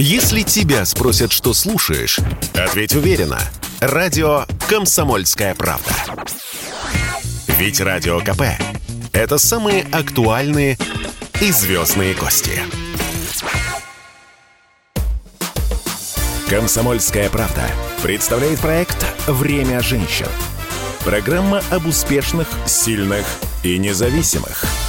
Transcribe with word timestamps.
Если 0.00 0.42
тебя 0.42 0.84
спросят, 0.84 1.32
что 1.32 1.52
слушаешь, 1.52 2.20
ответь 2.54 2.94
уверенно. 2.94 3.40
Радио 3.80 4.44
«Комсомольская 4.68 5.56
правда». 5.56 5.90
Ведь 7.58 7.80
Радио 7.80 8.20
КП– 8.20 8.42
это 9.12 9.38
самые 9.38 9.82
актуальные 9.90 10.78
и 11.40 11.50
звездные 11.50 12.14
гости. 12.14 12.62
«Комсомольская 16.48 17.28
правда» 17.28 17.68
представляет 18.00 18.60
проект 18.60 19.04
«Время 19.26 19.80
женщин». 19.80 20.28
Программа 21.04 21.60
об 21.72 21.86
успешных, 21.86 22.46
сильных 22.66 23.26
и 23.64 23.76
независимых– 23.78 24.64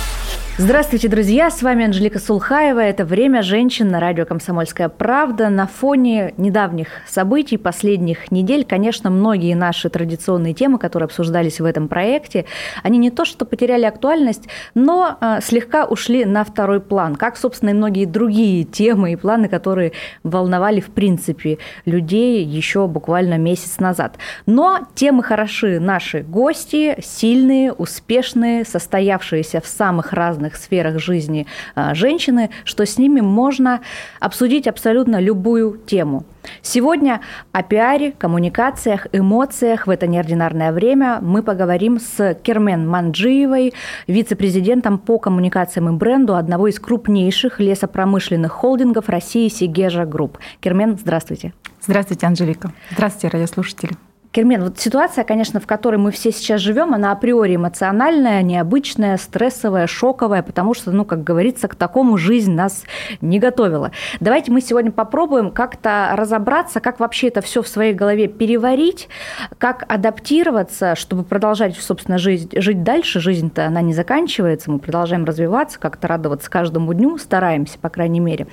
Здравствуйте, 0.61 1.07
друзья! 1.07 1.49
С 1.49 1.61
вами 1.63 1.85
Анжелика 1.85 2.19
Сулхаева. 2.19 2.81
Это 2.81 3.05
«Время 3.05 3.43
женщин» 3.43 3.87
на 3.87 4.01
радио 4.01 4.25
«Комсомольская 4.25 4.89
правда». 4.89 5.47
На 5.47 5.67
фоне 5.67 6.33
недавних 6.35 6.89
событий, 7.07 7.55
последних 7.55 8.29
недель, 8.29 8.65
конечно, 8.65 9.09
многие 9.09 9.53
наши 9.53 9.89
традиционные 9.89 10.53
темы, 10.53 10.77
которые 10.77 11.05
обсуждались 11.05 11.61
в 11.61 11.63
этом 11.63 11.87
проекте, 11.87 12.43
они 12.83 12.97
не 12.97 13.09
то 13.09 13.23
что 13.23 13.45
потеряли 13.45 13.85
актуальность, 13.85 14.49
но 14.75 15.17
э, 15.21 15.39
слегка 15.41 15.85
ушли 15.85 16.25
на 16.25 16.43
второй 16.43 16.81
план, 16.81 17.15
как, 17.15 17.37
собственно, 17.37 17.69
и 17.69 17.73
многие 17.73 18.03
другие 18.03 18.65
темы 18.65 19.13
и 19.13 19.15
планы, 19.15 19.47
которые 19.47 19.93
волновали, 20.23 20.81
в 20.81 20.89
принципе, 20.89 21.59
людей 21.85 22.43
еще 22.43 22.85
буквально 22.87 23.37
месяц 23.37 23.79
назад. 23.79 24.17
Но 24.45 24.85
темы 24.93 25.23
хороши. 25.23 25.79
Наши 25.79 26.19
гости 26.19 26.97
сильные, 27.01 27.71
успешные, 27.71 28.65
состоявшиеся 28.65 29.61
в 29.61 29.65
самых 29.65 30.11
разных 30.11 30.48
разных 30.49 30.55
сферах 30.55 30.99
жизни 30.99 31.45
а, 31.75 31.93
женщины, 31.93 32.49
что 32.63 32.85
с 32.85 32.97
ними 32.97 33.21
можно 33.21 33.81
обсудить 34.19 34.67
абсолютно 34.67 35.19
любую 35.19 35.77
тему. 35.85 36.23
Сегодня 36.61 37.21
о 37.51 37.63
пиаре, 37.63 38.11
коммуникациях, 38.11 39.07
эмоциях 39.11 39.87
в 39.87 39.89
это 39.89 40.07
неординарное 40.07 40.71
время 40.71 41.19
мы 41.21 41.43
поговорим 41.43 41.99
с 41.99 42.33
Кермен 42.43 42.87
Манджиевой, 42.87 43.73
вице-президентом 44.07 44.97
по 44.97 45.19
коммуникациям 45.19 45.89
и 45.89 45.97
бренду 45.97 46.35
одного 46.35 46.67
из 46.67 46.79
крупнейших 46.79 47.59
лесопромышленных 47.59 48.51
холдингов 48.51 49.09
России 49.09 49.49
Segezha 49.49 50.05
Group. 50.05 50.37
Кермен, 50.59 50.97
здравствуйте. 50.97 51.53
Здравствуйте, 51.81 52.27
Анжелика. 52.27 52.71
Здравствуйте, 52.91 53.37
радиослушатели. 53.37 54.08
Кермен, 54.31 54.63
вот 54.63 54.77
ситуация, 54.77 55.23
конечно, 55.23 55.59
в 55.59 55.65
которой 55.65 55.95
мы 55.95 56.11
все 56.11 56.31
сейчас 56.31 56.61
живем, 56.61 56.93
она 56.93 57.11
априори 57.11 57.55
эмоциональная, 57.55 58.43
необычная, 58.43 59.17
стрессовая, 59.17 59.87
шоковая, 59.87 60.43
потому 60.43 60.75
что, 60.75 60.91
ну, 60.91 61.03
как 61.03 61.23
говорится, 61.23 61.67
к 61.67 61.73
такому 61.73 62.15
жизнь 62.17 62.53
нас 62.53 62.83
не 63.21 63.39
готовила. 63.39 63.91
Давайте 64.19 64.51
мы 64.51 64.61
сегодня 64.61 64.91
попробуем 64.91 65.49
как-то 65.49 66.11
разобраться, 66.13 66.79
как 66.79 66.99
вообще 66.99 67.29
это 67.29 67.41
все 67.41 67.63
в 67.63 67.67
своей 67.67 67.95
голове 67.95 68.27
переварить, 68.27 69.09
как 69.57 69.83
адаптироваться, 69.91 70.95
чтобы 70.95 71.23
продолжать, 71.23 71.75
собственно, 71.77 72.19
жить, 72.19 72.49
жить 72.55 72.83
дальше. 72.83 73.19
Жизнь-то 73.19 73.65
она 73.65 73.81
не 73.81 73.95
заканчивается, 73.95 74.69
мы 74.69 74.77
продолжаем 74.77 75.25
развиваться, 75.25 75.79
как-то 75.79 76.07
радоваться 76.07 76.51
каждому 76.51 76.93
дню, 76.93 77.17
стараемся, 77.17 77.79
по 77.79 77.89
крайней 77.89 78.19
мере. 78.19 78.45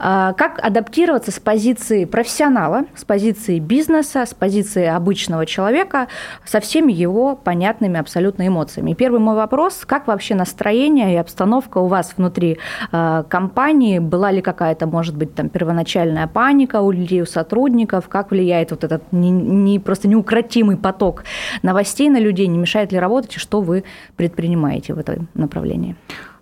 А, 0.00 0.32
как 0.32 0.58
адаптироваться 0.58 1.30
с 1.30 1.38
позиции 1.38 2.04
профессионала, 2.04 2.86
с 2.96 3.04
позиции 3.04 3.60
бизнеса, 3.60 4.26
с 4.26 4.34
позиции 4.34 4.86
обычного 5.04 5.44
человека 5.44 6.08
со 6.44 6.60
всеми 6.60 6.92
его 6.92 7.36
понятными 7.36 8.00
абсолютно 8.00 8.48
эмоциями. 8.48 8.92
И 8.92 8.94
первый 8.94 9.20
мой 9.20 9.36
вопрос, 9.36 9.84
как 9.86 10.06
вообще 10.06 10.34
настроение 10.34 11.12
и 11.12 11.16
обстановка 11.16 11.78
у 11.78 11.88
вас 11.88 12.14
внутри 12.16 12.58
э, 12.92 13.24
компании? 13.28 13.98
Была 13.98 14.32
ли 14.32 14.40
какая-то, 14.40 14.86
может 14.86 15.16
быть, 15.16 15.34
там 15.34 15.48
первоначальная 15.48 16.26
паника 16.26 16.80
у 16.80 16.90
людей, 16.90 17.20
у 17.22 17.26
сотрудников? 17.26 18.08
Как 18.08 18.30
влияет 18.30 18.70
вот 18.70 18.84
этот 18.84 19.12
не, 19.12 19.30
не, 19.30 19.78
просто 19.78 20.08
неукротимый 20.08 20.76
поток 20.76 21.24
новостей 21.62 22.08
на 22.08 22.18
людей? 22.18 22.46
Не 22.46 22.58
мешает 22.58 22.92
ли 22.92 22.98
работать? 22.98 23.36
И 23.36 23.38
что 23.38 23.60
вы 23.60 23.84
предпринимаете 24.16 24.94
в 24.94 24.98
этом 24.98 25.28
направлении? 25.34 25.96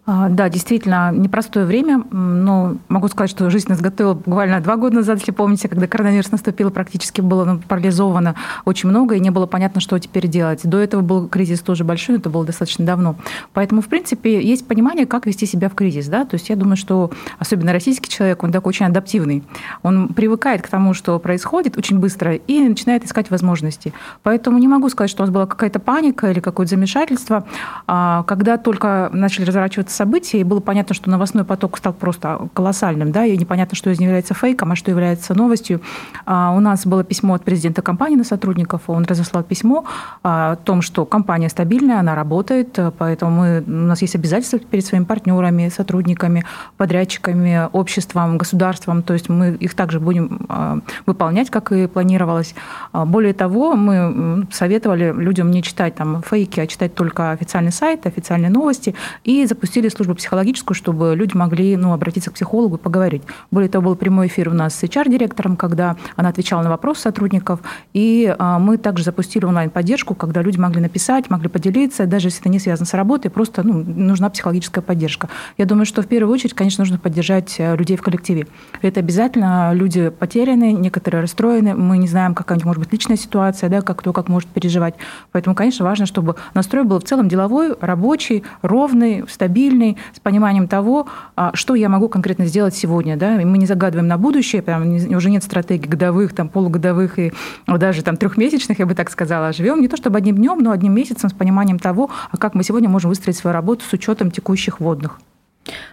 А, 0.04 0.28
да, 0.28 0.48
действительно, 0.48 1.12
непростое 1.12 1.64
время, 1.64 2.02
но 2.10 2.76
могу 2.88 3.06
сказать, 3.06 3.30
что 3.30 3.48
жизнь 3.50 3.68
нас 3.68 3.80
готовила 3.80 4.14
буквально 4.14 4.60
два 4.60 4.74
года 4.74 4.96
назад, 4.96 5.20
если 5.20 5.30
помните, 5.30 5.68
когда 5.68 5.86
коронавирус 5.86 6.32
наступил, 6.32 6.72
практически 6.72 7.20
было 7.20 7.44
ну, 7.44 7.60
парализовано 7.60 8.34
очень 8.64 8.88
много, 8.88 9.14
и 9.14 9.20
не 9.20 9.30
было 9.30 9.46
понятно, 9.46 9.80
что 9.80 9.96
теперь 10.00 10.26
делать. 10.26 10.62
До 10.64 10.78
этого 10.78 11.02
был 11.02 11.28
кризис 11.28 11.60
тоже 11.60 11.84
большой, 11.84 12.16
но 12.16 12.18
это 12.18 12.30
было 12.30 12.44
достаточно 12.44 12.84
давно. 12.84 13.14
Поэтому, 13.52 13.80
в 13.80 13.86
принципе, 13.86 14.42
есть 14.42 14.66
понимание, 14.66 15.06
как 15.06 15.24
вести 15.24 15.46
себя 15.46 15.68
в 15.68 15.74
кризис. 15.76 16.08
Да? 16.08 16.24
То 16.24 16.34
есть 16.34 16.48
я 16.48 16.56
думаю, 16.56 16.76
что 16.76 17.12
особенно 17.38 17.72
российский 17.72 18.10
человек, 18.10 18.42
он 18.42 18.50
такой 18.50 18.70
очень 18.70 18.86
адаптивный. 18.86 19.44
Он 19.82 20.08
привыкает 20.08 20.62
к 20.62 20.69
тому, 20.69 20.94
что 20.94 21.16
происходит 21.20 21.78
очень 21.78 22.00
быстро, 22.00 22.34
и 22.34 22.58
начинает 22.69 23.04
искать 23.04 23.30
возможности. 23.30 23.92
Поэтому 24.24 24.58
не 24.58 24.66
могу 24.66 24.88
сказать, 24.88 25.10
что 25.10 25.22
у 25.22 25.26
нас 25.26 25.32
была 25.32 25.46
какая-то 25.46 25.78
паника 25.78 26.28
или 26.28 26.40
какое-то 26.40 26.70
замешательство. 26.70 27.46
А, 27.86 28.24
когда 28.24 28.56
только 28.56 29.08
начали 29.12 29.44
разворачиваться 29.44 29.91
события, 29.92 30.41
и 30.41 30.44
было 30.44 30.60
понятно, 30.60 30.94
что 30.94 31.10
новостной 31.10 31.44
поток 31.44 31.78
стал 31.78 31.92
просто 31.92 32.48
колоссальным, 32.54 33.12
да, 33.12 33.25
и 33.25 33.36
непонятно, 33.36 33.76
что 33.76 33.91
из 33.91 34.00
него 34.00 34.08
является 34.08 34.34
фейком, 34.34 34.72
а 34.72 34.76
что 34.76 34.91
является 34.91 35.34
новостью. 35.34 35.80
А, 36.26 36.53
у 36.56 36.60
нас 36.60 36.86
было 36.86 37.04
письмо 37.04 37.34
от 37.34 37.44
президента 37.44 37.82
компании 37.82 38.16
на 38.16 38.25
сотрудников, 38.25 38.82
он 38.86 39.04
разослал 39.04 39.42
письмо 39.42 39.84
а, 40.22 40.52
о 40.52 40.56
том, 40.56 40.82
что 40.82 41.04
компания 41.04 41.48
стабильная, 41.48 42.00
она 42.00 42.14
работает, 42.14 42.78
поэтому 42.98 43.31
мы, 43.31 43.64
у 43.66 43.70
нас 43.70 44.02
есть 44.02 44.14
обязательства 44.14 44.58
перед 44.58 44.84
своими 44.84 45.04
партнерами, 45.04 45.69
сотрудниками, 45.69 46.44
подрядчиками, 46.76 47.69
обществом, 47.72 48.38
государством, 48.38 49.02
то 49.02 49.12
есть 49.12 49.28
мы 49.28 49.50
их 49.52 49.75
также 49.75 50.00
будем 50.00 50.47
а, 50.48 50.78
выполнять, 51.06 51.50
как 51.50 51.72
и 51.72 51.86
планировалось. 51.86 52.54
Более 52.92 53.34
того, 53.34 53.75
мы 53.75 54.47
советовали 54.50 55.12
людям 55.12 55.50
не 55.50 55.62
читать 55.62 55.94
там 55.94 56.22
фейки, 56.22 56.60
а 56.60 56.66
читать 56.66 56.94
только 56.94 57.31
официальный 57.31 57.72
сайт, 57.72 58.06
официальные 58.06 58.50
новости, 58.50 58.94
и 59.25 59.44
запустили 59.47 59.81
запустили 59.82 60.03
службу 60.03 60.15
психологическую, 60.15 60.75
чтобы 60.75 61.15
люди 61.16 61.37
могли 61.37 61.76
ну, 61.76 61.93
обратиться 61.93 62.31
к 62.31 62.34
психологу 62.34 62.76
и 62.76 62.78
поговорить. 62.78 63.22
Более 63.50 63.69
того, 63.69 63.84
был 63.84 63.97
прямой 63.97 64.26
эфир 64.26 64.48
у 64.48 64.53
нас 64.53 64.75
с 64.75 64.82
HR-директором, 64.82 65.56
когда 65.56 65.97
она 66.16 66.28
отвечала 66.28 66.62
на 66.62 66.70
вопросы 66.70 67.03
сотрудников, 67.03 67.60
и 67.93 68.34
а, 68.38 68.59
мы 68.59 68.78
также 68.78 69.04
запустили 69.04 69.44
онлайн-поддержку, 69.44 70.15
когда 70.15 70.43
люди 70.43 70.59
могли 70.59 70.81
написать, 70.81 71.31
могли 71.31 71.48
поделиться, 71.48 72.06
даже 72.06 72.28
если 72.28 72.41
это 72.41 72.48
не 72.48 72.59
связано 72.59 72.87
с 72.87 72.94
работой, 72.94 73.31
просто 73.31 73.62
ну, 73.62 73.84
нужна 73.84 74.31
психологическая 74.31 74.82
поддержка. 74.82 75.28
Я 75.59 75.66
думаю, 75.66 75.87
что 75.87 76.03
в 76.03 76.06
первую 76.06 76.32
очередь, 76.32 76.54
конечно, 76.54 76.82
нужно 76.82 76.99
поддержать 76.99 77.56
э, 77.59 77.76
людей 77.76 77.97
в 77.97 78.03
коллективе. 78.03 78.47
Это 78.82 79.00
обязательно. 79.00 79.72
Люди 79.75 80.10
потеряны, 80.10 80.72
некоторые 80.72 81.22
расстроены, 81.22 81.75
мы 81.75 81.99
не 81.99 82.09
знаем, 82.09 82.34
какая 82.34 82.54
у 82.54 82.59
них 82.59 82.66
может 82.66 82.82
быть 82.82 82.93
личная 82.93 83.16
ситуация, 83.16 83.69
да, 83.69 83.82
как 83.82 83.99
кто 83.99 84.12
как 84.12 84.28
может 84.28 84.49
переживать. 84.49 84.94
Поэтому, 85.32 85.54
конечно, 85.54 85.84
важно, 85.84 86.06
чтобы 86.06 86.37
настрой 86.54 86.84
был 86.84 86.99
в 86.99 87.04
целом 87.04 87.28
деловой, 87.28 87.75
рабочий, 87.81 88.44
ровный, 88.62 89.25
стабильный, 89.28 89.71
стабильный, 89.72 89.96
с 90.14 90.20
пониманием 90.20 90.68
того, 90.68 91.06
а, 91.36 91.50
что 91.54 91.74
я 91.74 91.88
могу 91.88 92.08
конкретно 92.08 92.46
сделать 92.46 92.74
сегодня. 92.74 93.16
Да? 93.16 93.40
И 93.40 93.44
мы 93.44 93.58
не 93.58 93.66
загадываем 93.66 94.08
на 94.08 94.18
будущее, 94.18 94.62
прям, 94.62 94.94
уже 95.14 95.30
нет 95.30 95.42
стратегий 95.42 95.88
годовых, 95.88 96.34
там, 96.34 96.48
полугодовых 96.48 97.18
и 97.18 97.32
даже 97.66 98.02
там, 98.02 98.16
трехмесячных, 98.16 98.78
я 98.78 98.86
бы 98.86 98.94
так 98.94 99.10
сказала. 99.10 99.48
А 99.48 99.52
живем 99.52 99.80
не 99.80 99.88
то 99.88 99.96
чтобы 99.96 100.18
одним 100.18 100.36
днем, 100.36 100.58
но 100.58 100.70
одним 100.70 100.94
месяцем 100.94 101.30
с 101.30 101.32
пониманием 101.32 101.78
того, 101.78 102.10
а 102.30 102.36
как 102.36 102.54
мы 102.54 102.64
сегодня 102.64 102.88
можем 102.88 103.08
выстроить 103.10 103.36
свою 103.36 103.54
работу 103.54 103.84
с 103.84 103.92
учетом 103.92 104.30
текущих 104.30 104.80
водных. 104.80 105.18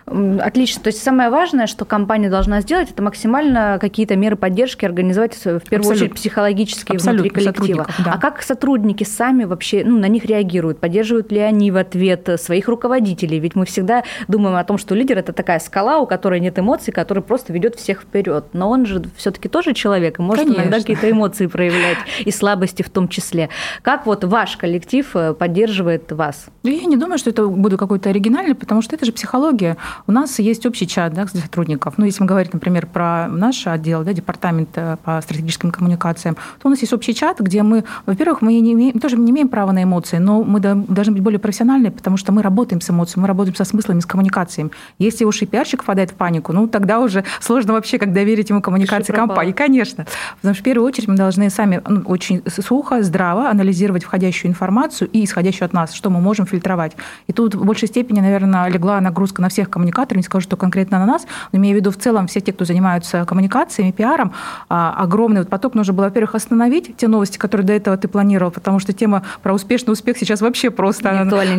Отлично. 0.06 0.82
То 0.82 0.88
есть 0.88 1.04
самое 1.04 1.30
важное, 1.30 1.68
что 1.68 1.86
компания 1.86 2.30
должна 2.30 2.62
сделать, 2.62 2.90
это 2.90 3.04
максимально 3.04 3.78
какие-то 3.80 4.16
меры 4.16 4.36
поддержки 4.36 4.84
организовать 4.84 5.36
в 5.36 5.42
первую 5.44 5.60
Абсолютно. 5.60 5.92
очередь 5.92 6.14
психологические 6.16 6.96
Абсолютно. 6.96 7.30
внутри 7.30 7.52
коллектива. 7.52 7.88
Да. 8.04 8.14
А 8.14 8.18
как 8.18 8.42
сотрудники 8.42 9.04
сами 9.04 9.44
вообще 9.44 9.84
ну, 9.86 10.00
на 10.00 10.08
них 10.08 10.26
реагируют? 10.26 10.80
Поддерживают 10.80 11.32
ли 11.32 11.40
они 11.40 11.70
в 11.70 11.78
ответ 11.78 12.28
своих 12.40 12.68
руководителей? 12.68 13.40
Ведь 13.40 13.56
мы 13.56 13.66
всегда 13.66 14.04
думаем 14.28 14.56
о 14.56 14.64
том, 14.64 14.80
что 14.80 14.96
лидер 14.96 15.20
это 15.20 15.32
такая 15.32 15.60
скала, 15.60 16.00
у 16.00 16.08
которой 16.08 16.40
нет 16.40 16.58
эмоций, 16.58 16.92
который 16.92 17.22
просто 17.22 17.54
ведет 17.54 17.76
всех 17.76 18.02
вперед. 18.02 18.46
Но 18.54 18.70
он 18.70 18.88
же 18.88 19.04
все-таки 19.16 19.48
тоже 19.48 19.74
человек 19.74 20.20
и 20.20 20.22
может 20.24 20.46
Конечно. 20.46 20.62
иногда 20.62 20.80
какие-то 20.80 21.12
эмоции 21.12 21.46
проявлять 21.46 21.98
и 22.26 22.32
слабости 22.32 22.82
в 22.82 22.90
том 22.90 23.08
числе. 23.08 23.50
Как 23.84 24.08
вот 24.08 24.24
ваш 24.24 24.58
коллектив 24.58 25.08
э, 25.16 25.34
поддерживает 25.34 26.12
вас? 26.12 26.48
Я 26.64 26.86
не 26.86 26.98
думаю, 26.98 27.20
что 27.20 27.30
это 27.30 27.46
буду 27.46 27.78
какой-то 27.78 28.10
оригинальный, 28.10 28.56
потому 28.56 28.82
что 28.82 28.96
это 28.96 29.06
же 29.06 29.12
психология. 29.12 29.59
У 30.08 30.12
нас 30.12 30.40
есть 30.40 30.66
общий 30.66 30.88
чат 30.88 31.14
да, 31.14 31.26
для 31.26 31.42
сотрудников. 31.42 31.96
Ну, 31.98 32.06
если 32.06 32.22
мы 32.22 32.28
говорим, 32.28 32.52
например, 32.54 32.86
про 32.86 33.28
наш 33.28 33.68
отдел, 33.68 34.04
да, 34.04 34.14
департамент 34.14 34.70
э, 34.76 34.98
по 35.04 35.22
стратегическим 35.22 35.72
коммуникациям, 35.72 36.36
то 36.36 36.68
у 36.68 36.70
нас 36.70 36.80
есть 36.82 36.94
общий 36.94 37.14
чат, 37.14 37.40
где 37.40 37.64
мы, 37.64 37.84
во-первых, 38.06 38.42
мы 38.42 38.60
не 38.60 38.74
имеем, 38.74 39.00
тоже 39.00 39.18
не 39.18 39.32
имеем 39.32 39.50
права 39.50 39.72
на 39.72 39.84
эмоции, 39.84 40.18
но 40.18 40.44
мы 40.44 40.60
должны 40.60 41.14
быть 41.14 41.24
более 41.24 41.40
профессиональны, 41.40 41.92
потому 41.92 42.18
что 42.18 42.32
мы 42.32 42.42
работаем 42.42 42.82
с 42.82 42.90
эмоциями, 42.90 43.22
мы 43.22 43.28
работаем 43.28 43.56
со 43.56 43.66
смыслами, 43.66 44.00
с 44.00 44.06
коммуникациями. 44.06 44.72
Если 44.98 45.26
уж 45.26 45.42
и 45.42 45.46
пиарщик 45.46 45.84
впадает 45.84 46.12
в 46.12 46.16
панику, 46.16 46.54
ну, 46.54 46.68
тогда 46.68 47.00
уже 47.00 47.24
сложно 47.42 47.74
вообще 47.74 47.98
как 47.98 48.14
доверить 48.14 48.50
ему 48.50 48.62
коммуникации 48.62 49.14
компании. 49.14 49.52
Конечно. 49.52 50.06
Потому 50.38 50.54
что 50.56 50.62
в 50.62 50.66
первую 50.66 50.88
очередь 50.88 51.08
мы 51.08 51.16
должны 51.16 51.50
сами 51.50 51.82
ну, 51.88 52.02
очень 52.02 52.42
сухо, 52.48 53.04
здраво 53.04 53.50
анализировать 53.50 54.04
входящую 54.04 54.52
информацию 54.52 55.10
и 55.12 55.24
исходящую 55.24 55.66
от 55.66 55.74
нас, 55.74 55.94
что 55.94 56.10
мы 56.10 56.22
можем 56.22 56.46
фильтровать. 56.46 56.94
И 57.28 57.34
тут 57.34 57.56
в 57.56 57.66
большей 57.66 57.88
степени, 57.88 58.20
наверное, 58.20 58.70
легла 58.70 59.00
нагрузка 59.02 59.42
на 59.42 59.49
на 59.50 59.52
всех 59.52 59.70
коммуникаторах, 59.70 60.18
не 60.18 60.24
скажу, 60.24 60.44
что 60.44 60.58
конкретно 60.58 61.00
на 61.00 61.06
нас, 61.06 61.26
но 61.52 61.58
имею 61.60 61.76
в 61.76 61.80
виду 61.80 61.92
в 61.92 61.98
целом 61.98 62.28
все 62.28 62.40
те, 62.40 62.54
кто 62.54 62.66
занимаются 62.66 63.26
коммуникациями, 63.26 63.92
пиаром, 63.92 64.32
а, 64.70 64.94
огромный 64.96 65.42
вот 65.42 65.50
поток 65.50 65.74
нужно 65.74 65.94
было, 65.94 66.06
во-первых, 66.06 66.36
остановить 66.36 66.96
те 66.98 67.08
новости, 67.08 67.38
которые 67.38 67.66
до 67.66 67.74
этого 67.74 67.98
ты 67.98 68.08
планировал, 68.08 68.52
потому 68.52 68.80
что 68.80 68.94
тема 68.94 69.24
про 69.42 69.54
успешный 69.54 69.92
успех 69.92 70.18
сейчас 70.18 70.42
вообще 70.42 70.70
просто 70.70 71.10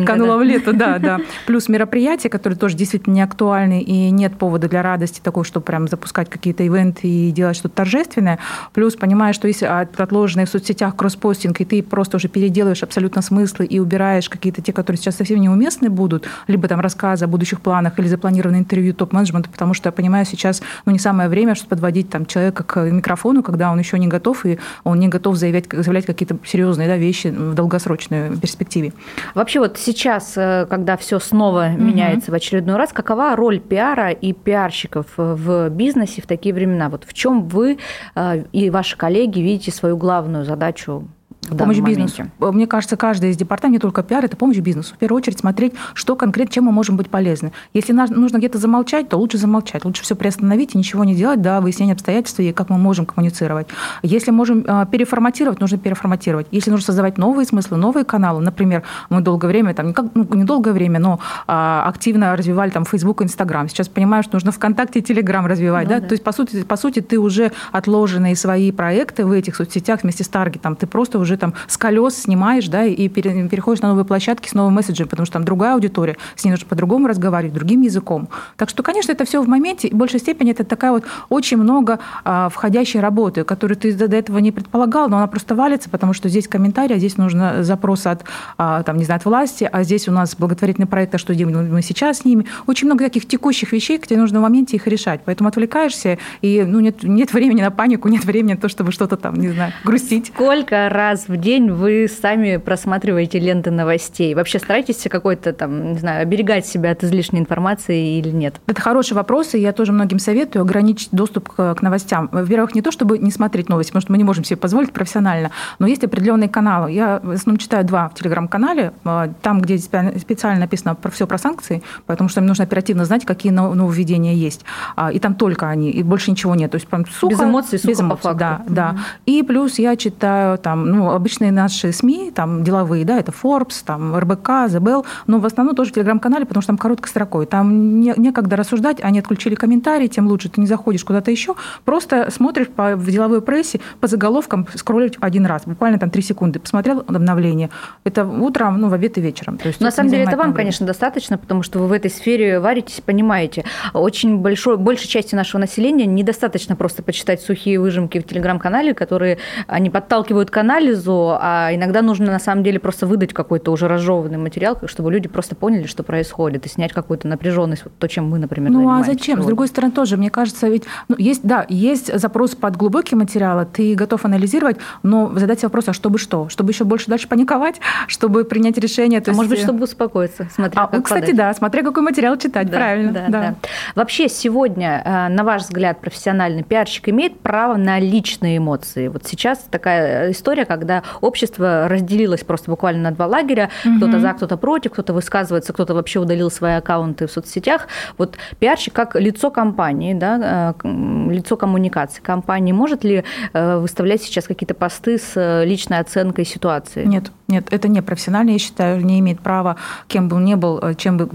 канула 0.05 0.37
в 0.37 0.43
лето. 0.43 0.73
Да, 0.73 0.99
да. 0.99 1.19
Плюс 1.45 1.67
мероприятия, 1.67 2.29
которые 2.29 2.57
тоже 2.57 2.77
действительно 2.77 3.15
не 3.15 3.21
актуальны, 3.21 3.81
и 3.81 4.09
нет 4.11 4.37
повода 4.37 4.69
для 4.69 4.81
радости 4.81 5.19
такой, 5.21 5.43
чтобы 5.43 5.65
прям 5.65 5.87
запускать 5.87 6.29
какие-то 6.29 6.63
ивенты 6.63 7.07
и 7.07 7.31
делать 7.31 7.57
что-то 7.57 7.75
торжественное. 7.75 8.39
Плюс 8.73 8.95
понимаешь, 8.95 9.35
что 9.35 9.47
если 9.47 9.65
отложенные 9.65 10.45
в 10.45 10.49
соцсетях 10.49 10.95
кросспостинг, 10.95 11.59
и 11.59 11.65
ты 11.65 11.83
просто 11.83 12.17
уже 12.17 12.29
переделываешь 12.29 12.83
абсолютно 12.83 13.21
смыслы 13.21 13.65
и 13.65 13.79
убираешь 13.79 14.29
какие-то 14.29 14.61
те, 14.61 14.71
которые 14.71 14.97
сейчас 14.97 15.17
совсем 15.17 15.41
неуместны 15.41 15.89
будут, 15.89 16.27
либо 16.47 16.67
там 16.67 16.79
рассказы 16.79 17.25
о 17.25 17.27
будущих 17.27 17.59
планах 17.61 17.80
или 17.99 18.07
запланированное 18.07 18.59
интервью 18.59 18.93
топ-менеджмента, 18.93 19.49
потому 19.49 19.73
что 19.73 19.87
я 19.87 19.91
понимаю 19.91 20.25
сейчас, 20.25 20.61
ну, 20.85 20.91
не 20.91 20.99
самое 20.99 21.29
время, 21.29 21.55
чтобы 21.55 21.71
подводить 21.71 22.09
там 22.09 22.25
человека 22.25 22.63
к 22.63 22.79
микрофону, 22.89 23.43
когда 23.43 23.71
он 23.71 23.79
еще 23.79 23.97
не 23.99 24.07
готов, 24.07 24.45
и 24.45 24.59
он 24.83 24.99
не 24.99 25.07
готов 25.07 25.35
заявлять, 25.35 25.65
заявлять 25.71 26.05
какие-то 26.05 26.37
серьезные 26.45 26.87
да, 26.87 26.97
вещи 26.97 27.27
в 27.27 27.53
долгосрочной 27.53 28.37
перспективе. 28.37 28.93
Вообще 29.35 29.59
вот 29.59 29.77
сейчас, 29.77 30.33
э, 30.35 30.65
когда 30.69 30.97
все 30.97 31.19
снова 31.19 31.71
угу. 31.73 31.81
меняется 31.81 32.31
в 32.31 32.33
очередной 32.33 32.75
раз, 32.77 32.91
какова 32.93 33.35
роль 33.35 33.59
пиара 33.59 34.11
и 34.11 34.33
пиарщиков 34.33 35.05
в 35.17 35.69
бизнесе 35.69 36.21
в 36.21 36.27
такие 36.27 36.53
времена? 36.53 36.89
Вот 36.89 37.05
в 37.05 37.13
чем 37.13 37.47
вы 37.47 37.77
э, 38.15 38.43
и 38.51 38.69
ваши 38.69 38.97
коллеги 38.97 39.39
видите 39.39 39.71
свою 39.71 39.97
главную 39.97 40.45
задачу 40.45 41.07
в 41.49 41.57
помощь 41.57 41.79
бизнесу. 41.79 42.23
Моменте. 42.39 42.57
Мне 42.57 42.67
кажется, 42.67 42.97
каждый 42.97 43.31
из 43.31 43.37
департаментов, 43.37 43.71
не 43.73 43.79
только 43.79 44.03
пиар, 44.03 44.23
это 44.23 44.37
помощь 44.37 44.57
бизнесу. 44.57 44.95
В 44.95 44.97
первую 44.97 45.17
очередь 45.17 45.39
смотреть, 45.39 45.73
что 45.93 46.15
конкретно, 46.15 46.53
чем 46.53 46.65
мы 46.65 46.71
можем 46.71 46.97
быть 46.97 47.09
полезны. 47.09 47.51
Если 47.73 47.93
нужно 47.93 48.37
где-то 48.37 48.57
замолчать, 48.57 49.09
то 49.09 49.17
лучше 49.17 49.37
замолчать. 49.37 49.85
Лучше 49.85 50.03
все 50.03 50.15
приостановить 50.15 50.75
и 50.75 50.77
ничего 50.77 51.03
не 51.03 51.15
делать 51.15 51.41
до 51.41 51.59
выяснения 51.61 51.93
обстоятельств 51.93 52.39
и 52.39 52.51
как 52.51 52.69
мы 52.69 52.77
можем 52.77 53.05
коммуницировать. 53.05 53.67
Если 54.03 54.31
можем 54.31 54.63
а, 54.67 54.85
переформатировать, 54.85 55.59
нужно 55.59 55.77
переформатировать. 55.77 56.47
Если 56.51 56.69
нужно 56.69 56.85
создавать 56.85 57.17
новые 57.17 57.45
смыслы, 57.45 57.77
новые 57.77 58.05
каналы, 58.05 58.41
например, 58.41 58.83
мы 59.09 59.21
долгое 59.21 59.47
время, 59.47 59.73
там, 59.73 59.87
не, 59.87 59.93
как, 59.93 60.05
ну, 60.13 60.27
не 60.33 60.43
долгое 60.43 60.73
время, 60.73 60.99
но 60.99 61.19
а, 61.47 61.83
активно 61.87 62.35
развивали 62.35 62.69
там 62.69 62.85
Facebook 62.85 63.21
и 63.21 63.25
Instagram. 63.25 63.69
Сейчас 63.69 63.87
понимаю, 63.87 64.23
что 64.23 64.35
нужно 64.35 64.51
ВКонтакте 64.51 64.99
и 64.99 65.01
Telegram 65.01 65.45
развивать. 65.47 65.85
Ну, 65.85 65.95
да? 65.95 65.99
Да. 65.99 66.07
То 66.07 66.13
есть, 66.13 66.23
по 66.23 66.31
сути, 66.31 66.63
по 66.63 66.77
сути, 66.77 67.01
ты 67.01 67.19
уже 67.19 67.51
отложенные 67.71 68.35
свои 68.35 68.71
проекты 68.71 69.25
в 69.25 69.31
этих 69.31 69.55
соцсетях 69.55 70.03
вместе 70.03 70.23
с 70.23 70.27
таргетом, 70.27 70.75
ты 70.75 70.87
просто 70.87 71.19
уже 71.19 71.30
там 71.37 71.53
с 71.67 71.77
колес 71.77 72.15
снимаешь, 72.15 72.67
да, 72.67 72.85
и 72.85 73.07
переходишь 73.07 73.81
на 73.81 73.89
новые 73.89 74.05
площадки 74.05 74.47
с 74.47 74.53
новым 74.53 74.73
месседжем, 74.73 75.07
потому 75.07 75.25
что 75.25 75.33
там 75.33 75.43
другая 75.43 75.73
аудитория, 75.73 76.17
с 76.35 76.43
ней 76.43 76.51
нужно 76.51 76.67
по-другому 76.67 77.07
разговаривать, 77.07 77.53
другим 77.53 77.81
языком. 77.81 78.29
Так 78.57 78.69
что, 78.69 78.83
конечно, 78.83 79.11
это 79.11 79.25
все 79.25 79.41
в 79.41 79.47
моменте, 79.47 79.87
и 79.87 79.93
в 79.93 79.97
большей 79.97 80.19
степени 80.19 80.51
это 80.51 80.63
такая 80.63 80.91
вот 80.91 81.03
очень 81.29 81.57
много 81.57 81.99
а, 82.23 82.49
входящей 82.49 82.99
работы, 82.99 83.43
которую 83.43 83.77
ты 83.77 83.93
до 83.93 84.15
этого 84.15 84.37
не 84.39 84.51
предполагал, 84.51 85.09
но 85.09 85.17
она 85.17 85.27
просто 85.27 85.55
валится, 85.55 85.89
потому 85.89 86.13
что 86.13 86.29
здесь 86.29 86.47
комментарий, 86.47 86.95
а 86.95 86.99
здесь 86.99 87.17
нужно 87.17 87.63
запрос 87.63 88.05
от, 88.05 88.23
а, 88.57 88.83
там, 88.83 88.97
не 88.97 89.05
знаю, 89.05 89.19
от 89.19 89.25
власти, 89.25 89.69
а 89.71 89.83
здесь 89.83 90.07
у 90.07 90.11
нас 90.11 90.35
благотворительный 90.35 90.87
проект, 90.87 91.15
а 91.15 91.17
что 91.17 91.35
делаем 91.35 91.71
мы 91.71 91.81
сейчас 91.81 92.19
с 92.19 92.25
ними. 92.25 92.45
Очень 92.67 92.87
много 92.87 93.05
таких 93.05 93.27
текущих 93.27 93.71
вещей, 93.71 93.97
где 93.97 94.17
нужно 94.17 94.39
в 94.39 94.41
моменте 94.41 94.77
их 94.77 94.87
решать. 94.87 95.21
Поэтому 95.25 95.49
отвлекаешься, 95.49 96.17
и 96.41 96.63
ну, 96.63 96.79
нет, 96.79 97.03
нет 97.03 97.33
времени 97.33 97.61
на 97.61 97.71
панику, 97.71 98.07
нет 98.07 98.25
времени 98.25 98.53
на 98.53 98.59
то, 98.59 98.69
чтобы 98.69 98.91
что-то 98.91 99.17
там, 99.17 99.35
не 99.35 99.49
знаю, 99.49 99.73
грустить. 99.83 100.27
Сколько 100.27 100.89
раз 100.89 101.20
в 101.27 101.37
день 101.37 101.71
вы 101.71 102.07
сами 102.07 102.57
просматриваете 102.57 103.39
ленты 103.39 103.71
новостей? 103.71 104.33
Вообще 104.35 104.59
стараетесь 104.59 105.07
какой-то 105.09 105.53
там, 105.53 105.93
не 105.93 105.99
знаю, 105.99 106.21
оберегать 106.21 106.65
себя 106.65 106.91
от 106.91 107.03
излишней 107.03 107.39
информации 107.39 108.19
или 108.19 108.29
нет? 108.29 108.61
Это 108.67 108.81
хороший 108.81 109.13
вопрос, 109.13 109.53
и 109.53 109.59
я 109.59 109.73
тоже 109.73 109.91
многим 109.91 110.19
советую 110.19 110.61
ограничить 110.63 111.09
доступ 111.11 111.49
к, 111.49 111.75
к 111.75 111.81
новостям. 111.81 112.29
Во-первых, 112.31 112.75
не 112.75 112.81
то, 112.81 112.91
чтобы 112.91 113.17
не 113.17 113.31
смотреть 113.31 113.69
новости, 113.69 113.91
потому 113.91 114.01
что 114.01 114.11
мы 114.11 114.17
не 114.17 114.23
можем 114.23 114.43
себе 114.43 114.57
позволить 114.57 114.91
профессионально, 114.91 115.51
но 115.79 115.87
есть 115.87 116.03
определенные 116.03 116.49
каналы. 116.49 116.91
Я 116.91 117.19
в 117.23 117.31
основном 117.31 117.57
читаю 117.57 117.85
два 117.85 118.09
в 118.09 118.13
Телеграм-канале, 118.15 118.93
а, 119.03 119.29
там, 119.41 119.61
где 119.61 119.77
специально 119.77 120.59
написано 120.59 120.95
про 120.95 121.11
все 121.11 121.27
про 121.27 121.37
санкции, 121.37 121.83
потому 122.05 122.29
что 122.29 122.41
мне 122.41 122.49
нужно 122.49 122.63
оперативно 122.63 123.05
знать, 123.05 123.25
какие 123.25 123.51
нововведения 123.51 124.33
есть. 124.33 124.65
А, 124.95 125.11
и 125.11 125.19
там 125.19 125.35
только 125.35 125.67
они, 125.67 125.91
и 125.91 126.03
больше 126.03 126.31
ничего 126.31 126.55
нет. 126.55 126.71
То 126.71 126.75
есть 126.75 126.87
прям 126.87 127.05
сухо. 127.05 127.33
Без 127.33 127.41
эмоций, 127.41 127.79
сухо 127.79 127.91
без 127.91 128.01
эмоций, 128.01 128.21
по 128.21 128.29
факту. 128.29 128.39
Да, 128.39 128.61
да. 128.67 128.97
И 129.25 129.43
плюс 129.43 129.79
я 129.79 129.95
читаю 129.95 130.57
там, 130.57 130.85
ну, 130.89 131.10
обычные 131.13 131.51
наши 131.51 131.91
СМИ, 131.91 132.31
там 132.33 132.63
деловые, 132.63 133.05
да, 133.05 133.17
это 133.17 133.31
Forbes, 133.31 133.83
там 133.85 134.15
РБК, 134.17 134.67
ЗБЛ, 134.67 135.05
но 135.27 135.39
в 135.39 135.45
основном 135.45 135.75
тоже 135.75 135.91
в 135.91 135.93
Телеграм-канале, 135.93 136.45
потому 136.45 136.61
что 136.61 136.67
там 136.67 136.77
короткой 136.77 137.09
строкой. 137.09 137.45
Там 137.45 137.99
не, 137.99 138.13
некогда 138.17 138.55
рассуждать, 138.55 138.97
они 139.01 139.19
отключили 139.19 139.55
комментарии, 139.55 140.07
тем 140.07 140.27
лучше. 140.27 140.49
Ты 140.49 140.61
не 140.61 140.67
заходишь 140.67 141.03
куда-то 141.03 141.31
еще, 141.31 141.55
просто 141.85 142.29
смотришь 142.31 142.67
по, 142.67 142.95
в 142.95 143.09
деловой 143.09 143.41
прессе 143.41 143.79
по 143.99 144.07
заголовкам, 144.07 144.67
скроллить 144.75 145.17
один 145.19 145.45
раз, 145.45 145.63
буквально 145.65 145.99
там 145.99 146.09
три 146.09 146.21
секунды, 146.21 146.59
посмотрел 146.59 146.99
обновление. 146.99 147.69
Это 148.03 148.25
утром, 148.25 148.79
ну, 148.79 148.89
в 148.89 148.93
обед 148.93 149.17
и 149.17 149.21
вечером. 149.21 149.57
То 149.57 149.67
есть 149.67 149.81
На 149.81 149.91
самом 149.91 150.09
деле 150.09 150.23
это 150.23 150.37
вам, 150.37 150.53
конечно, 150.53 150.85
достаточно, 150.85 151.37
потому 151.37 151.63
что 151.63 151.79
вы 151.79 151.87
в 151.87 151.91
этой 151.91 152.11
сфере 152.11 152.59
варитесь, 152.59 153.01
понимаете. 153.01 153.65
Очень 153.93 154.37
большой, 154.37 154.77
большей 154.77 155.07
части 155.07 155.35
нашего 155.35 155.61
населения 155.61 156.05
недостаточно 156.05 156.75
просто 156.75 157.03
почитать 157.03 157.41
сухие 157.41 157.79
выжимки 157.79 158.19
в 158.19 158.23
Телеграм-канале, 158.23 158.93
которые 158.93 159.37
они 159.67 159.89
подталкивают 159.89 160.51
к 160.51 160.57
анализу, 160.57 161.00
а 161.07 161.69
иногда 161.73 162.01
нужно 162.01 162.27
на 162.27 162.39
самом 162.39 162.63
деле 162.63 162.79
просто 162.79 163.07
выдать 163.07 163.33
какой-то 163.33 163.71
уже 163.71 163.87
разжеванный 163.87 164.37
материал, 164.37 164.77
чтобы 164.85 165.11
люди 165.11 165.27
просто 165.27 165.55
поняли, 165.55 165.85
что 165.87 166.03
происходит, 166.03 166.65
и 166.65 166.69
снять 166.69 166.93
какую-то 166.93 167.27
напряженность, 167.27 167.83
вот 167.85 167.93
то, 167.97 168.07
чем 168.07 168.29
мы, 168.29 168.39
например, 168.39 168.71
Ну 168.71 168.89
а 168.89 169.03
зачем? 169.03 169.19
Сегодня. 169.19 169.43
С 169.43 169.45
другой 169.45 169.67
стороны, 169.67 169.93
тоже, 169.93 170.17
мне 170.17 170.29
кажется, 170.29 170.67
ведь 170.67 170.83
ну, 171.07 171.15
есть, 171.17 171.41
да, 171.43 171.65
есть 171.69 172.17
запрос 172.17 172.55
под 172.55 172.75
глубокий 172.75 173.15
материал, 173.15 173.65
ты 173.65 173.95
готов 173.95 174.25
анализировать, 174.25 174.77
но 175.03 175.31
задать 175.35 175.59
себе 175.59 175.67
вопрос, 175.67 175.89
а 175.89 175.93
чтобы 175.93 176.17
что? 176.17 176.49
Чтобы 176.49 176.71
еще 176.71 176.83
больше 176.83 177.07
дальше 177.09 177.27
паниковать, 177.27 177.79
чтобы 178.07 178.43
принять 178.43 178.77
решение? 178.77 179.19
То 179.21 179.29
а 179.29 179.31
есть... 179.31 179.37
может 179.37 179.49
быть, 179.51 179.59
чтобы 179.61 179.83
успокоиться, 179.83 180.47
смотря 180.53 180.83
а, 180.83 180.87
как 180.87 181.03
Кстати, 181.03 181.21
подать. 181.21 181.35
да, 181.35 181.53
смотря 181.53 181.83
какой 181.83 182.03
материал 182.03 182.37
читать, 182.37 182.69
да, 182.69 182.77
правильно. 182.77 183.11
Да, 183.11 183.27
да. 183.27 183.41
Да. 183.41 183.55
Вообще 183.95 184.29
сегодня, 184.29 185.01
э, 185.03 185.27
на 185.29 185.43
ваш 185.43 185.63
взгляд, 185.63 185.99
профессиональный 185.99 186.63
пиарщик 186.63 187.09
имеет 187.09 187.39
право 187.39 187.77
на 187.77 187.99
личные 187.99 188.57
эмоции? 188.57 189.07
Вот 189.07 189.25
сейчас 189.25 189.59
такая 189.69 190.31
история, 190.31 190.65
когда 190.81 191.03
общество 191.21 191.87
разделилось 191.87 192.43
просто 192.43 192.71
буквально 192.71 193.03
на 193.03 193.11
два 193.11 193.27
лагеря. 193.27 193.69
Угу. 193.85 193.97
Кто-то 193.97 194.19
за, 194.19 194.33
кто-то 194.33 194.57
против, 194.57 194.91
кто-то 194.93 195.13
высказывается, 195.13 195.73
кто-то 195.73 195.93
вообще 195.93 196.19
удалил 196.19 196.49
свои 196.49 196.73
аккаунты 196.73 197.27
в 197.27 197.31
соцсетях. 197.31 197.87
Вот 198.17 198.37
пиарщик 198.59 198.93
как 198.93 199.15
лицо 199.15 199.51
компании, 199.51 200.15
да, 200.15 200.73
э, 200.83 200.87
лицо 201.31 201.55
коммуникации 201.55 202.21
компании, 202.21 202.71
может 202.71 203.03
ли 203.03 203.23
э, 203.53 203.77
выставлять 203.77 204.23
сейчас 204.23 204.45
какие-то 204.45 204.73
посты 204.73 205.19
с 205.19 205.33
э, 205.35 205.65
личной 205.65 205.99
оценкой 205.99 206.45
ситуации? 206.45 207.05
Нет. 207.05 207.31
Нет, 207.51 207.67
это 207.69 207.89
не 207.89 208.01
профессионально, 208.01 208.51
я 208.51 208.59
считаю, 208.59 209.05
не 209.05 209.19
имеет 209.19 209.41
права, 209.41 209.75
кем 210.07 210.29
бы 210.29 210.37
он 210.37 210.45
ни 210.45 210.55
был, 210.55 210.81
чем 210.95 211.17
бы, 211.17 211.29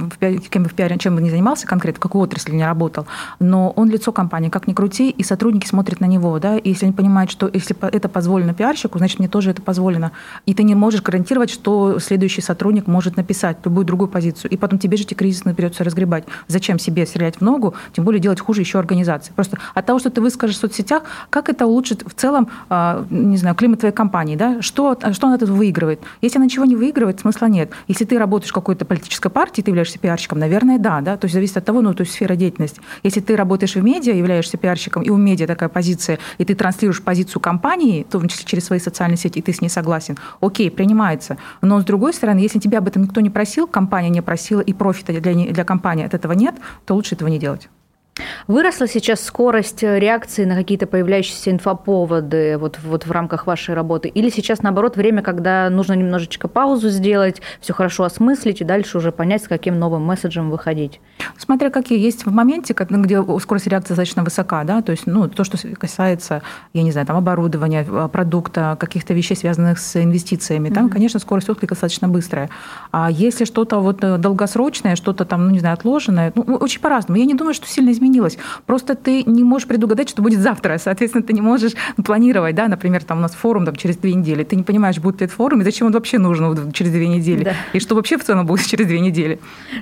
кем 0.48 0.62
бы 0.62 0.68
в 0.70 0.74
пиаре, 0.74 0.96
чем 0.96 1.14
бы 1.14 1.20
ни 1.20 1.28
занимался 1.28 1.66
конкретно, 1.66 2.00
какой 2.00 2.22
отрасли 2.22 2.54
не 2.54 2.64
работал, 2.64 3.06
но 3.38 3.70
он 3.76 3.90
лицо 3.90 4.12
компании, 4.12 4.48
как 4.48 4.66
ни 4.66 4.72
крути, 4.72 5.10
и 5.10 5.22
сотрудники 5.22 5.66
смотрят 5.66 6.00
на 6.00 6.06
него, 6.06 6.38
да, 6.38 6.56
и 6.56 6.70
если 6.70 6.86
они 6.86 6.94
понимают, 6.94 7.30
что 7.30 7.50
если 7.52 7.76
это 7.92 8.08
позволено 8.08 8.54
пиарщику, 8.54 8.96
значит, 8.96 9.18
мне 9.18 9.28
тоже 9.28 9.50
это 9.50 9.60
позволено. 9.60 10.12
И 10.46 10.54
ты 10.54 10.62
не 10.62 10.74
можешь 10.74 11.02
гарантировать, 11.02 11.50
что 11.50 11.98
следующий 11.98 12.40
сотрудник 12.40 12.86
может 12.86 13.18
написать 13.18 13.58
любую 13.66 13.84
другую 13.84 14.08
позицию, 14.08 14.50
и 14.50 14.56
потом 14.56 14.78
тебе 14.78 14.96
же 14.96 15.02
эти 15.02 15.12
кризисы 15.12 15.52
придется 15.52 15.84
разгребать. 15.84 16.24
Зачем 16.48 16.78
себе 16.78 17.04
стрелять 17.04 17.36
в 17.36 17.40
ногу, 17.42 17.74
тем 17.92 18.06
более 18.06 18.20
делать 18.20 18.40
хуже 18.40 18.62
еще 18.62 18.78
организации. 18.78 19.34
Просто 19.34 19.58
от 19.74 19.84
того, 19.84 19.98
что 19.98 20.08
ты 20.08 20.22
выскажешь 20.22 20.56
в 20.56 20.60
соцсетях, 20.60 21.02
как 21.28 21.50
это 21.50 21.66
улучшит 21.66 22.04
в 22.06 22.14
целом, 22.14 22.48
а, 22.70 23.04
не 23.10 23.36
знаю, 23.36 23.54
климат 23.54 23.80
твоей 23.80 23.94
компании, 23.94 24.36
да, 24.36 24.62
что, 24.62 24.96
что 25.12 25.26
она 25.26 25.36
этого 25.36 25.52
выигрывает? 25.52 26.00
Если 26.20 26.38
она 26.38 26.46
ничего 26.46 26.64
не 26.64 26.76
выигрывает, 26.76 27.20
смысла 27.20 27.46
нет. 27.46 27.70
Если 27.88 28.04
ты 28.04 28.18
работаешь 28.18 28.50
в 28.50 28.54
какой-то 28.54 28.84
политической 28.84 29.30
партии, 29.30 29.62
ты 29.62 29.70
являешься 29.70 29.98
пиарщиком, 29.98 30.38
наверное, 30.38 30.78
да, 30.78 31.00
да, 31.00 31.16
то 31.16 31.26
есть 31.26 31.34
зависит 31.34 31.56
от 31.56 31.64
того, 31.64 31.80
ну, 31.80 31.94
то 31.94 32.02
есть 32.02 32.12
сфера 32.12 32.36
деятельности. 32.36 32.80
Если 33.02 33.20
ты 33.20 33.36
работаешь 33.36 33.74
в 33.74 33.82
медиа, 33.82 34.14
являешься 34.14 34.56
пиарщиком, 34.56 35.02
и 35.02 35.10
у 35.10 35.16
медиа 35.16 35.46
такая 35.46 35.68
позиция, 35.68 36.18
и 36.38 36.44
ты 36.44 36.54
транслируешь 36.54 37.02
позицию 37.02 37.40
компании, 37.40 38.04
в 38.08 38.12
том 38.12 38.28
числе 38.28 38.44
через 38.46 38.64
свои 38.64 38.78
социальные 38.78 39.18
сети, 39.18 39.38
и 39.38 39.42
ты 39.42 39.52
с 39.52 39.60
ней 39.60 39.68
согласен, 39.68 40.16
окей, 40.40 40.70
принимается. 40.70 41.36
Но 41.62 41.80
с 41.80 41.84
другой 41.84 42.12
стороны, 42.14 42.38
если 42.38 42.58
тебя 42.58 42.78
об 42.78 42.88
этом 42.88 43.02
никто 43.02 43.20
не 43.20 43.30
просил, 43.30 43.66
компания 43.66 44.08
не 44.08 44.22
просила, 44.22 44.60
и 44.60 44.72
профита 44.72 45.12
для, 45.20 45.34
для 45.34 45.64
компании 45.64 46.04
от 46.04 46.14
этого 46.14 46.32
нет, 46.32 46.54
то 46.84 46.94
лучше 46.94 47.14
этого 47.14 47.28
не 47.28 47.38
делать. 47.38 47.68
Выросла 48.46 48.88
сейчас 48.88 49.22
скорость 49.22 49.82
реакции 49.82 50.44
на 50.44 50.54
какие-то 50.54 50.86
появляющиеся 50.86 51.50
инфоповоды 51.50 52.56
вот, 52.58 52.78
вот 52.82 53.06
в 53.06 53.10
рамках 53.10 53.46
вашей 53.46 53.74
работы? 53.74 54.08
Или 54.08 54.30
сейчас, 54.30 54.62
наоборот, 54.62 54.96
время, 54.96 55.22
когда 55.22 55.68
нужно 55.70 55.94
немножечко 55.94 56.48
паузу 56.48 56.88
сделать, 56.88 57.42
все 57.60 57.72
хорошо 57.72 58.04
осмыслить 58.04 58.60
и 58.60 58.64
дальше 58.64 58.98
уже 58.98 59.12
понять, 59.12 59.44
с 59.44 59.48
каким 59.48 59.78
новым 59.78 60.02
месседжем 60.02 60.50
выходить? 60.50 61.00
Смотря 61.36 61.70
какие 61.70 61.98
есть 61.98 62.24
в 62.24 62.32
моменте, 62.32 62.74
где 62.74 63.22
скорость 63.40 63.66
реакции 63.66 63.88
достаточно 63.88 64.22
высока, 64.22 64.64
да, 64.64 64.82
то 64.82 64.92
есть 64.92 65.06
ну, 65.06 65.28
то, 65.28 65.44
что 65.44 65.58
касается, 65.74 66.42
я 66.72 66.82
не 66.82 66.92
знаю, 66.92 67.06
там, 67.06 67.16
оборудования, 67.16 67.86
а, 67.88 68.08
продукта, 68.08 68.76
каких-то 68.78 69.12
вещей, 69.14 69.36
связанных 69.36 69.78
с 69.78 70.02
инвестициями, 70.02 70.70
там, 70.70 70.86
mm-hmm. 70.86 70.90
конечно, 70.90 71.20
скорость 71.20 71.50
отклика 71.50 71.74
достаточно 71.74 72.08
быстрая. 72.08 72.48
А 72.92 73.10
если 73.10 73.44
что-то 73.44 73.80
вот 73.80 74.02
э, 74.02 74.18
долгосрочное, 74.18 74.96
что-то 74.96 75.24
там, 75.24 75.46
ну, 75.46 75.50
не 75.50 75.58
знаю, 75.58 75.74
отложенное, 75.74 76.32
ну, 76.34 76.56
очень 76.56 76.80
по-разному. 76.80 77.18
Я 77.18 77.26
не 77.26 77.34
думаю, 77.34 77.54
что 77.54 77.66
сильно 77.66 77.90
изменилось. 78.06 78.38
Просто 78.66 78.94
ты 78.94 79.22
не 79.24 79.44
можешь 79.44 79.68
предугадать, 79.68 80.08
что 80.08 80.22
будет 80.22 80.40
завтра. 80.40 80.78
Соответственно, 80.78 81.24
ты 81.24 81.32
не 81.32 81.40
можешь 81.40 81.72
планировать, 82.04 82.54
да, 82.54 82.68
например, 82.68 83.04
там 83.04 83.18
у 83.18 83.20
нас 83.20 83.34
форум 83.34 83.64
там, 83.64 83.76
через 83.76 83.96
две 83.96 84.14
недели. 84.14 84.44
Ты 84.44 84.56
не 84.56 84.62
понимаешь, 84.62 84.98
будет 84.98 85.20
ли 85.20 85.26
этот 85.26 85.36
форум, 85.36 85.60
и 85.60 85.64
зачем 85.64 85.88
он 85.88 85.92
вообще 85.92 86.18
нужен 86.18 86.72
через 86.72 86.92
две 86.92 87.08
недели. 87.08 87.44
Да. 87.44 87.52
И 87.72 87.80
что 87.80 87.94
вообще 87.94 88.16
в 88.18 88.24
целом 88.24 88.46
будет 88.46 88.66
через 88.66 88.86
две 88.86 89.00
недели. 89.00 89.38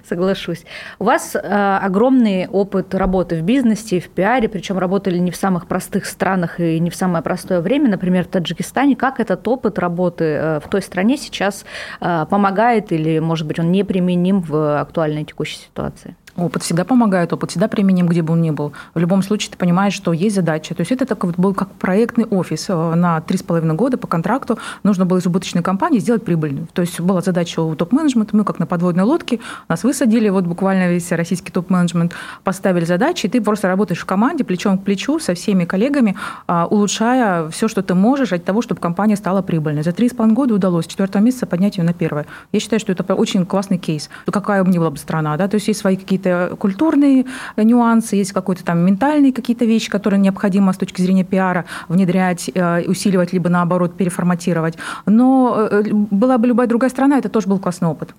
Соглашусь. 0.09 0.65
У 0.99 1.05
вас 1.05 1.37
э, 1.37 1.39
огромный 1.83 2.49
опыт 2.49 2.95
работы 2.95 3.37
в 3.37 3.43
бизнесе, 3.43 4.01
в 4.01 4.09
пиаре, 4.09 4.49
причем 4.49 4.79
работали 4.79 5.19
не 5.19 5.31
в 5.31 5.37
самых 5.37 5.67
простых 5.67 6.07
странах 6.07 6.61
и 6.61 6.81
не 6.81 6.91
в 6.91 6.95
самое 6.95 7.23
простое 7.23 7.61
время, 7.61 7.91
например, 7.91 8.25
в 8.25 8.29
Таджикистане. 8.29 8.97
Как 8.97 9.21
этот 9.21 9.47
опыт 9.47 9.79
работы 9.79 10.25
э, 10.25 10.61
в 10.61 10.69
той 10.69 10.83
стране 10.83 11.17
сейчас 11.17 11.65
э, 12.01 12.27
помогает 12.29 12.93
или, 12.93 13.19
может 13.19 13.47
быть, 13.47 13.59
он 13.59 13.73
неприменим 13.73 14.41
в 14.41 14.81
актуальной 14.81 15.25
текущей 15.25 15.59
ситуации? 15.59 16.17
Опыт 16.37 16.65
всегда 16.65 16.85
помогает, 16.85 17.33
опыт 17.33 17.51
всегда 17.51 17.69
применим, 17.69 18.09
где 18.09 18.21
бы 18.21 18.33
он 18.33 18.43
ни 18.43 18.51
был. 18.51 18.73
В 18.95 18.99
любом 18.99 19.23
случае 19.23 19.53
ты 19.53 19.57
понимаешь, 19.57 19.93
что 19.93 20.13
есть 20.13 20.35
задача. 20.35 20.75
То 20.75 20.81
есть 20.81 20.91
это 20.91 21.07
такой 21.07 21.31
вот 21.31 21.39
был 21.39 21.55
как 21.55 21.71
проектный 21.71 22.25
офис. 22.25 22.67
Э, 22.69 22.95
на 22.95 23.21
три 23.21 23.39
с 23.39 23.43
половиной 23.43 23.77
года 23.77 23.99
по 23.99 24.09
контракту 24.09 24.59
нужно 24.83 25.07
было 25.07 25.19
из 25.19 25.27
убыточной 25.27 25.63
компании 25.63 26.01
сделать 26.01 26.25
прибыльную. 26.25 26.67
То 26.73 26.83
есть 26.83 27.01
была 27.01 27.21
задача 27.21 27.61
у 27.61 27.77
топ-менеджмента, 27.77 28.37
мы 28.37 28.45
как 28.45 28.59
на 28.59 28.67
подводной 28.67 29.05
лодке, 29.05 29.39
нас 29.69 29.85
высадили, 29.85 30.29
вот 30.29 30.45
буквально 30.45 30.91
весь 30.91 31.13
российский 31.13 31.53
топ-менеджмент 31.53 32.13
поставили 32.43 32.85
задачи, 32.85 33.27
и 33.27 33.29
ты 33.29 33.41
просто 33.41 33.69
работаешь 33.69 34.01
в 34.01 34.05
команде 34.05 34.43
плечом 34.43 34.79
к 34.79 34.83
плечу 34.83 35.21
со 35.21 35.35
всеми 35.35 35.65
коллегами, 35.65 36.17
а, 36.49 36.67
улучшая 36.67 37.49
все, 37.51 37.69
что 37.69 37.83
ты 37.83 37.95
можешь 37.95 38.33
от 38.33 38.45
того, 38.45 38.61
чтобы 38.61 38.81
компания 38.81 39.17
стала 39.17 39.43
прибыльной. 39.43 39.85
За 39.85 39.93
три 39.93 40.09
с 40.09 40.13
половиной 40.13 40.35
года 40.35 40.55
удалось 40.55 40.87
с 40.87 40.89
четвертого 40.89 41.23
месяца 41.23 41.47
поднять 41.47 41.79
ее 41.79 41.85
на 41.85 41.93
первое. 41.93 42.27
Я 42.51 42.59
считаю, 42.59 42.81
что 42.81 42.91
это 42.91 43.15
очень 43.15 43.47
классный 43.47 43.79
кейс. 43.79 44.11
Какая 44.27 44.65
бы 44.65 44.71
ни 44.71 44.79
была 44.79 44.91
бы 44.91 44.97
страна, 44.97 45.37
да, 45.37 45.47
то 45.47 45.55
есть 45.55 45.69
есть 45.69 45.81
свои 45.81 45.97
какие-то 45.97 46.24
какие-то 46.25 46.57
культурные 46.57 47.27
нюансы, 47.57 48.17
есть 48.17 48.33
какой-то 48.33 48.65
там 48.65 48.79
ментальные 48.79 49.33
какие-то 49.33 49.65
вещи, 49.65 49.91
которые 49.91 50.21
необходимо 50.21 50.73
с 50.73 50.77
точки 50.77 51.03
зрения 51.03 51.25
пиара 51.25 51.65
внедрять, 51.89 52.51
э, 52.55 52.85
усиливать, 52.87 53.33
либо 53.33 53.49
наоборот 53.49 53.97
переформатировать. 53.97 54.75
Но 55.07 55.69
э, 55.71 55.83
была 55.93 56.39
бы 56.39 56.47
любая 56.47 56.67
другая 56.67 56.91
страна, 56.91 57.19
это 57.19 57.29
тоже 57.29 57.49
был 57.49 57.59
классный 57.59 57.89
опыт. 57.89 58.15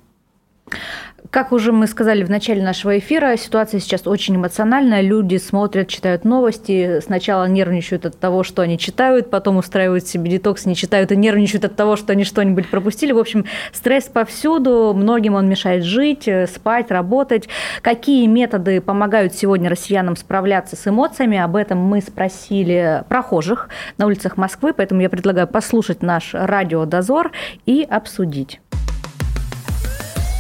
Как 1.31 1.51
уже 1.51 1.71
мы 1.71 1.87
сказали 1.87 2.23
в 2.23 2.29
начале 2.29 2.61
нашего 2.61 2.97
эфира, 2.99 3.35
ситуация 3.37 3.79
сейчас 3.79 4.05
очень 4.05 4.35
эмоциональная. 4.35 5.01
Люди 5.01 5.37
смотрят, 5.37 5.87
читают 5.87 6.23
новости, 6.23 6.99
сначала 7.01 7.45
нервничают 7.45 8.05
от 8.05 8.19
того, 8.19 8.43
что 8.43 8.61
они 8.61 8.77
читают, 8.77 9.29
потом 9.29 9.57
устраивают 9.57 10.07
себе 10.07 10.29
детокс, 10.29 10.65
не 10.65 10.75
читают 10.75 11.11
и 11.11 11.15
нервничают 11.15 11.65
от 11.65 11.75
того, 11.75 11.95
что 11.95 12.13
они 12.13 12.23
что-нибудь 12.23 12.69
пропустили. 12.69 13.11
В 13.11 13.17
общем, 13.17 13.45
стресс 13.73 14.05
повсюду, 14.05 14.93
многим 14.95 15.35
он 15.35 15.49
мешает 15.49 15.83
жить, 15.83 16.29
спать, 16.53 16.91
работать. 16.91 17.49
Какие 17.81 18.27
методы 18.27 18.79
помогают 18.79 19.33
сегодня 19.33 19.69
россиянам 19.69 20.15
справляться 20.15 20.75
с 20.75 20.87
эмоциями? 20.87 21.37
Об 21.37 21.55
этом 21.55 21.79
мы 21.79 22.01
спросили 22.01 23.03
прохожих 23.09 23.69
на 23.97 24.05
улицах 24.05 24.37
Москвы, 24.37 24.73
поэтому 24.73 25.01
я 25.01 25.09
предлагаю 25.09 25.47
послушать 25.47 26.03
наш 26.03 26.33
радиодозор 26.33 27.31
и 27.65 27.85
обсудить. 27.89 28.59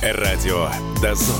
Радио 0.01 0.67
«Дозор». 1.01 1.35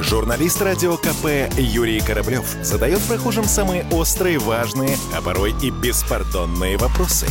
Журналист 0.00 0.60
радио 0.60 0.96
КП 0.96 1.50
Юрий 1.56 2.00
Кораблев 2.00 2.44
задает 2.62 3.00
прохожим 3.02 3.44
самые 3.44 3.86
острые, 3.92 4.38
важные, 4.38 4.96
а 5.16 5.22
порой 5.22 5.54
и 5.62 5.70
беспардонные 5.70 6.76
вопросы. 6.76 7.26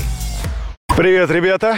Привет, 0.95 1.29
ребята! 1.29 1.77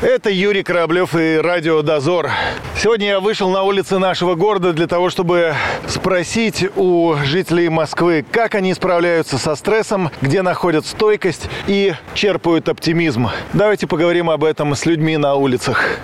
Это 0.00 0.30
Юрий 0.30 0.62
Кораблев 0.62 1.14
и 1.14 1.36
Радио 1.36 1.82
Дозор. 1.82 2.30
Сегодня 2.76 3.08
я 3.08 3.20
вышел 3.20 3.50
на 3.50 3.62
улицы 3.62 3.98
нашего 3.98 4.34
города 4.34 4.72
для 4.72 4.86
того, 4.86 5.10
чтобы 5.10 5.54
спросить 5.86 6.66
у 6.76 7.14
жителей 7.24 7.68
Москвы, 7.68 8.24
как 8.32 8.54
они 8.54 8.74
справляются 8.74 9.38
со 9.38 9.54
стрессом, 9.54 10.10
где 10.22 10.42
находят 10.42 10.86
стойкость 10.86 11.48
и 11.66 11.94
черпают 12.14 12.68
оптимизм. 12.68 13.28
Давайте 13.52 13.86
поговорим 13.86 14.30
об 14.30 14.44
этом 14.44 14.74
с 14.74 14.86
людьми 14.86 15.18
на 15.18 15.34
улицах. 15.34 16.00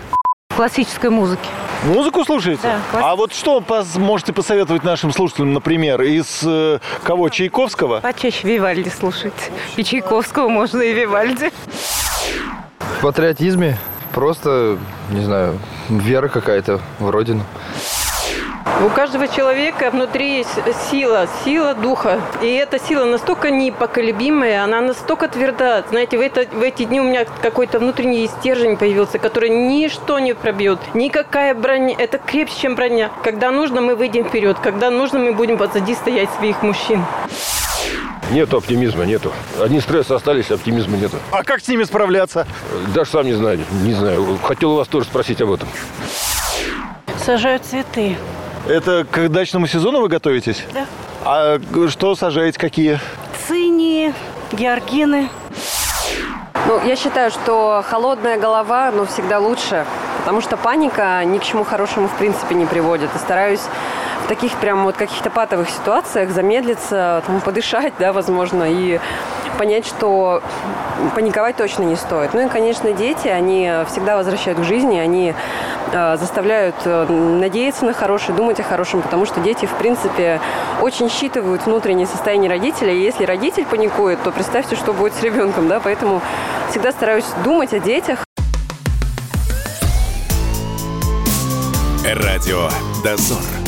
Классической 0.61 1.09
музыки. 1.09 1.49
Музыку 1.87 2.23
слушаете? 2.23 2.61
Да. 2.65 2.81
Класс... 2.91 3.03
А 3.07 3.17
вот 3.17 3.33
что 3.33 3.61
пос- 3.61 3.99
можете 3.99 4.35
посоветовать 4.35 4.85
нашим 4.85 5.11
слушателям, 5.11 5.55
например, 5.55 6.03
из 6.03 6.43
э, 6.45 6.81
кого? 7.03 7.31
Чайковского? 7.31 8.01
Почаще 8.01 8.47
Вивальди 8.47 8.91
слушать. 8.91 9.33
И 9.77 9.83
Чайковского 9.83 10.51
можно, 10.51 10.83
и 10.83 10.93
Вивальди. 10.93 11.51
В 12.79 13.01
патриотизме 13.01 13.79
просто, 14.13 14.77
не 15.09 15.23
знаю, 15.25 15.59
вера 15.89 16.29
какая-то 16.29 16.79
в 16.99 17.09
родину. 17.09 17.43
У 18.83 18.89
каждого 18.89 19.29
человека 19.29 19.91
внутри 19.91 20.39
есть 20.39 20.51
сила, 20.91 21.27
сила 21.45 21.75
духа. 21.75 22.21
И 22.41 22.47
эта 22.47 22.79
сила 22.79 23.05
настолько 23.05 23.51
непоколебимая, 23.51 24.65
она 24.65 24.81
настолько 24.81 25.29
тверда. 25.29 25.85
Знаете, 25.91 26.17
в, 26.17 26.21
это, 26.21 26.47
в 26.51 26.63
эти 26.63 26.85
дни 26.85 27.01
у 27.01 27.05
меня 27.05 27.27
какой-то 27.43 27.79
внутренний 27.79 28.27
стержень 28.27 28.77
появился, 28.77 29.19
который 29.19 29.51
ничто 29.51 30.19
не 30.19 30.35
пробьет. 30.35 30.79
Никакая 30.95 31.55
броня. 31.55 31.95
Это 31.99 32.19
крепче, 32.19 32.55
чем 32.63 32.75
броня. 32.75 33.11
Когда 33.23 33.51
нужно, 33.51 33.83
мы 33.83 33.97
выйдем 33.97 34.25
вперед. 34.25 34.57
Когда 34.63 34.91
нужно, 34.91 35.19
мы 35.19 35.33
будем 35.33 35.59
позади 35.59 35.95
стоять 35.95 36.31
своих 36.39 36.63
мужчин. 36.63 37.05
Нету 38.31 38.59
оптимизма, 38.59 39.05
нету. 39.05 39.33
Одни 39.61 39.81
стрессы 39.81 40.13
остались, 40.13 40.51
оптимизма 40.51 40.97
нету. 40.97 41.17
А 41.33 41.43
как 41.43 41.61
с 41.61 41.69
ними 41.69 41.85
справляться? 41.85 42.47
Даже 42.95 43.11
сам 43.11 43.27
не 43.27 43.35
знаю, 43.35 43.61
не 43.83 43.93
знаю. 43.93 44.39
Хотел 44.43 44.73
у 44.73 44.77
вас 44.77 44.89
тоже 44.89 45.07
спросить 45.07 45.41
об 45.43 45.53
этом. 45.53 45.69
Сажаю 47.25 47.59
цветы. 47.59 48.17
Это 48.67 49.07
к 49.11 49.29
дачному 49.29 49.67
сезону 49.67 50.01
вы 50.01 50.09
готовитесь? 50.09 50.65
Да. 50.73 50.87
А 51.25 51.59
что 51.89 52.15
сажаете, 52.15 52.59
какие? 52.59 53.01
Цинии, 53.47 54.15
георгины. 54.53 55.29
Ну, 56.67 56.81
я 56.85 56.95
считаю, 56.95 57.31
что 57.31 57.85
холодная 57.87 58.39
голова, 58.39 58.93
ну, 58.93 59.07
всегда 59.07 59.39
лучше, 59.39 59.87
потому 60.19 60.41
что 60.41 60.57
паника 60.57 61.25
ни 61.25 61.39
к 61.39 61.43
чему 61.43 61.65
хорошему, 61.65 62.09
в 62.09 62.15
принципе, 62.15 62.55
не 62.55 62.67
приводит. 62.67 63.11
И 63.15 63.19
стараюсь 63.19 63.63
в 64.25 64.29
таких 64.29 64.53
прям 64.57 64.85
вот 64.85 64.97
каких-то 64.97 65.31
патовых 65.31 65.69
ситуациях 65.71 66.31
замедлиться, 66.31 67.23
там, 67.27 67.41
подышать, 67.41 67.95
да, 67.99 68.13
возможно, 68.13 68.65
и 68.69 69.01
понять, 69.61 69.87
что 69.87 70.43
паниковать 71.15 71.55
точно 71.57 71.83
не 71.83 71.95
стоит. 71.95 72.33
Ну 72.33 72.47
и, 72.47 72.49
конечно, 72.49 72.93
дети, 72.93 73.29
они 73.29 73.71
всегда 73.91 74.17
возвращают 74.17 74.59
к 74.59 74.65
жизни, 74.65 74.97
они 74.97 75.35
э, 75.93 76.17
заставляют 76.17 76.77
э, 76.87 77.05
надеяться 77.05 77.85
на 77.85 77.93
хорошее, 77.93 78.35
думать 78.35 78.59
о 78.59 78.63
хорошем, 78.63 79.03
потому 79.03 79.27
что 79.27 79.39
дети, 79.41 79.67
в 79.67 79.75
принципе, 79.75 80.41
очень 80.81 81.11
считывают 81.11 81.67
внутреннее 81.67 82.07
состояние 82.07 82.49
родителя, 82.49 82.95
и 82.95 83.03
если 83.03 83.27
родитель 83.27 83.67
паникует, 83.67 84.23
то 84.23 84.31
представьте, 84.31 84.77
что 84.77 84.95
будет 84.95 85.13
с 85.13 85.23
ребенком, 85.23 85.69
да, 85.69 85.79
поэтому 85.79 86.23
всегда 86.71 86.91
стараюсь 86.91 87.27
думать 87.45 87.75
о 87.75 87.81
детях. 87.81 88.25
Радио 92.07 92.71
«Дозор». 93.05 93.60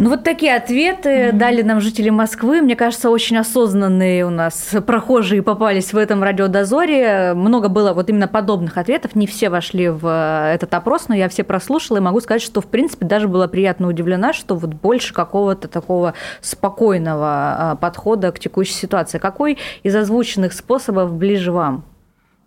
Ну 0.00 0.08
вот 0.08 0.24
такие 0.24 0.56
ответы 0.56 1.10
mm-hmm. 1.10 1.32
дали 1.32 1.60
нам 1.60 1.82
жители 1.82 2.08
Москвы. 2.08 2.62
Мне 2.62 2.74
кажется, 2.74 3.10
очень 3.10 3.36
осознанные 3.36 4.24
у 4.24 4.30
нас 4.30 4.74
прохожие 4.86 5.42
попались 5.42 5.92
в 5.92 5.98
этом 5.98 6.22
радиодозоре. 6.22 7.34
Много 7.34 7.68
было 7.68 7.92
вот 7.92 8.08
именно 8.08 8.26
подобных 8.26 8.78
ответов. 8.78 9.14
Не 9.14 9.26
все 9.26 9.50
вошли 9.50 9.90
в 9.90 10.06
э, 10.06 10.54
этот 10.54 10.72
опрос, 10.72 11.08
но 11.08 11.14
я 11.14 11.28
все 11.28 11.44
прослушала 11.44 11.98
и 11.98 12.00
могу 12.00 12.20
сказать, 12.20 12.40
что 12.40 12.62
в 12.62 12.66
принципе 12.66 13.04
даже 13.04 13.28
была 13.28 13.46
приятно 13.46 13.88
удивлена, 13.88 14.32
что 14.32 14.54
вот 14.54 14.72
больше 14.72 15.12
какого-то 15.12 15.68
такого 15.68 16.14
спокойного 16.40 17.26
а, 17.26 17.76
подхода 17.76 18.32
к 18.32 18.38
текущей 18.38 18.72
ситуации. 18.72 19.18
Какой 19.18 19.58
из 19.82 19.94
озвученных 19.94 20.54
способов 20.54 21.12
ближе 21.12 21.52
вам? 21.52 21.84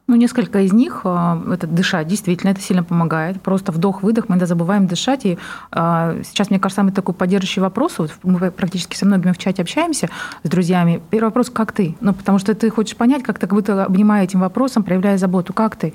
Ну, 0.06 0.16
несколько 0.16 0.60
из 0.60 0.74
них, 0.74 1.02
а, 1.06 1.42
это 1.50 1.66
дышать, 1.66 2.08
действительно, 2.08 2.50
это 2.52 2.60
сильно 2.60 2.84
помогает. 2.84 3.42
Просто 3.42 3.72
вдох-выдох, 3.72 4.26
мы 4.28 4.34
иногда 4.34 4.46
забываем 4.46 4.86
дышать. 4.86 5.26
И 5.26 5.38
а, 5.72 6.18
сейчас, 6.26 6.50
мне 6.50 6.60
кажется, 6.60 6.82
самый 6.82 6.92
такой 6.92 7.16
поддерживающий 7.16 7.62
вопрос, 7.62 8.00
вот 8.00 8.12
мы 8.24 8.52
практически 8.52 8.98
со 8.98 9.06
многими 9.06 9.32
в 9.32 9.38
чате 9.38 9.62
общаемся 9.62 10.10
с 10.44 10.50
друзьями. 10.50 11.02
Первый 11.10 11.28
вопрос, 11.28 11.50
как 11.50 11.72
ты? 11.72 11.96
Ну, 12.02 12.14
потому 12.14 12.38
что 12.38 12.54
ты 12.54 12.70
хочешь 12.70 12.98
понять, 12.98 13.24
как 13.24 13.40
ты 13.40 13.48
как 13.48 13.58
будто 13.58 13.86
обнимая 13.86 14.26
этим 14.26 14.42
вопросом, 14.42 14.84
проявляя 14.84 15.18
заботу, 15.18 15.54
как 15.54 15.78
ты? 15.78 15.94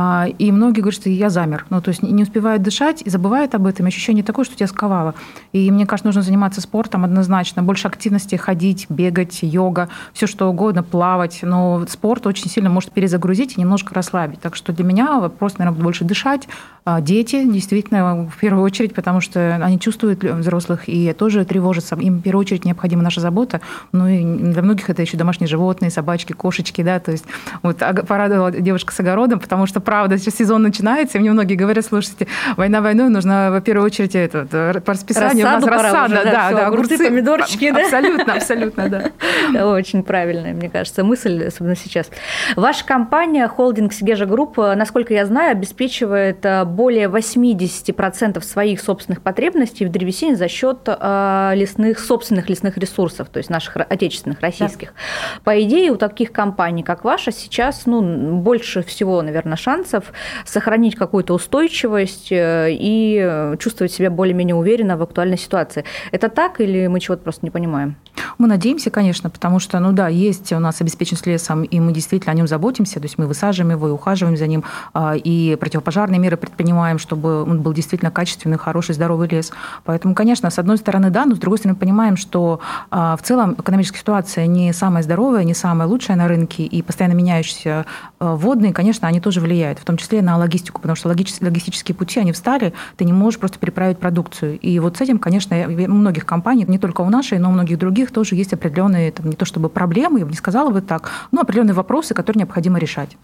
А, 0.00 0.28
и 0.38 0.52
многие 0.52 0.80
говорят, 0.80 1.00
что 1.00 1.10
я 1.10 1.28
замер. 1.28 1.66
Ну, 1.70 1.80
то 1.80 1.88
есть 1.88 2.04
не 2.04 2.22
успевают 2.22 2.62
дышать 2.62 3.02
и 3.02 3.10
забывают 3.10 3.56
об 3.56 3.66
этом. 3.66 3.86
Ощущение 3.86 4.22
такое, 4.22 4.44
что 4.44 4.54
тебя 4.54 4.68
сковало. 4.68 5.16
И 5.52 5.72
мне 5.72 5.86
кажется, 5.86 6.06
нужно 6.06 6.22
заниматься 6.22 6.60
спортом 6.60 7.04
однозначно. 7.04 7.64
Больше 7.64 7.88
активности 7.88 8.36
ходить, 8.36 8.86
бегать, 8.88 9.40
йога, 9.42 9.88
все 10.12 10.28
что 10.28 10.48
угодно, 10.48 10.84
плавать. 10.84 11.40
Но 11.42 11.84
спорт 11.88 12.28
очень 12.28 12.48
сильно 12.48 12.70
может 12.70 12.92
перезагрузить 12.92 13.56
и 13.56 13.60
немножко 13.60 13.92
расслабить. 13.92 14.40
Так 14.40 14.54
что 14.54 14.72
для 14.72 14.84
меня 14.84 15.18
вопрос, 15.18 15.58
наверное, 15.58 15.82
больше 15.82 16.04
дышать. 16.04 16.46
А 16.84 17.00
дети 17.00 17.44
действительно 17.44 18.30
в 18.34 18.38
первую 18.38 18.64
очередь, 18.64 18.94
потому 18.94 19.20
что 19.20 19.56
они 19.56 19.80
чувствуют 19.80 20.22
взрослых 20.22 20.88
и 20.88 21.12
тоже 21.12 21.44
тревожатся. 21.44 21.96
Им 21.96 22.20
в 22.20 22.22
первую 22.22 22.42
очередь 22.42 22.64
необходима 22.64 23.02
наша 23.02 23.20
забота. 23.20 23.60
Ну 23.92 24.06
и 24.06 24.24
для 24.24 24.62
многих 24.62 24.88
это 24.88 25.02
еще 25.02 25.16
домашние 25.16 25.48
животные, 25.48 25.90
собачки, 25.90 26.32
кошечки, 26.32 26.82
да, 26.82 26.98
то 27.00 27.10
есть 27.10 27.24
вот 27.62 27.82
порадовала 28.06 28.52
девушка 28.52 28.94
с 28.94 29.00
огородом, 29.00 29.38
потому 29.40 29.66
что, 29.66 29.80
правда, 29.88 30.18
сейчас 30.18 30.34
сезон 30.34 30.60
начинается, 30.60 31.16
и 31.16 31.20
мне 31.22 31.32
многие 31.32 31.54
говорят, 31.54 31.82
слушайте, 31.82 32.26
война 32.58 32.82
войной, 32.82 33.08
нужно 33.08 33.50
в 33.50 33.62
первую 33.62 33.86
очередь 33.86 34.14
это, 34.14 34.44
по 34.84 34.92
расписанию 34.92 35.46
Рассаду 35.46 35.66
у 35.66 35.70
нас 35.70 35.82
рассада, 35.82 36.14
уже, 36.14 36.24
да, 36.24 36.30
да, 36.30 36.46
всё, 36.48 36.56
да, 36.56 36.66
огурцы, 36.66 36.98
помидорчики, 36.98 37.70
да? 37.70 37.80
Абсолютно, 37.80 38.34
абсолютно, 38.34 38.88
да. 38.90 39.66
Очень 39.72 40.02
правильная, 40.02 40.52
мне 40.52 40.68
кажется, 40.68 41.04
мысль, 41.04 41.42
особенно 41.46 41.74
сейчас. 41.74 42.10
Ваша 42.54 42.84
компания, 42.84 43.48
холдинг 43.48 43.94
Segezha 43.94 44.26
Group, 44.26 44.58
насколько 44.58 45.14
я 45.14 45.24
знаю, 45.24 45.52
обеспечивает 45.52 46.44
э, 46.44 46.66
более 46.66 47.08
80% 47.08 48.42
своих 48.44 48.82
собственных 48.82 49.22
потребностей 49.22 49.86
в 49.86 49.90
древесине 49.90 50.36
за 50.36 50.48
счет 50.48 50.80
э, 50.86 51.52
лесных, 51.54 51.98
собственных 51.98 52.50
лесных 52.50 52.76
ресурсов, 52.76 53.30
то 53.30 53.38
есть 53.38 53.48
наших 53.48 53.78
отечественных, 53.78 54.42
российских. 54.42 54.88
Да. 54.88 55.40
По 55.44 55.62
идее, 55.62 55.92
у 55.92 55.96
таких 55.96 56.30
компаний, 56.30 56.82
как 56.82 57.04
ваша, 57.04 57.32
сейчас 57.32 57.86
ну, 57.86 58.36
больше 58.36 58.82
всего, 58.82 59.22
наверное, 59.22 59.56
шансов 59.68 60.12
сохранить 60.46 60.96
какую-то 60.96 61.34
устойчивость 61.34 62.32
э, 62.32 62.68
и 62.70 63.56
чувствовать 63.58 63.92
себя 63.92 64.10
более-менее 64.10 64.54
уверенно 64.54 64.96
в 64.96 65.02
актуальной 65.02 65.36
ситуации. 65.36 65.84
Это 66.10 66.30
так 66.30 66.60
или 66.60 66.86
мы 66.86 67.00
чего-то 67.00 67.22
просто 67.22 67.44
не 67.44 67.50
понимаем? 67.50 67.96
Мы 68.36 68.48
надеемся, 68.48 68.90
конечно, 68.90 69.30
потому 69.30 69.58
что, 69.58 69.78
ну 69.78 69.92
да, 69.92 70.08
есть 70.08 70.52
у 70.52 70.58
нас 70.58 70.80
обеспеченность 70.80 71.26
лесом, 71.26 71.62
и 71.62 71.80
мы 71.80 71.92
действительно 71.92 72.32
о 72.32 72.34
нем 72.34 72.46
заботимся, 72.46 73.00
то 73.00 73.06
есть 73.06 73.18
мы 73.18 73.26
высаживаем 73.26 73.76
его 73.76 73.88
и 73.88 73.90
ухаживаем 73.90 74.36
за 74.36 74.46
ним, 74.46 74.64
а, 74.92 75.14
и 75.16 75.56
противопожарные 75.56 76.18
меры 76.18 76.36
предпринимаем, 76.36 76.98
чтобы 76.98 77.42
он 77.42 77.62
был 77.62 77.72
действительно 77.72 78.10
качественный, 78.10 78.58
хороший, 78.58 78.94
здоровый 78.94 79.28
лес. 79.28 79.52
Поэтому, 79.84 80.14
конечно, 80.14 80.50
с 80.50 80.58
одной 80.58 80.78
стороны, 80.78 81.10
да, 81.10 81.24
но 81.24 81.34
с 81.34 81.38
другой 81.38 81.58
стороны, 81.58 81.78
понимаем, 81.78 82.16
что 82.16 82.60
а, 82.90 83.16
в 83.16 83.22
целом 83.22 83.54
экономическая 83.58 83.98
ситуация 83.98 84.46
не 84.46 84.72
самая 84.72 85.02
здоровая, 85.02 85.44
не 85.44 85.54
самая 85.54 85.88
лучшая 85.88 86.16
на 86.16 86.28
рынке, 86.28 86.64
и 86.64 86.82
постоянно 86.82 87.14
меняющиеся 87.14 87.86
а, 88.18 88.34
водные, 88.34 88.72
конечно, 88.72 89.08
они 89.08 89.20
тоже 89.20 89.40
влияют, 89.40 89.78
в 89.78 89.84
том 89.84 89.96
числе 89.96 90.22
на 90.22 90.36
логистику, 90.36 90.80
потому 90.80 90.96
что 90.96 91.08
логистические 91.08 91.94
пути, 91.94 92.20
они 92.20 92.32
встали, 92.32 92.72
ты 92.96 93.04
не 93.04 93.12
можешь 93.12 93.38
просто 93.38 93.58
переправить 93.58 93.98
продукцию. 93.98 94.58
И 94.58 94.78
вот 94.78 94.96
с 94.96 95.00
этим, 95.00 95.18
конечно, 95.18 95.56
у 95.66 95.92
многих 95.92 96.26
компаний, 96.26 96.64
не 96.66 96.78
только 96.78 97.02
у 97.02 97.10
нашей, 97.10 97.38
но 97.38 97.50
у 97.50 97.52
многих 97.52 97.78
других 97.78 98.10
тоже 98.18 98.34
есть 98.34 98.52
определенные, 98.52 99.12
там, 99.12 99.26
не 99.26 99.36
то 99.36 99.44
чтобы 99.44 99.68
проблемы, 99.68 100.18
я 100.18 100.24
бы 100.24 100.32
не 100.32 100.36
сказала 100.36 100.70
бы 100.70 100.80
так, 100.80 101.08
но 101.30 101.42
определенные 101.42 101.74
вопросы, 101.74 102.14
которые 102.14 102.40
необходимо 102.40 102.80
решать. 102.80 103.16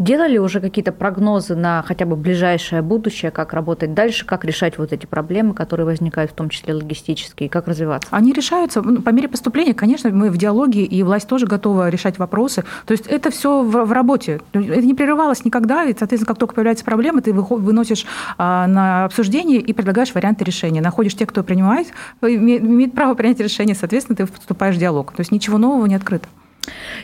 Делали 0.00 0.38
уже 0.38 0.60
какие-то 0.60 0.90
прогнозы 0.90 1.54
на 1.54 1.84
хотя 1.86 2.04
бы 2.04 2.16
ближайшее 2.16 2.82
будущее, 2.82 3.30
как 3.30 3.52
работать 3.52 3.94
дальше, 3.94 4.26
как 4.26 4.44
решать 4.44 4.76
вот 4.76 4.92
эти 4.92 5.06
проблемы, 5.06 5.54
которые 5.54 5.86
возникают, 5.86 6.32
в 6.32 6.34
том 6.34 6.48
числе 6.48 6.74
логистические, 6.74 7.48
как 7.48 7.68
развиваться? 7.68 8.08
Они 8.10 8.32
решаются 8.32 8.82
ну, 8.82 9.00
по 9.00 9.10
мере 9.10 9.28
поступления. 9.28 9.72
Конечно, 9.72 10.10
мы 10.10 10.30
в 10.30 10.36
диалоге, 10.36 10.82
и 10.82 11.02
власть 11.04 11.28
тоже 11.28 11.46
готова 11.46 11.88
решать 11.88 12.18
вопросы. 12.18 12.64
То 12.86 12.92
есть 12.92 13.06
это 13.06 13.30
все 13.30 13.62
в, 13.62 13.84
в 13.84 13.92
работе. 13.92 14.40
Это 14.52 14.82
не 14.82 14.94
прерывалось 14.94 15.44
никогда, 15.44 15.84
и, 15.84 15.94
соответственно, 15.96 16.26
как 16.26 16.38
только 16.38 16.56
появляется 16.56 16.84
проблема, 16.84 17.22
ты 17.22 17.32
выносишь 17.32 18.04
а, 18.36 18.66
на 18.66 19.04
обсуждение 19.04 19.60
и 19.60 19.72
предлагаешь 19.72 20.12
варианты 20.12 20.42
решения. 20.42 20.80
Находишь 20.80 21.14
тех, 21.14 21.28
кто 21.28 21.44
принимает, 21.44 21.86
имеет 22.20 22.94
право 22.94 23.14
принять 23.14 23.38
решение, 23.38 23.76
соответственно, 23.76 24.16
ты 24.16 24.26
вступаешь 24.40 24.76
в 24.76 24.78
диалог. 24.78 25.12
То 25.12 25.20
есть 25.20 25.30
ничего 25.30 25.58
нового 25.58 25.86
не 25.86 25.94
открыто. 25.94 26.28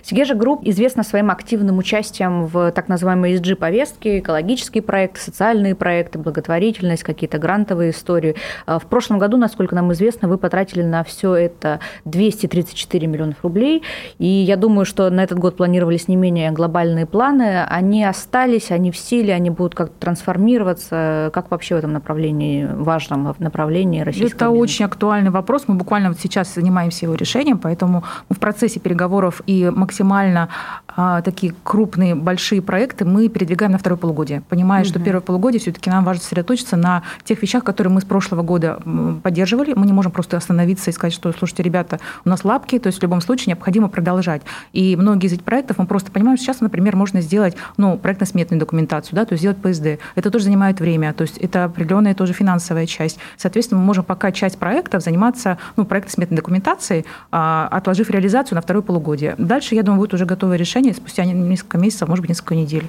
Segezha 0.03 0.35
Group 0.35 0.61
известна 0.65 1.03
своим 1.03 1.31
активным 1.31 1.79
участием 1.79 2.47
в 2.47 2.71
так 2.73 2.89
называемой 2.89 3.35
ESG-повестке, 3.35 4.21
экологические 4.21 4.83
проекты, 4.83 5.21
социальные 5.21 5.75
проекты, 5.75 6.19
благотворительность, 6.19 7.03
какие-то 7.03 7.39
грантовые 7.39 7.91
истории. 7.91 8.37
А 8.67 8.79
в 8.79 8.87
прошлом 8.87 9.19
году, 9.19 9.37
насколько 9.37 9.75
нам 9.75 9.93
известно, 9.93 10.29
вы 10.29 10.39
потратили 10.39 10.83
на 10.83 11.05
все 11.05 11.35
это 11.35 11.81
234 12.05 13.07
миллионов 13.07 13.37
рублей. 13.43 13.83
И 14.19 14.27
я 14.27 14.57
думаю, 14.57 14.85
что 14.85 15.11
на 15.11 15.23
этот 15.23 15.39
год 15.39 15.57
планировались 15.57 16.09
не 16.09 16.17
менее 16.17 16.51
глобальные 16.51 17.07
планы. 17.07 17.65
Они 17.65 18.05
остались, 18.05 18.71
они 18.71 18.91
в 18.91 18.97
силе, 18.97 19.35
они 19.35 19.51
будут 19.51 19.75
как-то 19.75 19.95
трансформироваться. 19.99 21.31
Как 21.33 21.51
вообще 21.51 21.75
в 21.75 21.79
этом 21.79 21.93
направлении, 21.93 22.67
важном 22.67 23.35
направлении 23.39 24.01
российского 24.01 24.29
Это 24.29 24.45
бизнеса? 24.47 24.63
очень 24.63 24.85
актуальный 24.85 25.31
вопрос. 25.31 25.65
Мы 25.67 25.75
буквально 25.75 26.09
вот 26.09 26.19
сейчас 26.21 26.55
занимаемся 26.55 27.07
его 27.07 27.15
решением, 27.15 27.59
поэтому 27.59 28.05
мы 28.29 28.37
в 28.37 28.39
процессе 28.39 28.81
переговоров 28.81 29.43
и 29.57 29.71
максимально 29.71 30.49
а, 30.97 31.21
такие 31.23 31.55
крупные, 31.63 32.15
большие 32.15 32.63
проекты 32.63 33.05
мы 33.05 33.29
передвигаем 33.29 33.73
на 33.73 33.79
второе 33.79 33.99
полугодие, 33.99 34.43
понимая, 34.49 34.83
угу. 34.83 34.89
что 34.89 34.99
первое 34.99 35.21
полугодие 35.21 35.61
все-таки 35.61 35.91
нам 35.91 36.05
важно 36.05 36.23
сосредоточиться 36.23 36.77
на 36.77 37.03
тех 37.25 37.43
вещах, 37.43 37.65
которые 37.65 37.93
мы 37.93 38.01
с 38.01 38.05
прошлого 38.05 38.43
года 38.43 38.81
поддерживали. 39.23 39.75
Мы 39.75 39.87
не 39.87 39.93
можем 39.93 40.13
просто 40.13 40.37
остановиться 40.37 40.91
и 40.91 40.93
сказать, 40.93 41.13
что, 41.13 41.33
слушайте, 41.33 41.63
ребята, 41.63 42.01
у 42.25 42.29
нас 42.29 42.45
лапки, 42.45 42.79
то 42.79 42.87
есть 42.87 42.99
в 42.99 43.03
любом 43.03 43.21
случае 43.21 43.49
необходимо 43.49 43.89
продолжать. 43.89 44.43
И 44.73 44.97
многие 44.97 45.27
из 45.27 45.35
этих 45.35 45.45
проектов 45.45 45.79
мы 45.79 45.87
просто 45.87 46.11
понимаем, 46.11 46.39
что 46.39 46.47
сейчас, 46.47 46.61
например, 46.61 46.97
можно 46.97 47.21
сделать 47.21 47.57
ну, 47.77 47.99
проектно-сметную 47.99 48.59
документацию, 48.59 49.17
да, 49.17 49.25
то 49.27 49.35
есть 49.35 49.43
сделать 49.43 49.59
ПСД. 49.59 50.03
Это 50.15 50.31
тоже 50.31 50.45
занимает 50.45 50.81
время, 50.81 51.13
то 51.13 51.23
есть 51.23 51.37
это 51.39 51.65
определенная 51.65 52.15
тоже 52.15 52.33
финансовая 52.33 52.87
часть. 52.87 53.19
Соответственно, 53.37 53.81
мы 53.81 53.87
можем 53.87 54.05
пока 54.05 54.33
часть 54.33 54.59
проектов 54.59 55.03
заниматься 55.03 55.59
ну, 55.77 55.85
проектно-сметной 55.85 56.37
документацией, 56.37 57.05
а, 57.31 57.69
отложив 57.71 58.09
реализацию 58.11 58.57
на 58.57 58.63
второе 58.63 58.83
полугодие. 58.83 59.35
Дальше, 59.39 59.75
я 59.75 59.83
думаю, 59.83 60.01
будет 60.01 60.15
уже 60.15 60.25
готовое 60.25 60.57
решение 60.57 60.95
спустя 60.95 61.25
несколько 61.25 61.79
месяцев, 61.79 62.09
может 62.09 62.23
быть, 62.23 62.31
несколько 62.31 62.55
недель. 62.55 62.89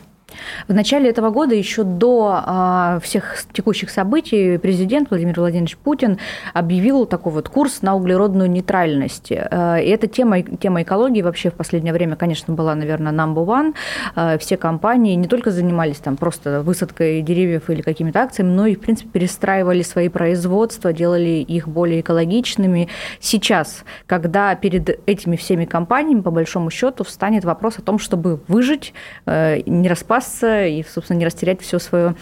В 0.68 0.74
начале 0.74 1.10
этого 1.10 1.30
года, 1.30 1.56
еще 1.56 1.84
до 1.84 2.42
а, 2.46 3.00
всех 3.02 3.46
текущих 3.54 3.90
событий, 3.90 4.58
президент 4.58 5.10
Владимир 5.10 5.40
Владимирович 5.40 5.78
Путин 5.78 6.20
объявил 6.54 7.06
такой 7.06 7.32
вот 7.32 7.48
курс 7.48 7.82
на 7.82 7.96
углеродную 7.96 8.50
нейтральность. 8.50 9.32
А, 9.32 9.78
и 9.78 9.88
эта 9.88 10.08
тема, 10.08 10.42
тема 10.42 10.82
экологии 10.82 11.22
вообще 11.22 11.50
в 11.50 11.54
последнее 11.54 11.94
время, 11.94 12.18
конечно, 12.18 12.54
была, 12.54 12.76
наверное, 12.76 13.13
number 13.13 13.46
one. 13.46 13.74
А, 14.16 14.38
все 14.38 14.58
компании 14.58 15.16
не 15.16 15.28
только 15.28 15.52
занимались 15.52 15.98
там 15.98 16.18
просто 16.18 16.62
высадкой 16.62 17.22
деревьев 17.22 17.70
или 17.70 17.82
какими-то 17.82 18.20
акциями, 18.22 18.50
но 18.50 18.66
и, 18.66 18.76
в 18.76 18.82
принципе, 18.82 19.10
перестраивали 19.10 19.82
свои 19.82 20.10
производства, 20.10 20.92
делали 20.92 21.40
их 21.48 21.70
более 21.70 22.02
экологичными. 22.02 22.90
Сейчас, 23.22 23.86
когда 24.06 24.54
перед 24.56 25.00
этими 25.08 25.38
всеми 25.38 25.63
компаниями, 25.63 26.22
по 26.22 26.32
большому 26.32 26.70
счету, 26.70 27.06
встанет 27.06 27.46
вопрос 27.46 27.80
о 27.80 27.82
том, 27.82 28.00
чтобы 28.00 28.42
выжить, 28.48 28.94
не 29.26 29.88
распасться 29.88 30.16
запасться 30.17 30.65
и, 30.65 30.84
собственно, 30.84 31.17
не 31.17 31.25
растерять 31.25 31.62
все 31.62 31.80
свое, 31.80 32.15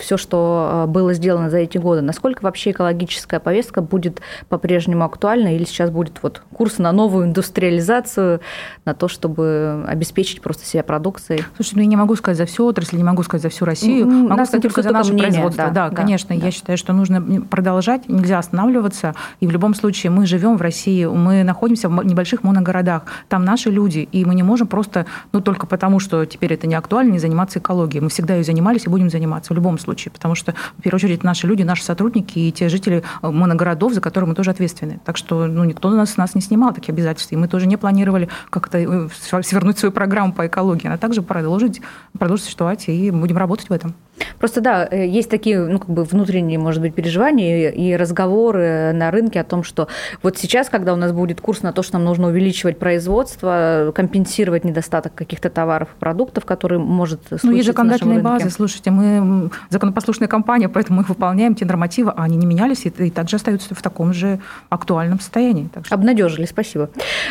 все, 0.00 0.16
что 0.16 0.84
э, 0.84 0.86
было 0.86 1.12
сделано 1.12 1.50
за 1.50 1.58
эти 1.58 1.78
годы. 1.78 2.00
Насколько 2.00 2.42
вообще 2.42 2.70
экологическая 2.70 3.40
повестка 3.40 3.80
будет 3.80 4.20
по-прежнему 4.48 5.04
актуальна 5.04 5.54
или 5.54 5.64
сейчас 5.64 5.90
будет 5.90 6.18
вот 6.22 6.42
курс 6.52 6.78
на 6.78 6.92
новую 6.92 7.26
индустриализацию, 7.26 8.40
на 8.84 8.94
то, 8.94 9.08
чтобы 9.08 9.84
обеспечить 9.86 10.40
просто 10.40 10.64
себя 10.64 10.82
продукцией? 10.82 11.44
Слушай, 11.56 11.74
ну 11.76 11.80
я 11.82 11.86
не 11.86 11.96
могу 11.96 12.16
сказать 12.16 12.38
за 12.38 12.46
всю 12.46 12.64
отрасль, 12.66 12.96
не 12.96 13.04
могу 13.04 13.22
сказать 13.22 13.42
за 13.42 13.48
всю 13.48 13.64
Россию, 13.64 14.06
ну, 14.06 14.28
могу 14.28 14.44
сказать 14.44 14.62
только 14.62 14.82
за 14.82 14.90
наше 14.90 15.12
мнение, 15.12 15.32
производство. 15.32 15.66
Да, 15.66 15.70
да, 15.70 15.90
да 15.90 15.96
конечно, 15.96 16.36
да. 16.36 16.44
я 16.44 16.50
считаю, 16.50 16.78
что 16.78 16.92
нужно 16.92 17.42
продолжать, 17.42 18.08
нельзя 18.08 18.38
останавливаться, 18.38 19.14
и 19.40 19.46
в 19.46 19.50
любом 19.50 19.74
случае 19.74 20.10
мы 20.10 20.26
живем 20.26 20.56
в 20.56 20.62
России, 20.62 21.04
мы 21.04 21.42
находимся 21.42 21.88
в 21.88 22.04
небольших 22.04 22.42
моногородах, 22.42 23.02
там 23.28 23.44
наши 23.44 23.70
люди, 23.70 24.08
и 24.10 24.24
мы 24.24 24.34
не 24.34 24.42
можем 24.42 24.66
просто, 24.66 25.06
ну 25.32 25.40
только 25.40 25.66
потому, 25.66 26.00
что 26.00 26.24
теперь 26.24 26.54
это 26.54 26.66
не 26.66 26.74
актуально, 26.74 26.85
актуально 26.86 27.12
не 27.12 27.18
заниматься 27.18 27.58
экологией. 27.58 28.00
Мы 28.00 28.08
всегда 28.08 28.36
ее 28.36 28.44
занимались 28.44 28.86
и 28.86 28.88
будем 28.88 29.10
заниматься 29.10 29.52
в 29.52 29.56
любом 29.56 29.78
случае, 29.78 30.12
потому 30.12 30.34
что, 30.36 30.54
в 30.78 30.82
первую 30.82 30.98
очередь, 30.98 31.24
наши 31.24 31.46
люди, 31.46 31.64
наши 31.64 31.82
сотрудники 31.82 32.38
и 32.38 32.52
те 32.52 32.68
жители 32.68 33.02
э, 33.22 33.30
моногородов, 33.30 33.92
за 33.92 34.00
которые 34.00 34.28
мы 34.28 34.34
тоже 34.34 34.50
ответственны. 34.50 35.00
Так 35.04 35.16
что 35.16 35.46
ну, 35.46 35.64
никто 35.64 35.90
нас, 35.90 36.16
нас 36.16 36.34
не 36.34 36.40
снимал 36.40 36.72
такие 36.72 36.92
обязательства. 36.92 37.34
И 37.34 37.38
мы 37.38 37.48
тоже 37.48 37.66
не 37.66 37.76
планировали 37.76 38.28
как-то 38.50 38.78
э, 38.78 39.08
свернуть 39.42 39.78
свою 39.78 39.92
программу 39.92 40.32
по 40.32 40.46
экологии. 40.46 40.86
Она 40.86 40.96
также 40.96 41.22
продолжить, 41.22 41.80
продолжит 42.18 42.44
существовать, 42.44 42.88
и 42.88 43.10
будем 43.10 43.36
работать 43.36 43.68
в 43.68 43.72
этом. 43.72 43.94
Просто 44.38 44.60
да, 44.60 44.86
э, 44.90 45.06
есть 45.06 45.30
такие, 45.30 45.60
ну, 45.60 45.78
как 45.78 45.90
бы 45.90 46.04
внутренние, 46.04 46.58
может 46.58 46.82
быть, 46.82 46.94
переживания 46.94 47.70
и 47.70 47.96
разговоры 47.96 48.92
на 48.92 49.10
рынке 49.10 49.40
о 49.40 49.44
том, 49.44 49.62
что 49.62 49.88
вот 50.22 50.38
сейчас, 50.38 50.68
когда 50.68 50.92
у 50.92 50.96
нас 50.96 51.12
будет 51.12 51.40
курс 51.40 51.62
на 51.62 51.72
то, 51.72 51.82
что 51.82 51.94
нам 51.94 52.04
нужно 52.04 52.28
увеличивать 52.28 52.78
производство, 52.78 53.92
компенсировать 53.94 54.64
недостаток 54.64 55.14
каких-то 55.14 55.50
товаров 55.50 55.88
и 55.96 56.00
продуктов, 56.00 56.44
которые 56.44 56.78
может 56.78 57.20
Ну, 57.42 57.52
есть 57.52 57.66
законодательные 57.66 58.20
базы, 58.20 58.50
слушайте, 58.50 58.90
мы 58.90 59.50
законопослушная 59.70 60.28
компания, 60.28 60.68
поэтому 60.68 61.00
мы 61.00 61.04
выполняем 61.04 61.54
те 61.54 61.64
нормативы, 61.64 62.12
а 62.16 62.24
они 62.24 62.36
не 62.36 62.46
менялись 62.46 62.86
и, 62.86 62.88
и 62.88 63.10
также 63.10 63.36
остаются 63.36 63.74
в 63.74 63.82
таком 63.82 64.12
же 64.12 64.40
актуальном 64.68 65.20
состоянии. 65.20 65.68
Так 65.72 65.86
что... 65.86 65.94
Обнадежили, 65.94 66.46
спасибо. 66.46 66.90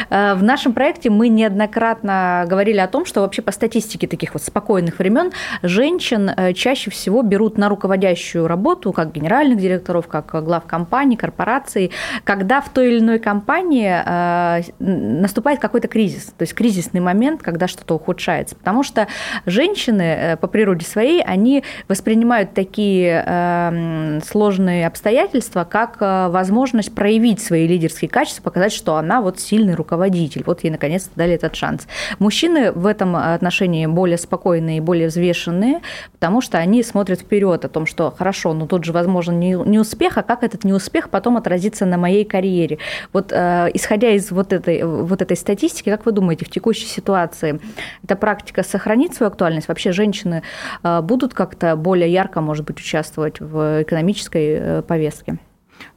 Э, 0.10 0.36
в 0.36 0.43
нашем 0.43 0.74
проекте 0.74 1.10
мы 1.10 1.30
неоднократно 1.30 2.45
говорили 2.48 2.78
о 2.78 2.88
том, 2.88 3.06
что 3.06 3.21
вообще 3.21 3.41
по 3.41 3.52
статистике 3.52 4.08
таких 4.08 4.34
вот 4.34 4.43
спокойных 4.43 5.00
времен 5.00 5.32
женщин 5.62 6.30
э, 6.30 6.54
чаще 6.54 6.75
чаще 6.76 6.92
всего 6.92 7.22
берут 7.22 7.58
на 7.58 7.70
руководящую 7.70 8.48
работу, 8.48 8.92
как 8.92 9.14
генеральных 9.14 9.60
директоров, 9.60 10.08
как 10.08 10.44
глав 10.44 10.66
компаний, 10.66 11.16
корпораций, 11.16 11.92
когда 12.26 12.60
в 12.60 12.68
той 12.70 12.90
или 12.90 13.00
иной 13.00 13.20
компании 13.20 13.90
э, 13.90 14.62
наступает 14.80 15.60
какой-то 15.60 15.88
кризис, 15.88 16.26
то 16.38 16.42
есть 16.42 16.54
кризисный 16.54 17.00
момент, 17.00 17.42
когда 17.42 17.70
что-то 17.70 17.96
ухудшается. 17.96 18.56
Потому 18.58 18.84
что 18.84 19.08
женщины 19.46 20.02
э, 20.02 20.38
по 20.38 20.48
природе 20.48 20.86
своей, 20.86 21.24
они 21.24 21.64
воспринимают 21.88 22.54
такие 22.54 23.24
э, 23.26 24.20
сложные 24.26 24.88
обстоятельства, 24.88 25.64
как 25.64 26.02
возможность 26.02 26.94
проявить 26.94 27.42
свои 27.42 27.68
лидерские 27.68 28.10
качества, 28.10 28.44
показать, 28.44 28.74
что 28.74 28.98
она 28.98 29.22
вот 29.22 29.40
сильный 29.40 29.76
руководитель. 29.76 30.44
Вот 30.46 30.64
ей 30.66 30.72
наконец-то 30.72 31.12
дали 31.16 31.36
этот 31.36 31.56
шанс. 31.56 31.88
Мужчины 32.20 32.74
в 32.74 32.86
этом 32.86 33.16
отношении 33.16 33.86
более 33.86 34.18
спокойные 34.18 34.82
более 34.82 35.08
взвешенные, 35.08 35.80
потому 36.12 36.42
что 36.42 36.58
они 36.65 36.82
смотрят 36.84 37.21
вперед 37.21 37.63
о 37.63 37.69
том, 37.69 37.86
что 37.86 38.12
хорошо, 38.12 38.54
но 38.54 38.65
тут 38.65 38.84
же 38.84 38.91
возможен 38.91 39.39
не, 39.39 39.54
не 39.54 39.78
успех, 39.78 40.17
а 40.17 40.23
как 40.23 40.43
этот 40.43 40.63
неуспех 40.63 41.10
потом 41.10 41.38
отразится 41.38 41.86
на 41.86 41.97
моей 41.97 42.25
карьере. 42.25 42.80
Вот 43.13 43.32
э, 43.32 43.69
исходя 43.75 44.10
из 44.10 44.32
вот 44.32 44.51
этой, 44.51 44.84
вот 44.84 45.21
этой 45.21 45.38
статистики, 45.38 45.91
как 45.91 46.08
вы 46.08 46.12
думаете, 46.12 46.45
в 46.45 46.49
текущей 46.49 46.88
ситуации 46.88 47.60
эта 48.04 48.15
практика 48.15 48.63
сохранит 48.63 49.13
свою 49.13 49.32
актуальность? 49.32 49.67
Вообще 49.67 49.91
женщины 49.91 50.41
э, 50.84 51.01
будут 51.01 51.36
как-то 51.36 51.75
более 51.75 52.12
ярко, 52.12 52.41
может 52.41 52.65
быть, 52.65 52.80
участвовать 52.80 53.39
в 53.39 53.84
экономической 53.84 54.58
э, 54.60 54.82
повестке? 54.82 55.38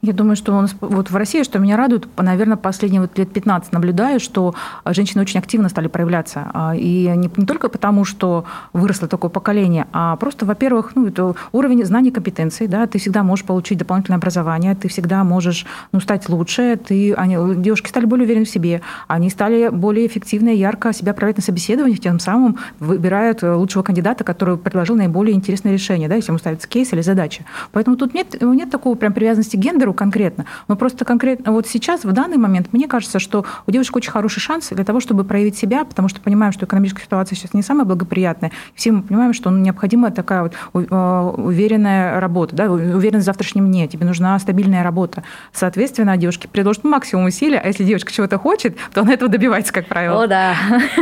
Я 0.01 0.13
думаю, 0.13 0.37
что 0.37 0.57
у 0.57 0.61
нас 0.61 0.75
вот 0.79 1.11
в 1.11 1.15
России, 1.15 1.43
что 1.43 1.59
меня 1.59 1.75
радует, 1.75 2.07
наверное, 2.17 2.55
последние 2.55 3.01
вот 3.01 3.17
лет 3.17 3.31
15 3.33 3.73
наблюдаю, 3.73 4.19
что 4.21 4.55
женщины 4.85 5.21
очень 5.21 5.39
активно 5.39 5.67
стали 5.67 5.87
проявляться. 5.87 6.49
А, 6.53 6.73
и 6.75 7.11
не, 7.15 7.29
не 7.35 7.45
только 7.45 7.67
потому, 7.67 8.05
что 8.05 8.45
выросло 8.71 9.09
такое 9.09 9.29
поколение, 9.29 9.87
а 9.91 10.15
просто, 10.15 10.45
во-первых, 10.45 10.93
ну, 10.95 11.07
это 11.07 11.35
уровень 11.51 11.83
знаний, 11.83 12.11
компетенций. 12.11 12.67
Да, 12.67 12.87
ты 12.87 12.97
всегда 12.97 13.23
можешь 13.23 13.45
получить 13.45 13.77
дополнительное 13.77 14.17
образование, 14.17 14.73
ты 14.75 14.87
всегда 14.87 15.23
можешь 15.23 15.65
ну, 15.91 15.99
стать 15.99 16.29
лучше. 16.29 16.77
Ты, 16.77 17.13
они, 17.13 17.37
девушки 17.55 17.89
стали 17.89 18.05
более 18.05 18.25
уверены 18.25 18.45
в 18.45 18.49
себе, 18.49 18.81
они 19.07 19.29
стали 19.29 19.69
более 19.69 20.07
эффективно 20.07 20.49
и 20.49 20.57
ярко 20.57 20.93
себя 20.93 21.13
проявлять 21.13 21.37
на 21.37 21.43
собеседованиях, 21.43 21.99
тем 21.99 22.19
самым 22.19 22.57
выбирают 22.79 23.43
лучшего 23.43 23.83
кандидата, 23.83 24.23
который 24.23 24.57
предложил 24.57 24.95
наиболее 24.95 25.35
интересное 25.35 25.73
решение, 25.73 26.07
да, 26.07 26.15
если 26.15 26.31
ему 26.31 26.39
ставится 26.39 26.67
кейс 26.67 26.93
или 26.93 27.01
задача. 27.01 27.43
Поэтому 27.73 27.97
тут 27.97 28.13
нет, 28.13 28.41
нет 28.41 28.69
такого 28.69 28.95
прям 28.95 29.11
привязанности 29.11 29.57
к 29.57 29.59
гендеру 29.69 29.93
конкретно. 29.93 30.45
Но 30.67 30.75
просто 30.75 31.05
конкретно 31.05 31.51
вот 31.51 31.67
сейчас, 31.67 32.03
в 32.03 32.11
данный 32.11 32.37
момент, 32.37 32.67
мне 32.71 32.87
кажется, 32.87 33.19
что 33.19 33.45
у 33.67 33.71
девушек 33.71 33.95
очень 33.95 34.11
хороший 34.11 34.39
шанс 34.39 34.69
для 34.69 34.83
того, 34.83 34.99
чтобы 34.99 35.23
проявить 35.23 35.57
себя, 35.57 35.85
потому 35.85 36.09
что 36.09 36.21
понимаем, 36.21 36.51
что 36.51 36.65
экономическая 36.65 37.03
ситуация 37.03 37.35
сейчас 37.35 37.53
не 37.53 37.61
самая 37.61 37.85
благоприятная. 37.85 38.51
Все 38.75 38.91
мы 38.91 39.01
понимаем, 39.03 39.33
что 39.33 39.49
необходима 39.49 40.11
такая 40.11 40.43
вот 40.43 40.53
э, 40.73 41.33
уверенная 41.37 42.19
работа, 42.19 42.55
да, 42.55 42.71
уверенность 42.71 43.23
в 43.23 43.25
завтрашнем 43.25 43.67
дне. 43.67 43.87
Тебе 43.87 44.05
нужна 44.05 44.37
стабильная 44.39 44.83
работа. 44.83 45.23
Соответственно, 45.53 46.17
девушки 46.17 46.47
предложат 46.47 46.83
максимум 46.83 47.25
усилий, 47.25 47.57
а 47.57 47.67
если 47.67 47.83
девушка 47.83 48.11
чего-то 48.11 48.37
хочет, 48.37 48.77
то 48.93 49.01
она 49.01 49.13
этого 49.13 49.29
добивается, 49.29 49.73
как 49.73 49.87
правило. 49.87 50.23
О, 50.23 50.27
да. 50.27 50.55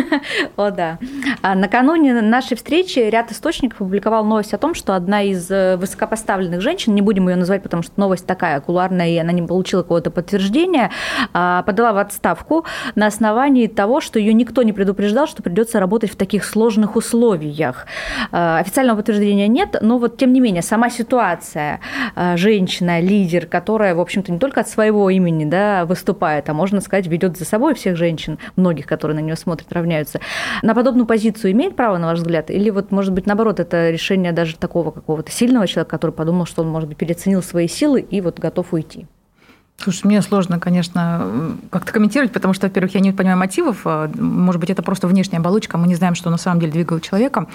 О, 0.58 0.72
да. 0.72 1.00
А 1.42 1.56
накануне 1.56 2.22
нашей 2.22 2.58
встречи 2.58 3.00
ряд 3.00 3.32
источников 3.32 3.82
опубликовал 3.82 4.26
новость 4.26 4.54
о 4.54 4.58
том, 4.58 4.74
что 4.74 4.96
одна 4.96 5.24
из 5.24 5.50
э, 5.50 5.78
высокопоставленных 5.78 6.62
женщин, 6.62 6.96
не 6.96 7.02
будем 7.02 7.30
ее 7.30 7.36
называть, 7.36 7.64
потому 7.64 7.84
что 7.84 7.94
новость 7.98 8.26
такая, 8.26 8.57
кулуарная, 8.60 9.10
и 9.10 9.18
она 9.18 9.32
не 9.32 9.42
получила 9.42 9.82
какого-то 9.82 10.12
подтверждения, 10.12 10.92
а, 11.34 11.64
подала 11.64 11.94
в 11.94 11.98
отставку 11.98 12.66
на 12.96 13.08
основании 13.08 13.68
того, 13.68 14.02
что 14.02 14.20
ее 14.20 14.34
никто 14.34 14.64
не 14.64 14.74
предупреждал, 14.74 15.28
что 15.28 15.44
придется 15.44 15.80
работать 15.80 16.12
в 16.12 16.16
таких 16.16 16.46
сложных 16.46 16.96
условиях. 16.96 17.86
А, 18.32 18.60
официального 18.60 18.98
подтверждения 18.98 19.48
нет, 19.48 19.78
но 19.82 19.98
вот 19.98 20.18
тем 20.18 20.34
не 20.34 20.40
менее 20.40 20.62
сама 20.62 20.90
ситуация, 20.90 21.80
а, 22.16 22.38
женщина, 22.38 23.00
лидер, 23.00 23.46
которая, 23.46 23.96
в 23.96 24.00
общем-то, 24.00 24.32
не 24.32 24.40
только 24.40 24.62
от 24.62 24.70
своего 24.70 25.10
имени 25.10 25.46
да, 25.46 25.86
выступает, 25.86 26.50
а 26.50 26.54
можно 26.54 26.82
сказать, 26.82 27.08
ведет 27.08 27.38
за 27.38 27.46
собой 27.46 27.76
всех 27.76 27.96
женщин, 27.96 28.38
многих, 28.56 28.86
которые 28.86 29.16
на 29.16 29.22
нее 29.22 29.36
смотрят, 29.36 29.72
равняются. 29.72 30.20
На 30.62 30.74
подобную 30.76 31.06
позицию 31.06 31.52
имеет 31.52 31.76
право, 31.76 31.98
на 31.98 32.08
ваш 32.08 32.20
взгляд? 32.20 32.50
Или 32.52 32.70
вот, 32.70 32.92
может 32.92 33.14
быть, 33.14 33.26
наоборот, 33.26 33.60
это 33.60 33.90
решение 33.90 34.32
даже 34.32 34.56
такого 34.56 34.92
какого-то 34.92 35.32
сильного 35.32 35.68
человека, 35.68 35.92
который 35.92 36.12
подумал, 36.12 36.46
что 36.46 36.62
он, 36.62 36.70
может 36.70 36.90
быть, 36.90 36.98
переоценил 36.98 37.42
свои 37.42 37.68
силы 37.68 38.02
и 38.02 38.22
вот 38.22 38.40
готов 38.48 38.74
уйти? 38.74 39.08
Слушай, 39.80 40.08
мне 40.08 40.22
сложно, 40.24 40.60
конечно, 40.60 41.56
как-то 41.70 41.94
комментировать, 41.94 42.34
потому 42.34 42.56
что, 42.56 42.66
во-первых, 42.66 42.96
я 42.96 43.00
не 43.00 43.12
понимаю 43.12 43.38
мотивов. 43.38 43.82
А, 43.86 44.10
может 44.16 44.60
быть, 44.60 44.72
это 44.72 44.82
просто 44.82 45.08
внешняя 45.08 45.38
оболочка, 45.38 45.78
мы 45.78 45.88
не 45.88 45.96
знаем, 45.96 46.16
что 46.16 46.32
на 46.32 46.38
самом 46.38 46.60
деле 46.60 46.72
двигало 46.72 47.00
человеком. 47.00 47.48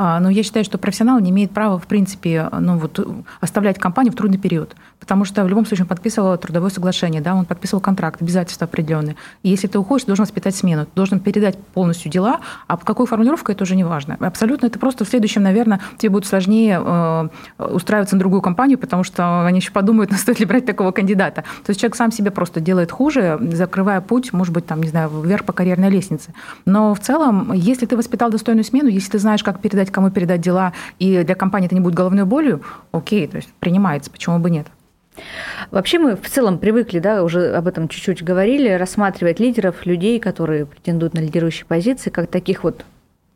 А, 0.00 0.20
но 0.20 0.30
я 0.30 0.44
считаю, 0.44 0.64
что 0.64 0.78
профессионал 0.78 1.18
не 1.18 1.30
имеет 1.30 1.50
права, 1.50 1.76
в 1.76 1.86
принципе, 1.88 2.48
ну, 2.52 2.78
вот, 2.78 3.04
оставлять 3.40 3.80
компанию 3.80 4.12
в 4.12 4.16
трудный 4.16 4.38
период. 4.38 4.76
Потому 5.00 5.24
что 5.24 5.44
в 5.44 5.48
любом 5.48 5.66
случае 5.66 5.84
он 5.84 5.88
подписывал 5.88 6.38
трудовое 6.38 6.70
соглашение, 6.70 7.20
да, 7.20 7.34
он 7.34 7.44
подписывал 7.44 7.80
контракт, 7.80 8.22
обязательства 8.22 8.66
определенные. 8.66 9.16
И 9.42 9.48
если 9.48 9.66
ты 9.66 9.76
уходишь, 9.76 10.04
ты 10.04 10.08
должен 10.08 10.24
воспитать 10.24 10.54
смену, 10.54 10.84
ты 10.84 10.90
должен 10.94 11.18
передать 11.18 11.58
полностью 11.58 12.12
дела, 12.12 12.40
а 12.68 12.76
по 12.76 12.84
какой 12.84 13.06
формулировке 13.06 13.52
это 13.52 13.64
уже 13.64 13.74
не 13.74 13.82
важно. 13.82 14.16
Абсолютно 14.20 14.66
это 14.66 14.78
просто 14.78 15.04
в 15.04 15.08
следующем, 15.08 15.42
наверное, 15.42 15.80
тебе 15.96 16.10
будет 16.10 16.26
сложнее 16.26 16.80
э, 16.80 17.28
устраиваться 17.58 18.14
на 18.14 18.20
другую 18.20 18.40
компанию, 18.40 18.78
потому 18.78 19.02
что 19.02 19.44
они 19.46 19.58
еще 19.58 19.72
подумают, 19.72 20.12
стоит 20.16 20.38
ли 20.38 20.46
брать 20.46 20.64
такого 20.64 20.92
кандидата. 20.92 21.42
То 21.68 21.72
есть 21.72 21.82
человек 21.82 21.96
сам 21.96 22.10
себе 22.10 22.30
просто 22.30 22.60
делает 22.60 22.90
хуже, 22.90 23.38
закрывая 23.52 24.00
путь, 24.00 24.32
может 24.32 24.54
быть, 24.54 24.64
там, 24.64 24.82
не 24.82 24.88
знаю, 24.88 25.10
вверх 25.20 25.44
по 25.44 25.52
карьерной 25.52 25.90
лестнице. 25.90 26.32
Но 26.64 26.94
в 26.94 27.00
целом, 27.00 27.52
если 27.52 27.84
ты 27.84 27.94
воспитал 27.94 28.30
достойную 28.30 28.64
смену, 28.64 28.88
если 28.88 29.10
ты 29.10 29.18
знаешь, 29.18 29.44
как 29.44 29.60
передать, 29.60 29.90
кому 29.90 30.10
передать 30.10 30.40
дела, 30.40 30.72
и 30.98 31.22
для 31.24 31.34
компании 31.34 31.66
это 31.66 31.74
не 31.74 31.82
будет 31.82 31.92
головной 31.92 32.24
болью, 32.24 32.62
окей, 32.90 33.28
то 33.28 33.36
есть 33.36 33.50
принимается, 33.60 34.10
почему 34.10 34.38
бы 34.38 34.48
нет. 34.48 34.66
Вообще 35.70 35.98
мы 35.98 36.16
в 36.16 36.26
целом 36.30 36.56
привыкли, 36.56 37.00
да, 37.00 37.22
уже 37.22 37.52
об 37.52 37.66
этом 37.66 37.88
чуть-чуть 37.88 38.24
говорили, 38.24 38.70
рассматривать 38.70 39.38
лидеров, 39.38 39.84
людей, 39.84 40.18
которые 40.20 40.64
претендуют 40.64 41.12
на 41.12 41.18
лидирующие 41.18 41.66
позиции, 41.66 42.08
как 42.08 42.30
таких 42.30 42.64
вот 42.64 42.86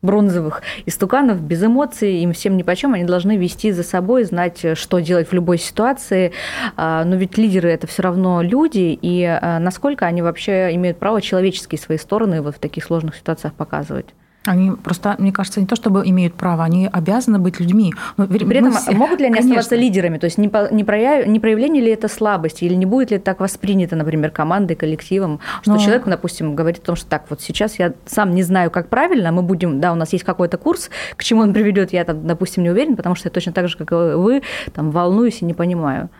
бронзовых 0.02 0.62
истуканов 0.84 1.40
без 1.40 1.62
эмоций, 1.62 2.18
им 2.18 2.32
всем 2.32 2.56
ни 2.56 2.62
почем, 2.62 2.94
они 2.94 3.04
должны 3.04 3.36
вести 3.36 3.70
за 3.70 3.84
собой, 3.84 4.24
знать, 4.24 4.64
что 4.74 4.98
делать 4.98 5.28
в 5.28 5.32
любой 5.32 5.58
ситуации. 5.58 6.32
А, 6.76 7.04
но 7.04 7.16
ведь 7.16 7.38
лидеры 7.38 7.70
это 7.70 7.86
все 7.86 8.02
равно 8.02 8.42
люди, 8.42 8.98
и 9.00 9.24
а, 9.24 9.58
насколько 9.58 10.06
они 10.06 10.22
вообще 10.22 10.74
имеют 10.74 10.98
право 10.98 11.20
человеческие 11.22 11.78
свои 11.78 11.98
стороны 11.98 12.42
вот 12.42 12.56
в 12.56 12.58
таких 12.58 12.84
сложных 12.84 13.16
ситуациях 13.16 13.54
показывать. 13.54 14.06
Они 14.44 14.72
просто, 14.72 15.14
мне 15.18 15.32
кажется, 15.32 15.60
не 15.60 15.66
то 15.66 15.76
чтобы 15.76 16.02
имеют 16.04 16.34
право, 16.34 16.64
они 16.64 16.88
обязаны 16.92 17.38
быть 17.38 17.60
людьми. 17.60 17.94
Но 18.16 18.26
При 18.26 18.56
этом 18.56 18.72
все... 18.72 18.92
могут 18.92 19.20
ли 19.20 19.26
они 19.26 19.36
Конечно. 19.36 19.60
оставаться 19.60 19.76
лидерами? 19.76 20.18
То 20.18 20.24
есть 20.24 20.38
не, 20.38 20.48
по, 20.48 20.72
не, 20.72 20.82
прояв... 20.82 21.26
не 21.26 21.38
проявление 21.38 21.82
ли 21.82 21.92
это 21.92 22.08
слабости? 22.08 22.64
Или 22.64 22.74
не 22.74 22.86
будет 22.86 23.10
ли 23.10 23.16
это 23.18 23.26
так 23.26 23.40
воспринято, 23.40 23.94
например, 23.94 24.30
командой, 24.30 24.74
коллективом? 24.74 25.40
Что 25.62 25.72
Но... 25.72 25.78
человек, 25.78 26.04
допустим, 26.06 26.56
говорит 26.56 26.82
о 26.82 26.86
том, 26.86 26.96
что 26.96 27.06
так, 27.06 27.26
вот 27.30 27.40
сейчас 27.40 27.78
я 27.78 27.92
сам 28.06 28.34
не 28.34 28.42
знаю, 28.42 28.70
как 28.70 28.88
правильно, 28.88 29.30
мы 29.30 29.42
будем, 29.42 29.80
да, 29.80 29.92
у 29.92 29.96
нас 29.96 30.12
есть 30.12 30.24
какой-то 30.24 30.58
курс, 30.58 30.90
к 31.16 31.22
чему 31.22 31.42
он 31.42 31.52
приведет, 31.52 31.92
я, 31.92 32.04
там, 32.04 32.26
допустим, 32.26 32.64
не 32.64 32.70
уверен, 32.70 32.96
потому 32.96 33.14
что 33.14 33.28
я 33.28 33.30
точно 33.30 33.52
так 33.52 33.68
же, 33.68 33.76
как 33.76 33.92
и 33.92 34.16
вы, 34.16 34.42
там, 34.74 34.90
волнуюсь 34.90 35.42
и 35.42 35.44
не 35.44 35.54
понимаю. 35.54 36.10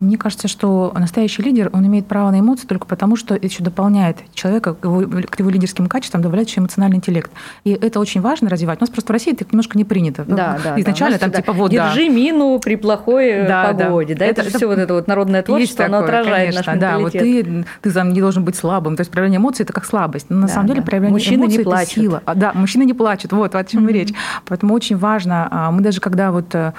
Мне 0.00 0.16
кажется, 0.16 0.48
что 0.48 0.94
настоящий 0.98 1.42
лидер, 1.42 1.68
он 1.74 1.86
имеет 1.86 2.06
право 2.06 2.30
на 2.30 2.40
эмоции 2.40 2.66
только 2.66 2.86
потому, 2.86 3.16
что 3.16 3.34
это 3.34 3.46
еще 3.46 3.62
дополняет 3.62 4.16
человека 4.32 4.72
к 4.72 4.82
его, 4.82 5.02
к 5.28 5.38
его 5.38 5.50
лидерским 5.50 5.88
качествам, 5.88 6.22
добавляет 6.22 6.48
еще 6.48 6.60
эмоциональный 6.60 6.96
интеллект. 6.96 7.30
И 7.64 7.72
это 7.72 8.00
очень 8.00 8.22
важно 8.22 8.48
развивать. 8.48 8.80
У 8.80 8.82
нас 8.82 8.88
просто 8.88 9.08
в 9.08 9.12
России 9.12 9.34
это 9.34 9.44
немножко 9.52 9.76
не 9.76 9.84
принято. 9.84 10.24
Да, 10.26 10.58
да. 10.64 10.80
Изначально 10.80 11.18
да, 11.18 11.28
там 11.28 11.32
типа 11.32 11.52
вот, 11.52 11.70
Держи 11.70 12.06
да. 12.06 12.14
мину 12.14 12.58
при 12.60 12.76
плохой 12.76 13.28
э, 13.28 13.46
да, 13.46 13.74
погоде. 13.74 14.14
Да, 14.14 14.20
да. 14.20 14.24
Это, 14.24 14.40
это, 14.40 14.48
это 14.48 14.56
все 14.56 14.68
вот 14.68 14.78
это 14.78 14.94
вот 14.94 15.06
народное 15.06 15.42
творчество, 15.42 15.84
оно 15.84 15.98
отражает 15.98 16.54
конечно, 16.54 16.72
наш 16.72 16.80
Да, 16.80 16.98
вот 16.98 17.12
ты, 17.12 17.66
ты 17.82 17.92
там 17.92 18.14
не 18.14 18.22
должен 18.22 18.42
быть 18.42 18.56
слабым. 18.56 18.96
То 18.96 19.02
есть 19.02 19.10
проявление 19.10 19.36
эмоций– 19.36 19.62
это 19.64 19.74
как 19.74 19.84
слабость. 19.84 20.30
Но 20.30 20.36
на 20.36 20.46
да, 20.46 20.54
самом 20.54 20.68
деле 20.68 20.80
проявление 20.80 21.12
мужчины 21.12 21.42
эмоций 21.42 21.58
не 21.58 21.64
плачут.– 21.64 21.88
это 21.90 22.00
сила. 22.00 22.22
А, 22.24 22.34
да, 22.34 22.52
мужчины 22.54 22.84
не 22.84 22.94
плачут. 22.94 23.34
Вот, 23.34 23.54
о 23.54 23.64
чем 23.64 23.86
mm-hmm. 23.86 23.92
речь. 23.92 24.14
Поэтому 24.46 24.72
очень 24.72 24.96
важно. 24.96 25.46
А, 25.50 25.70
мы 25.70 25.82
даже 25.82 26.00
когда 26.00 26.32
вот 26.32 26.54
э, 26.54 26.72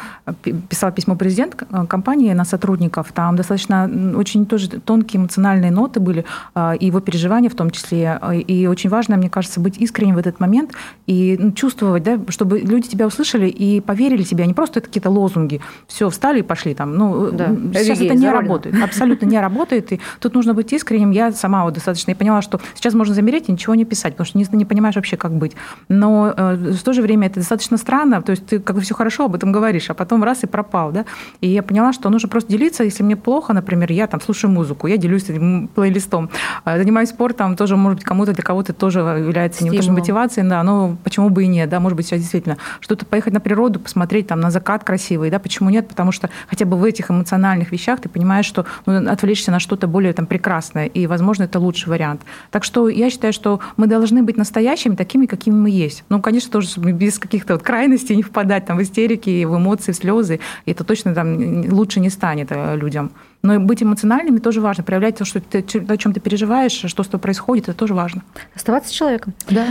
писал 0.70 0.92
письмо 0.92 1.16
президент 1.16 1.56
э, 1.62 1.86
компании 1.86 2.34
на 2.34 2.46
сотрудников, 2.46 3.11
там 3.12 3.36
достаточно 3.36 3.90
очень 4.16 4.46
тоже 4.46 4.70
тонкие 4.70 5.22
эмоциональные 5.22 5.72
ноты 5.72 6.00
были, 6.00 6.26
а, 6.54 6.74
и 6.74 6.88
его 6.88 7.00
переживания 7.00 7.50
в 7.50 7.56
том 7.56 7.70
числе. 7.70 8.20
И 8.48 8.68
очень 8.68 8.90
важно, 8.90 9.18
мне 9.18 9.30
кажется, 9.30 9.60
быть 9.60 9.78
искренним 9.78 10.16
в 10.16 10.20
этот 10.20 10.40
момент 10.40 10.72
и 11.08 11.38
ну, 11.40 11.52
чувствовать, 11.52 12.04
да, 12.04 12.20
чтобы 12.30 12.60
люди 12.60 12.88
тебя 12.88 13.08
услышали 13.08 13.48
и 13.48 13.82
поверили 13.82 14.24
тебе, 14.24 14.44
а 14.44 14.48
не 14.48 14.54
просто 14.54 14.80
это 14.80 14.88
какие-то 14.88 15.10
лозунги. 15.10 15.62
Все, 15.88 16.10
встали 16.10 16.40
и 16.40 16.44
пошли 16.44 16.74
там. 16.74 16.96
Ну, 16.96 17.32
да. 17.32 17.48
сейчас 17.74 17.98
Эвигей, 17.98 18.08
это 18.08 18.16
не 18.16 18.30
работает. 18.30 18.84
Абсолютно 18.84 19.26
не 19.26 19.40
работает. 19.40 19.92
И 19.94 20.00
тут 20.20 20.34
нужно 20.34 20.54
быть 20.54 20.72
искренним. 20.74 21.12
Я 21.12 21.32
сама 21.32 21.64
вот 21.64 21.74
достаточно 21.74 22.12
и 22.12 22.14
поняла, 22.14 22.42
что 22.42 22.60
сейчас 22.76 22.94
можно 22.94 23.14
замереть 23.14 23.50
и 23.50 23.52
ничего 23.52 23.76
не 23.76 23.86
писать, 23.86 24.14
потому 24.14 24.26
что 24.26 24.38
не, 24.38 24.46
не 24.52 24.66
понимаешь 24.66 24.96
вообще, 24.96 25.18
как 25.18 25.34
быть. 25.34 25.54
Но 25.90 26.34
э, 26.36 26.56
в 26.56 26.84
то 26.84 26.94
же 26.94 27.02
время 27.02 27.28
это 27.28 27.40
достаточно 27.40 27.78
странно. 27.78 28.22
То 28.22 28.32
есть 28.32 28.46
ты 28.46 28.60
как 28.60 28.76
бы 28.76 28.82
все 28.82 28.96
хорошо 28.96 29.26
об 29.26 29.36
этом 29.36 29.52
говоришь, 29.52 29.90
а 29.90 29.94
потом 29.94 30.24
раз 30.24 30.44
и 30.44 30.48
пропал. 30.48 30.92
Да? 30.92 31.06
И 31.42 31.48
я 31.48 31.64
поняла, 31.64 31.94
что 31.94 32.10
нужно 32.10 32.30
просто 32.30 32.52
делиться. 32.52 32.84
Если 32.84 33.01
мне 33.04 33.16
плохо, 33.16 33.54
например, 33.54 33.92
я 33.92 34.08
там 34.08 34.22
слушаю 34.22 34.52
музыку, 34.52 34.88
я 34.88 34.98
делюсь 34.98 35.24
этим 35.24 35.68
плейлистом. 35.68 36.30
А, 36.64 36.78
занимаюсь 36.78 37.10
спортом, 37.10 37.56
тоже, 37.56 37.76
может 37.78 38.00
быть, 38.00 38.06
кому-то 38.06 38.34
для 38.34 38.44
кого-то 38.44 38.74
тоже 38.74 39.00
является 39.00 39.64
не 39.64 39.70
то, 39.70 39.92
мотивацией, 39.92 40.48
да, 40.48 40.64
но 40.64 40.98
почему 41.04 41.30
бы 41.30 41.44
и 41.44 41.48
нет, 41.48 41.70
да, 41.70 41.80
может 41.80 41.96
быть, 41.96 42.08
сейчас 42.08 42.20
действительно 42.20 42.58
что-то 42.80 43.06
поехать 43.06 43.34
на 43.34 43.40
природу, 43.40 43.80
посмотреть 43.80 44.28
там 44.28 44.40
на 44.40 44.52
закат 44.52 44.84
красивый, 44.84 45.30
да, 45.30 45.40
почему 45.40 45.70
нет, 45.70 45.88
потому 45.88 46.12
что 46.12 46.30
хотя 46.48 46.66
бы 46.66 46.78
в 46.78 46.84
этих 46.84 47.12
эмоциональных 47.12 47.72
вещах 47.72 48.00
ты 48.00 48.10
понимаешь, 48.10 48.46
что 48.46 48.66
ну, 48.86 49.10
отвлечься 49.10 49.52
на 49.52 49.60
что-то 49.60 49.88
более 49.88 50.14
там 50.14 50.26
прекрасное, 50.26 50.86
и, 50.86 51.08
возможно, 51.08 51.44
это 51.44 51.60
лучший 51.60 51.90
вариант. 51.90 52.22
Так 52.52 52.64
что 52.64 52.90
я 52.90 53.10
считаю, 53.10 53.34
что 53.34 53.60
мы 53.78 53.88
должны 53.88 54.24
быть 54.24 54.38
настоящими, 54.38 54.96
такими, 54.96 55.26
какими 55.26 55.56
мы 55.56 55.70
есть. 55.70 56.04
Ну, 56.10 56.22
конечно, 56.22 56.52
тоже 56.52 56.80
без 56.80 57.20
каких-то 57.20 57.54
вот 57.54 57.64
крайностей 57.64 58.16
не 58.16 58.24
впадать 58.24 58.66
там 58.66 58.78
в 58.78 58.82
истерики, 58.82 59.46
в 59.46 59.58
эмоции, 59.58 59.92
в 59.92 59.96
слезы, 59.96 60.40
и 60.66 60.72
это 60.72 60.84
точно 60.84 61.14
там 61.14 61.70
лучше 61.70 62.00
не 62.00 62.10
станет 62.10 62.52
э, 62.52 62.76
людям. 62.92 63.10
Но 63.44 63.60
быть 63.60 63.82
эмоциональными 63.82 64.38
тоже 64.38 64.62
важно. 64.62 64.84
Проявлять 64.84 65.18
то, 65.18 65.26
что 65.26 65.40
ты, 65.42 65.64
о 65.88 65.98
чем 65.98 66.14
ты 66.14 66.20
переживаешь, 66.20 66.72
что 66.72 67.04
с 67.04 67.08
тобой 67.08 67.22
происходит, 67.22 67.70
это 67.70 67.78
тоже 67.78 67.96
важно. 67.96 68.22
Оставаться 68.56 68.94
человеком. 68.94 69.34
Да. 69.50 69.66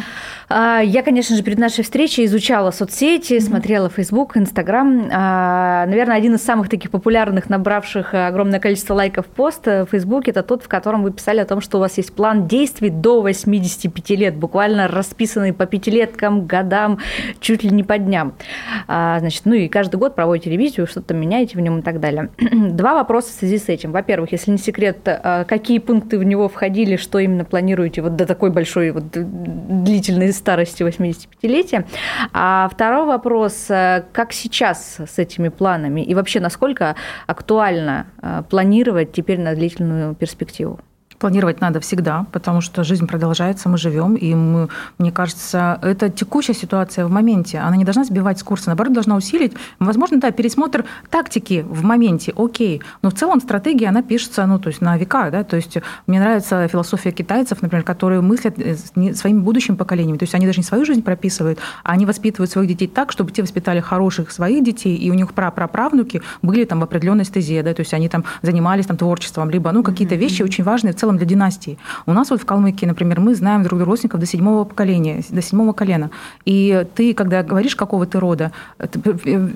А, 0.49 0.81
я, 0.81 1.03
конечно 1.03 1.37
же, 1.37 1.43
перед 1.45 1.59
нашей 1.59 1.85
встречей 1.85 2.25
изучала 2.25 2.73
соцсети, 2.73 3.35
mm-hmm. 3.35 3.41
смотрела 3.41 3.89
Facebook, 3.89 4.37
Instagram. 4.37 5.09
А, 5.13 5.87
наверное, 5.87 6.17
один 6.17 6.35
из 6.35 6.43
самых 6.43 6.69
таких 6.69 6.91
популярных, 6.91 7.49
набравших 7.49 8.13
огромное 8.13 8.59
количество 8.59 8.95
лайков 8.95 9.27
пост 9.27 9.67
в 9.67 9.87
Facebook, 9.91 10.27
это 10.27 10.43
тот, 10.43 10.65
в 10.65 10.69
котором 10.69 11.05
вы 11.05 11.13
писали 11.13 11.39
о 11.39 11.45
том, 11.45 11.61
что 11.61 11.79
у 11.79 11.81
вас 11.81 11.97
есть 11.97 12.13
план 12.13 12.49
действий 12.49 12.91
до 12.91 13.23
85 13.23 14.11
лет, 14.11 14.37
буквально 14.37 14.89
расписанный 14.89 15.53
по 15.53 15.67
пятилеткам, 15.67 16.47
годам, 16.47 16.99
чуть 17.39 17.63
ли 17.63 17.71
не 17.71 17.85
по 17.85 17.99
дням. 17.99 18.35
А, 18.89 19.21
значит, 19.21 19.43
ну 19.45 19.55
и 19.55 19.69
каждый 19.69 19.97
год 19.97 20.17
проводите 20.17 20.51
ревизию, 20.51 20.89
что-то 20.89 21.15
меняете 21.15 21.57
в 21.57 21.61
нем 21.61 21.79
и 21.79 21.83
так 21.83 22.01
далее. 22.01 22.31
Два 22.41 22.95
вопроса 22.95 23.29
в 23.29 23.33
связи 23.39 23.60
с 23.61 23.69
этим? 23.69 23.93
Во-первых, 23.93 24.33
если 24.33 24.51
не 24.51 24.59
секрет, 24.59 24.99
э, 25.05 25.45
какие 25.47 25.79
пункты 25.79 26.19
в 26.19 26.25
него 26.25 26.49
входили, 26.49 26.97
что 26.97 27.19
именно 27.19 27.45
планируете 27.45 28.03
вот 28.03 28.17
до 28.17 28.27
такой 28.27 28.51
большой 28.51 28.91
вот 28.91 29.05
длительной 29.13 30.33
старости 30.33 30.83
85-летия? 30.83 31.87
А 32.33 32.69
второй 32.73 33.07
вопрос, 33.07 33.67
э, 33.69 34.05
как 34.13 34.33
сейчас 34.33 34.99
с 34.99 35.19
этими 35.19 35.49
планами 35.49 36.01
и 36.01 36.15
вообще 36.15 36.41
насколько 36.41 36.97
актуально 37.27 38.07
э, 38.23 38.43
планировать 38.51 39.13
теперь 39.13 39.41
на 39.41 39.55
длительную 39.55 40.15
перспективу? 40.15 40.81
Планировать 41.21 41.61
надо 41.61 41.81
всегда, 41.81 42.25
потому 42.33 42.63
что 42.63 42.83
жизнь 42.83 43.07
продолжается, 43.07 43.69
мы 43.69 43.77
живем, 43.77 44.15
и 44.15 44.35
мы, 44.35 44.71
мне 44.97 45.13
кажется, 45.13 45.79
это 45.83 46.09
текущая 46.09 46.55
ситуация 46.55 47.05
в 47.05 47.11
моменте. 47.11 47.59
Она 47.59 47.77
не 47.77 47.85
должна 47.85 48.05
сбивать 48.05 48.39
с 48.39 48.43
курса, 48.43 48.69
наоборот, 48.69 48.95
должна 48.95 49.17
усилить. 49.17 49.53
Возможно, 49.79 50.19
да, 50.19 50.31
пересмотр 50.31 50.87
тактики 51.11 51.63
в 51.69 51.85
моменте, 51.85 52.33
окей, 52.35 52.81
но 53.03 53.11
в 53.11 53.15
целом 53.15 53.43
стратегия, 53.43 53.89
она 53.89 54.03
пишется, 54.03 54.47
ну, 54.47 54.59
то 54.59 54.69
есть 54.69 54.81
на 54.81 54.97
века, 54.97 55.31
да, 55.31 55.45
то 55.45 55.57
есть 55.57 55.77
мне 56.07 56.19
нравится 56.19 56.67
философия 56.69 57.13
китайцев, 57.13 57.61
например, 57.61 57.85
которые 57.85 58.23
мыслят 58.23 58.59
э, 58.59 58.77
своими 59.13 59.41
будущими 59.41 59.77
поколениями, 59.77 60.17
то 60.17 60.23
есть 60.23 60.35
они 60.35 60.47
даже 60.47 60.61
не 60.61 60.65
свою 60.65 60.87
жизнь 60.87 61.03
прописывают, 61.03 61.59
а 61.85 61.93
они 61.93 62.07
воспитывают 62.07 62.51
своих 62.51 62.67
детей 62.67 62.89
так, 62.89 63.13
чтобы 63.13 63.31
те 63.31 63.43
воспитали 63.43 63.81
хороших 63.81 64.31
своих 64.31 64.65
детей, 64.65 64.97
и 64.97 65.11
у 65.11 65.15
них 65.15 65.35
прапраправнуки 65.35 66.23
были 66.41 66.65
там 66.65 66.81
в 66.81 66.85
определенной 66.85 67.27
стезе, 67.27 67.63
да, 67.63 67.75
то 67.75 67.81
есть 67.81 67.93
они 67.93 68.09
там 68.09 68.25
занимались 68.41 68.87
там 68.87 68.97
творчеством, 68.97 69.51
либо, 69.51 69.71
ну, 69.71 69.83
какие-то 69.83 70.15
вещи 70.15 70.43
очень 70.43 70.65
важные 70.65 70.95
в 70.95 70.97
целом 70.97 71.10
целом 71.11 71.19
для 71.19 71.27
династии. 71.27 71.79
У 72.07 72.13
нас 72.13 72.31
вот 72.31 72.41
в 72.41 72.45
Калмыкии, 72.45 72.87
например, 72.87 73.21
мы 73.21 73.35
знаем 73.35 73.63
друг 73.63 73.79
друга 73.79 73.85
родственников 73.85 74.21
до 74.21 74.27
седьмого 74.27 74.65
поколения, 74.65 75.23
до 75.31 75.43
седьмого 75.43 75.73
колена. 75.73 76.11
И 76.45 76.87
ты, 76.95 77.15
когда 77.15 77.43
говоришь, 77.43 77.77
какого 77.77 78.07
ты 78.07 78.21
рода, 78.21 78.53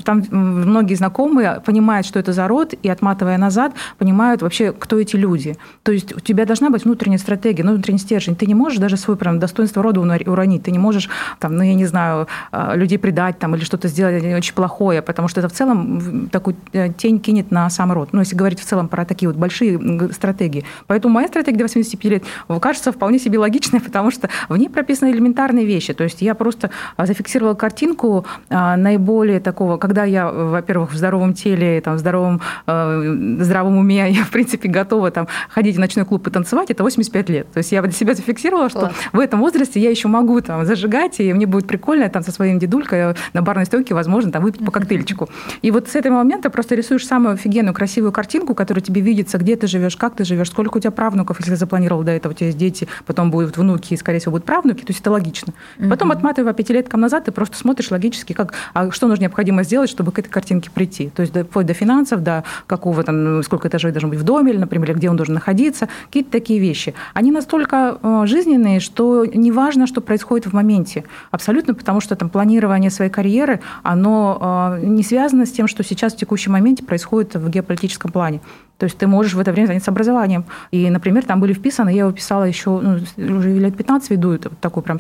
там 0.04 0.22
многие 0.30 0.94
знакомые 0.94 1.60
понимают, 1.64 2.06
что 2.06 2.18
это 2.18 2.32
за 2.32 2.48
род, 2.48 2.74
и 2.82 2.88
отматывая 2.88 3.38
назад, 3.38 3.72
понимают 3.98 4.42
вообще, 4.42 4.72
кто 4.72 4.98
эти 4.98 5.16
люди. 5.16 5.56
То 5.82 5.92
есть 5.92 6.16
у 6.16 6.20
тебя 6.20 6.44
должна 6.44 6.70
быть 6.70 6.84
внутренняя 6.84 7.18
стратегия, 7.18 7.62
внутренний 7.62 7.98
стержень. 7.98 8.36
Ты 8.36 8.46
не 8.46 8.54
можешь 8.54 8.78
даже 8.78 8.96
свое 8.96 9.16
прям, 9.16 9.38
достоинство 9.38 9.82
рода 9.82 10.00
уронить. 10.00 10.62
Ты 10.62 10.70
не 10.70 10.78
можешь, 10.78 11.08
там, 11.38 11.56
ну, 11.56 11.62
я 11.62 11.74
не 11.74 11.86
знаю, 11.86 12.26
а, 12.52 12.76
людей 12.76 12.98
предать 12.98 13.38
там, 13.38 13.54
или 13.54 13.64
что-то 13.64 13.88
сделать 13.88 14.24
очень 14.24 14.54
плохое, 14.54 15.02
потому 15.02 15.28
что 15.28 15.40
это 15.40 15.48
в 15.48 15.52
целом 15.52 16.28
такую 16.30 16.56
э, 16.72 16.92
тень 16.96 17.18
кинет 17.18 17.50
на 17.50 17.70
сам 17.70 17.92
род. 17.92 18.08
Ну, 18.12 18.20
если 18.20 18.36
говорить 18.36 18.60
в 18.60 18.64
целом 18.64 18.88
про 18.88 19.04
такие 19.04 19.28
вот 19.28 19.36
большие 19.36 19.78
стратегии. 20.12 20.64
Поэтому 20.86 21.14
моя 21.14 21.28
стратегия 21.28 21.43
стратегия 21.44 21.58
до 21.58 21.64
85 21.64 22.10
лет 22.10 22.24
кажется 22.60 22.92
вполне 22.92 23.18
себе 23.18 23.38
логичной, 23.38 23.80
потому 23.84 24.10
что 24.10 24.28
в 24.48 24.56
ней 24.56 24.68
прописаны 24.68 25.10
элементарные 25.10 25.66
вещи. 25.66 25.92
То 25.92 26.04
есть 26.04 26.22
я 26.22 26.34
просто 26.34 26.70
а, 26.96 27.06
зафиксировала 27.06 27.54
картинку 27.54 28.26
а, 28.48 28.76
наиболее 28.76 29.40
такого, 29.40 29.76
когда 29.76 30.04
я, 30.04 30.30
во-первых, 30.30 30.92
в 30.92 30.96
здоровом 30.96 31.34
теле, 31.34 31.80
там, 31.80 31.96
в 31.96 31.98
здоровом, 31.98 32.40
а, 32.66 33.00
здравом 33.40 33.78
уме, 33.78 34.10
я, 34.10 34.24
в 34.24 34.30
принципе, 34.30 34.68
готова 34.68 35.10
там, 35.10 35.28
ходить 35.48 35.76
в 35.76 35.80
ночной 35.80 36.04
клуб 36.04 36.26
и 36.26 36.30
танцевать, 36.30 36.70
это 36.70 36.82
85 36.82 37.28
лет. 37.28 37.52
То 37.52 37.58
есть 37.58 37.72
я 37.72 37.82
для 37.82 37.92
себя 37.92 38.14
зафиксировала, 38.14 38.68
что 38.68 38.80
Класс. 38.80 38.94
в 39.12 39.20
этом 39.20 39.40
возрасте 39.40 39.80
я 39.80 39.90
еще 39.90 40.08
могу 40.08 40.40
там, 40.40 40.64
зажигать, 40.64 41.20
и 41.20 41.32
мне 41.32 41.46
будет 41.46 41.66
прикольно 41.66 42.08
там 42.08 42.22
со 42.22 42.32
своим 42.32 42.58
дедулькой 42.58 43.14
на 43.32 43.42
барной 43.42 43.66
стойке, 43.66 43.94
возможно, 43.94 44.32
там, 44.32 44.42
выпить 44.42 44.64
по 44.64 44.72
коктейльчику. 44.72 45.28
И 45.62 45.70
вот 45.70 45.88
с 45.88 45.94
этого 45.94 46.14
момента 46.14 46.50
просто 46.50 46.74
рисуешь 46.74 47.06
самую 47.06 47.34
офигенную, 47.34 47.74
красивую 47.74 48.12
картинку, 48.12 48.54
которая 48.54 48.82
тебе 48.82 49.00
видится, 49.00 49.38
где 49.38 49.56
ты 49.56 49.66
живешь, 49.66 49.96
как 49.96 50.14
ты 50.14 50.24
живешь, 50.24 50.48
сколько 50.48 50.78
у 50.78 50.80
тебя 50.80 50.90
правнуков, 50.90 51.33
внуков, 51.34 51.40
если 51.40 51.54
запланировал 51.54 52.02
до 52.02 52.12
этого, 52.12 52.32
у 52.32 52.34
тебя 52.34 52.46
есть 52.46 52.58
дети, 52.58 52.88
потом 53.06 53.30
будут 53.30 53.56
внуки, 53.56 53.94
и, 53.94 53.96
скорее 53.96 54.18
всего, 54.18 54.32
будут 54.32 54.46
правнуки, 54.46 54.80
то 54.80 54.90
есть 54.90 55.00
это 55.00 55.10
логично. 55.10 55.52
Угу. 55.78 55.88
Потом, 55.88 56.10
отматывая 56.10 56.52
пятилеткам 56.52 57.00
назад, 57.00 57.24
ты 57.24 57.32
просто 57.32 57.56
смотришь 57.56 57.90
логически, 57.90 58.32
как, 58.32 58.54
а 58.72 58.90
что 58.90 59.08
нужно 59.08 59.22
необходимо 59.22 59.64
сделать, 59.64 59.90
чтобы 59.90 60.12
к 60.12 60.18
этой 60.18 60.28
картинке 60.28 60.70
прийти. 60.70 61.10
То 61.10 61.22
есть 61.22 61.34
вплоть 61.34 61.66
до 61.66 61.74
финансов, 61.74 62.22
до 62.22 62.44
какого 62.66 63.02
там, 63.02 63.42
сколько 63.42 63.68
этажей 63.68 63.92
должно 63.92 64.08
быть 64.08 64.18
в 64.18 64.24
доме, 64.24 64.52
например, 64.52 64.90
или 64.90 64.96
где 64.96 65.10
он 65.10 65.16
должен 65.16 65.34
находиться, 65.34 65.88
какие-то 66.06 66.30
такие 66.30 66.60
вещи. 66.60 66.94
Они 67.14 67.30
настолько 67.30 67.98
э, 68.02 68.26
жизненные, 68.26 68.80
что 68.80 69.24
не 69.24 69.52
важно, 69.52 69.86
что 69.86 70.00
происходит 70.00 70.46
в 70.46 70.52
моменте. 70.52 71.04
Абсолютно, 71.30 71.74
потому 71.74 72.00
что 72.00 72.16
там 72.16 72.28
планирование 72.28 72.90
своей 72.90 73.10
карьеры, 73.10 73.60
оно 73.82 74.78
э, 74.80 74.86
не 74.86 75.02
связано 75.02 75.46
с 75.46 75.52
тем, 75.52 75.68
что 75.68 75.82
сейчас 75.82 76.14
в 76.14 76.16
текущем 76.16 76.52
моменте 76.52 76.84
происходит 76.84 77.34
в 77.34 77.48
геополитическом 77.48 78.10
плане. 78.12 78.40
То 78.78 78.84
есть 78.84 78.98
ты 78.98 79.06
можешь 79.06 79.34
в 79.34 79.40
это 79.40 79.52
время 79.52 79.66
заняться 79.66 79.90
образованием. 79.90 80.44
И, 80.70 80.90
например, 80.90 81.23
там 81.24 81.40
были 81.40 81.52
вписаны, 81.52 81.90
я 81.90 82.00
его 82.00 82.12
писала 82.12 82.44
еще, 82.44 82.80
ну, 82.80 82.98
уже 83.16 83.52
лет 83.52 83.76
15 83.76 84.10
веду, 84.10 84.32
это 84.32 84.50
такой 84.60 84.82
прям 84.82 84.98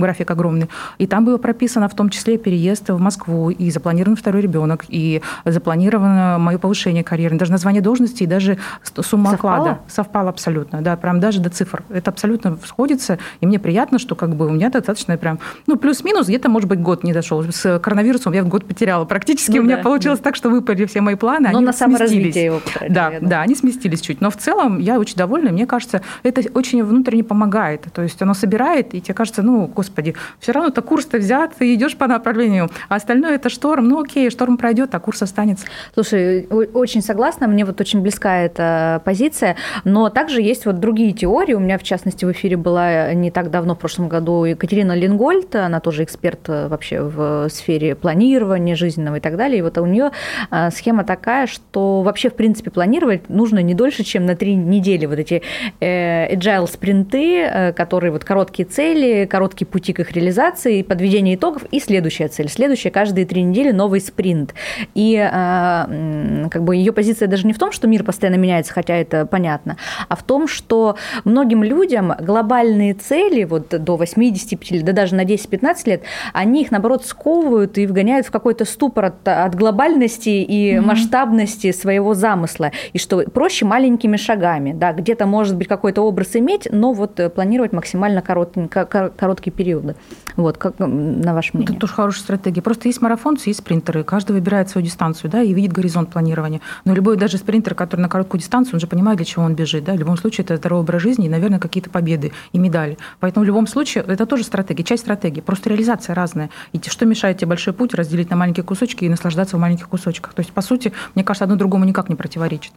график 0.00 0.30
огромный. 0.30 0.68
И 0.98 1.06
там 1.06 1.24
было 1.24 1.38
прописано 1.38 1.88
в 1.88 1.94
том 1.94 2.10
числе 2.10 2.38
переезд 2.38 2.88
в 2.88 2.98
Москву, 2.98 3.50
и 3.50 3.70
запланирован 3.70 4.16
второй 4.16 4.42
ребенок, 4.42 4.84
и 4.88 5.22
запланировано 5.44 6.38
мое 6.38 6.58
повышение 6.58 7.04
карьеры, 7.04 7.36
даже 7.36 7.52
название 7.52 7.82
должности, 7.82 8.22
и 8.22 8.26
даже 8.26 8.58
сумма 9.02 9.30
совпало? 9.30 9.54
оклада. 9.56 9.80
Совпало 9.88 10.30
абсолютно, 10.30 10.82
да, 10.82 10.96
прям 10.96 11.20
даже 11.20 11.40
до 11.40 11.50
цифр. 11.50 11.82
Это 11.88 12.10
абсолютно 12.10 12.58
сходится, 12.64 13.18
и 13.40 13.46
мне 13.46 13.58
приятно, 13.58 13.98
что 13.98 14.14
как 14.14 14.34
бы 14.34 14.46
у 14.46 14.50
меня 14.50 14.70
достаточно 14.70 15.16
прям, 15.16 15.38
ну, 15.66 15.76
плюс-минус, 15.76 16.28
где-то, 16.28 16.48
может 16.48 16.68
быть, 16.68 16.80
год 16.80 17.04
не 17.04 17.12
дошел. 17.12 17.42
С 17.42 17.78
коронавирусом 17.78 18.32
я 18.32 18.42
год 18.42 18.64
потеряла 18.64 19.04
практически. 19.04 19.52
Ну, 19.52 19.60
у 19.60 19.64
меня 19.64 19.76
да, 19.76 19.82
получилось 19.82 20.18
да. 20.18 20.24
так, 20.24 20.36
что 20.36 20.50
выпали 20.50 20.84
все 20.86 21.00
мои 21.00 21.14
планы, 21.14 21.50
Но 21.50 21.58
они 21.58 21.66
на 21.66 21.72
саморазвитие 21.72 22.44
его 22.46 22.60
потратили. 22.60 22.92
Да, 22.92 23.12
да, 23.20 23.40
они 23.42 23.54
сместились 23.54 24.00
чуть. 24.00 24.20
Но 24.20 24.30
в 24.30 24.36
целом 24.36 24.78
я 24.78 24.98
очень 24.98 25.16
довольна. 25.16 25.45
Мне 25.52 25.66
кажется, 25.66 26.02
это 26.22 26.42
очень 26.54 26.82
внутренне 26.82 27.24
помогает. 27.24 27.86
То 27.92 28.02
есть 28.02 28.20
оно 28.22 28.34
собирает, 28.34 28.94
и 28.94 29.00
тебе 29.00 29.14
кажется, 29.14 29.42
ну, 29.42 29.66
господи, 29.66 30.14
все 30.40 30.52
равно 30.52 30.70
то 30.70 30.82
курс-то 30.82 31.18
взят, 31.18 31.54
ты 31.58 31.74
идешь 31.74 31.96
по 31.96 32.06
направлению. 32.06 32.70
А 32.88 32.96
остальное 32.96 33.34
это 33.36 33.48
шторм. 33.48 33.88
Ну, 33.88 34.00
окей, 34.02 34.30
шторм 34.30 34.56
пройдет, 34.56 34.94
а 34.94 35.00
курс 35.00 35.22
останется. 35.22 35.66
Слушай, 35.94 36.46
очень 36.46 37.02
согласна. 37.02 37.46
Мне 37.46 37.64
вот 37.64 37.80
очень 37.80 38.00
близка 38.00 38.38
эта 38.38 39.02
позиция. 39.04 39.56
Но 39.84 40.10
также 40.10 40.42
есть 40.42 40.66
вот 40.66 40.80
другие 40.80 41.12
теории. 41.12 41.54
У 41.54 41.60
меня, 41.60 41.78
в 41.78 41.82
частности, 41.82 42.24
в 42.24 42.32
эфире 42.32 42.56
была 42.56 43.12
не 43.14 43.30
так 43.30 43.50
давно, 43.50 43.74
в 43.74 43.78
прошлом 43.78 44.08
году, 44.08 44.44
Екатерина 44.44 44.96
Лингольд. 44.96 45.54
Она 45.54 45.80
тоже 45.80 46.04
эксперт 46.04 46.48
вообще 46.48 47.02
в 47.02 47.48
сфере 47.48 47.94
планирования 47.94 48.76
жизненного 48.76 49.16
и 49.16 49.20
так 49.20 49.36
далее. 49.36 49.58
И 49.58 49.62
вот 49.62 49.78
у 49.78 49.86
нее 49.86 50.10
а, 50.50 50.70
схема 50.70 51.04
такая, 51.04 51.46
что 51.46 52.02
вообще, 52.02 52.30
в 52.30 52.34
принципе, 52.34 52.70
планировать 52.70 53.28
нужно 53.28 53.60
не 53.60 53.74
дольше, 53.74 54.04
чем 54.04 54.26
на 54.26 54.36
три 54.36 54.54
недели 54.54 55.06
вот 55.06 55.18
эти 55.18 55.35
эти 55.36 55.42
э, 55.80 56.34
agile 56.34 56.66
спринты, 56.66 57.40
э, 57.40 57.72
которые 57.72 58.12
вот 58.12 58.24
короткие 58.24 58.66
цели, 58.66 59.26
короткие 59.26 59.66
пути 59.66 59.92
к 59.92 60.00
их 60.00 60.12
реализации, 60.12 60.82
подведение 60.82 61.36
итогов 61.36 61.64
и 61.70 61.80
следующая 61.80 62.28
цель. 62.28 62.48
Следующая 62.48 62.90
каждые 62.90 63.26
три 63.26 63.42
недели 63.42 63.70
новый 63.70 64.00
спринт. 64.00 64.54
И 64.94 65.16
как 65.16 66.62
бы 66.62 66.76
ее 66.76 66.92
позиция 66.92 67.28
даже 67.28 67.46
не 67.46 67.52
в 67.52 67.58
том, 67.58 67.72
что 67.72 67.86
мир 67.88 68.04
постоянно 68.04 68.36
меняется, 68.36 68.72
хотя 68.72 68.96
это 68.96 69.26
понятно, 69.26 69.76
а 70.08 70.16
в 70.16 70.22
том, 70.22 70.48
что 70.48 70.96
многим 71.24 71.62
людям 71.62 72.12
глобальные 72.18 72.94
цели 72.94 73.44
вот 73.44 73.68
до 73.68 73.96
85 73.96 74.72
или 74.72 74.82
да 74.82 74.92
даже 74.92 75.14
на 75.14 75.24
10-15 75.24 75.76
лет, 75.86 76.02
они 76.32 76.62
их, 76.62 76.70
наоборот, 76.70 77.04
сковывают 77.04 77.78
и 77.78 77.86
вгоняют 77.86 78.26
в 78.26 78.30
какой-то 78.30 78.64
ступор 78.64 79.06
от, 79.06 79.28
от 79.28 79.54
глобальности 79.54 80.28
и 80.28 80.72
mm-hmm. 80.72 80.80
масштабности 80.80 81.72
своего 81.72 82.14
замысла. 82.14 82.72
И 82.92 82.98
что 82.98 83.22
проще 83.30 83.64
маленькими 83.64 84.16
шагами, 84.16 84.72
да, 84.72 84.92
где-то 84.92 85.25
может 85.26 85.56
быть 85.56 85.68
какой-то 85.68 86.02
образ 86.02 86.36
иметь, 86.36 86.68
но 86.70 86.92
вот 86.92 87.20
э, 87.20 87.28
планировать 87.28 87.72
максимально 87.72 88.22
короткие, 88.22 89.52
периоды. 89.52 89.96
Вот, 90.36 90.58
как 90.58 90.78
на 90.78 91.34
ваше 91.34 91.50
мнение? 91.54 91.72
Это 91.72 91.80
тоже 91.80 91.92
хорошая 91.92 92.22
стратегия. 92.22 92.62
Просто 92.62 92.88
есть 92.88 93.00
марафонцы, 93.02 93.50
есть 93.50 93.60
спринтеры. 93.60 94.04
Каждый 94.04 94.32
выбирает 94.32 94.68
свою 94.68 94.84
дистанцию, 94.84 95.30
да, 95.30 95.42
и 95.42 95.52
видит 95.52 95.72
горизонт 95.72 96.10
планирования. 96.10 96.60
Но 96.84 96.94
любой 96.94 97.16
даже 97.16 97.38
спринтер, 97.38 97.74
который 97.74 98.00
на 98.00 98.08
короткую 98.08 98.40
дистанцию, 98.40 98.74
он 98.74 98.80
же 98.80 98.86
понимает, 98.86 99.16
для 99.16 99.26
чего 99.26 99.44
он 99.44 99.54
бежит, 99.54 99.84
да. 99.84 99.94
В 99.94 99.98
любом 99.98 100.16
случае 100.16 100.44
это 100.44 100.56
здоровый 100.56 100.82
образ 100.82 101.02
жизни 101.02 101.26
и, 101.26 101.28
наверное, 101.28 101.58
какие-то 101.58 101.90
победы 101.90 102.32
и 102.52 102.58
медали. 102.58 102.98
Поэтому 103.20 103.44
в 103.44 103.46
любом 103.46 103.66
случае 103.66 104.04
это 104.06 104.26
тоже 104.26 104.44
стратегия, 104.44 104.84
часть 104.84 105.02
стратегии. 105.02 105.40
Просто 105.40 105.70
реализация 105.70 106.14
разная. 106.14 106.50
И 106.72 106.80
что 106.86 107.06
мешает 107.06 107.38
тебе 107.38 107.48
большой 107.48 107.72
путь 107.72 107.94
разделить 107.94 108.30
на 108.30 108.36
маленькие 108.36 108.64
кусочки 108.64 109.04
и 109.04 109.08
наслаждаться 109.08 109.56
в 109.56 109.60
маленьких 109.60 109.88
кусочках? 109.88 110.34
То 110.34 110.40
есть, 110.40 110.52
по 110.52 110.60
сути, 110.60 110.92
мне 111.14 111.24
кажется, 111.24 111.44
одно 111.44 111.56
другому 111.56 111.84
никак 111.84 112.08
не 112.08 112.14
противоречит. 112.14 112.72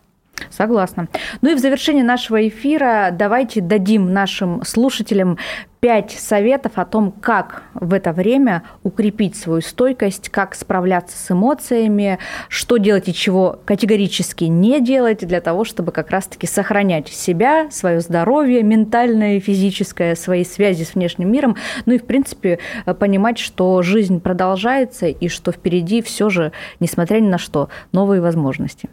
Согласна. 0.50 1.08
Ну 1.42 1.52
и 1.52 1.56
в 1.56 1.60
завершении 1.60 2.02
нашего 2.02 2.48
эфира 2.48 3.10
давайте 3.12 3.62
дадим 3.62 4.14
нашим 4.14 4.64
слушателям 4.64 5.38
пять 5.80 6.12
советов 6.12 6.74
о 6.76 6.86
том, 6.86 7.12
как 7.12 7.64
в 7.74 7.94
это 7.94 8.12
время 8.12 8.64
укрепить 8.84 9.38
свою 9.38 9.62
стойкость, 9.62 10.30
как 10.30 10.56
справляться 10.56 11.18
с 11.18 11.32
эмоциями, 11.32 12.20
что 12.50 12.78
делать 12.78 13.08
и 13.08 13.14
чего 13.14 13.60
категорически 13.66 14.46
не 14.46 14.82
делать 14.82 15.26
для 15.26 15.40
того, 15.40 15.64
чтобы 15.64 15.92
как 15.92 16.10
раз-таки 16.10 16.48
сохранять 16.48 17.08
себя, 17.08 17.72
свое 17.72 18.02
здоровье 18.02 18.62
ментальное 18.62 19.38
и 19.38 19.40
физическое, 19.40 20.16
свои 20.16 20.44
связи 20.44 20.84
с 20.84 20.96
внешним 20.96 21.32
миром, 21.32 21.56
ну 21.86 21.94
и, 21.94 21.98
в 21.98 22.06
принципе, 22.06 22.60
понимать, 23.00 23.38
что 23.38 23.82
жизнь 23.82 24.20
продолжается 24.20 25.08
и 25.08 25.30
что 25.30 25.52
впереди 25.52 26.02
все 26.02 26.30
же, 26.30 26.52
несмотря 26.80 27.20
ни 27.20 27.30
на 27.30 27.38
что, 27.38 27.70
новые 27.94 28.22
возможности. 28.22 28.90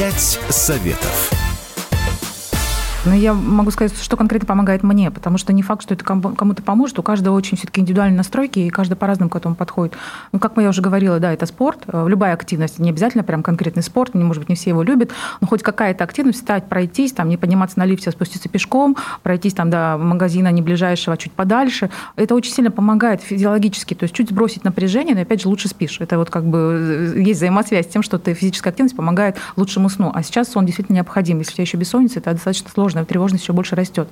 Пять 0.00 0.38
советов. 0.48 1.39
Но 3.06 3.14
я 3.14 3.32
могу 3.32 3.70
сказать, 3.70 3.96
что 3.98 4.18
конкретно 4.18 4.46
помогает 4.46 4.82
мне, 4.82 5.10
потому 5.10 5.38
что 5.38 5.54
не 5.54 5.62
факт, 5.62 5.82
что 5.82 5.94
это 5.94 6.04
кому-то 6.04 6.62
поможет. 6.62 6.98
У 6.98 7.02
каждого 7.02 7.34
очень 7.34 7.56
все-таки 7.56 7.80
индивидуальные 7.80 8.18
настройки, 8.18 8.58
и 8.58 8.68
каждый 8.68 8.94
по-разному 8.94 9.30
к 9.30 9.36
этому 9.36 9.54
подходит. 9.54 9.94
Ну, 10.32 10.38
как 10.38 10.52
я 10.58 10.68
уже 10.68 10.82
говорила, 10.82 11.18
да, 11.18 11.32
это 11.32 11.46
спорт, 11.46 11.84
э, 11.86 12.06
любая 12.06 12.34
активность, 12.34 12.78
не 12.78 12.90
обязательно 12.90 13.24
прям 13.24 13.42
конкретный 13.42 13.82
спорт, 13.82 14.14
не, 14.14 14.22
может 14.22 14.42
быть, 14.42 14.50
не 14.50 14.54
все 14.54 14.70
его 14.70 14.82
любят, 14.82 15.12
но 15.40 15.46
хоть 15.46 15.62
какая-то 15.62 16.04
активность, 16.04 16.40
встать, 16.40 16.68
пройтись, 16.68 17.12
там, 17.12 17.30
не 17.30 17.38
подниматься 17.38 17.78
на 17.78 17.86
лифте, 17.86 18.10
а 18.10 18.12
спуститься 18.12 18.50
пешком, 18.50 18.98
пройтись 19.22 19.54
там 19.54 19.70
до 19.70 19.96
магазина 19.98 20.48
не 20.48 20.60
ближайшего, 20.60 21.14
а 21.14 21.16
чуть 21.16 21.32
подальше, 21.32 21.88
это 22.16 22.34
очень 22.34 22.52
сильно 22.52 22.70
помогает 22.70 23.22
физиологически, 23.22 23.94
то 23.94 24.04
есть 24.04 24.14
чуть 24.14 24.28
сбросить 24.28 24.62
напряжение, 24.64 25.14
но 25.14 25.22
опять 25.22 25.40
же 25.40 25.48
лучше 25.48 25.68
спишь. 25.68 26.00
Это 26.00 26.18
вот 26.18 26.28
как 26.28 26.44
бы 26.44 27.14
э, 27.16 27.22
есть 27.22 27.38
взаимосвязь 27.38 27.86
с 27.86 27.88
тем, 27.88 28.02
что 28.02 28.18
ты 28.18 28.34
физическая 28.34 28.72
активность 28.72 28.94
помогает 28.94 29.36
лучшему 29.56 29.88
сну. 29.88 30.12
А 30.14 30.22
сейчас 30.22 30.48
сон 30.48 30.66
действительно 30.66 30.96
необходим. 30.96 31.38
Если 31.38 31.52
у 31.52 31.54
тебя 31.54 31.62
еще 31.62 31.78
бессонница, 31.78 32.18
это 32.18 32.32
достаточно 32.32 32.68
сложно 32.68 32.89
сложно, 32.90 33.04
тревожность 33.04 33.44
еще 33.44 33.52
больше 33.52 33.76
растет. 33.76 34.08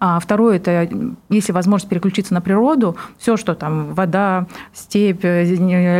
А 0.00 0.18
второе, 0.18 0.56
это 0.56 0.88
если 1.28 1.52
возможность 1.52 1.88
переключиться 1.88 2.34
на 2.34 2.40
природу, 2.40 2.96
все, 3.18 3.36
что 3.36 3.54
там, 3.54 3.94
вода, 3.94 4.46
степь, 4.72 5.24
э, 5.24 5.44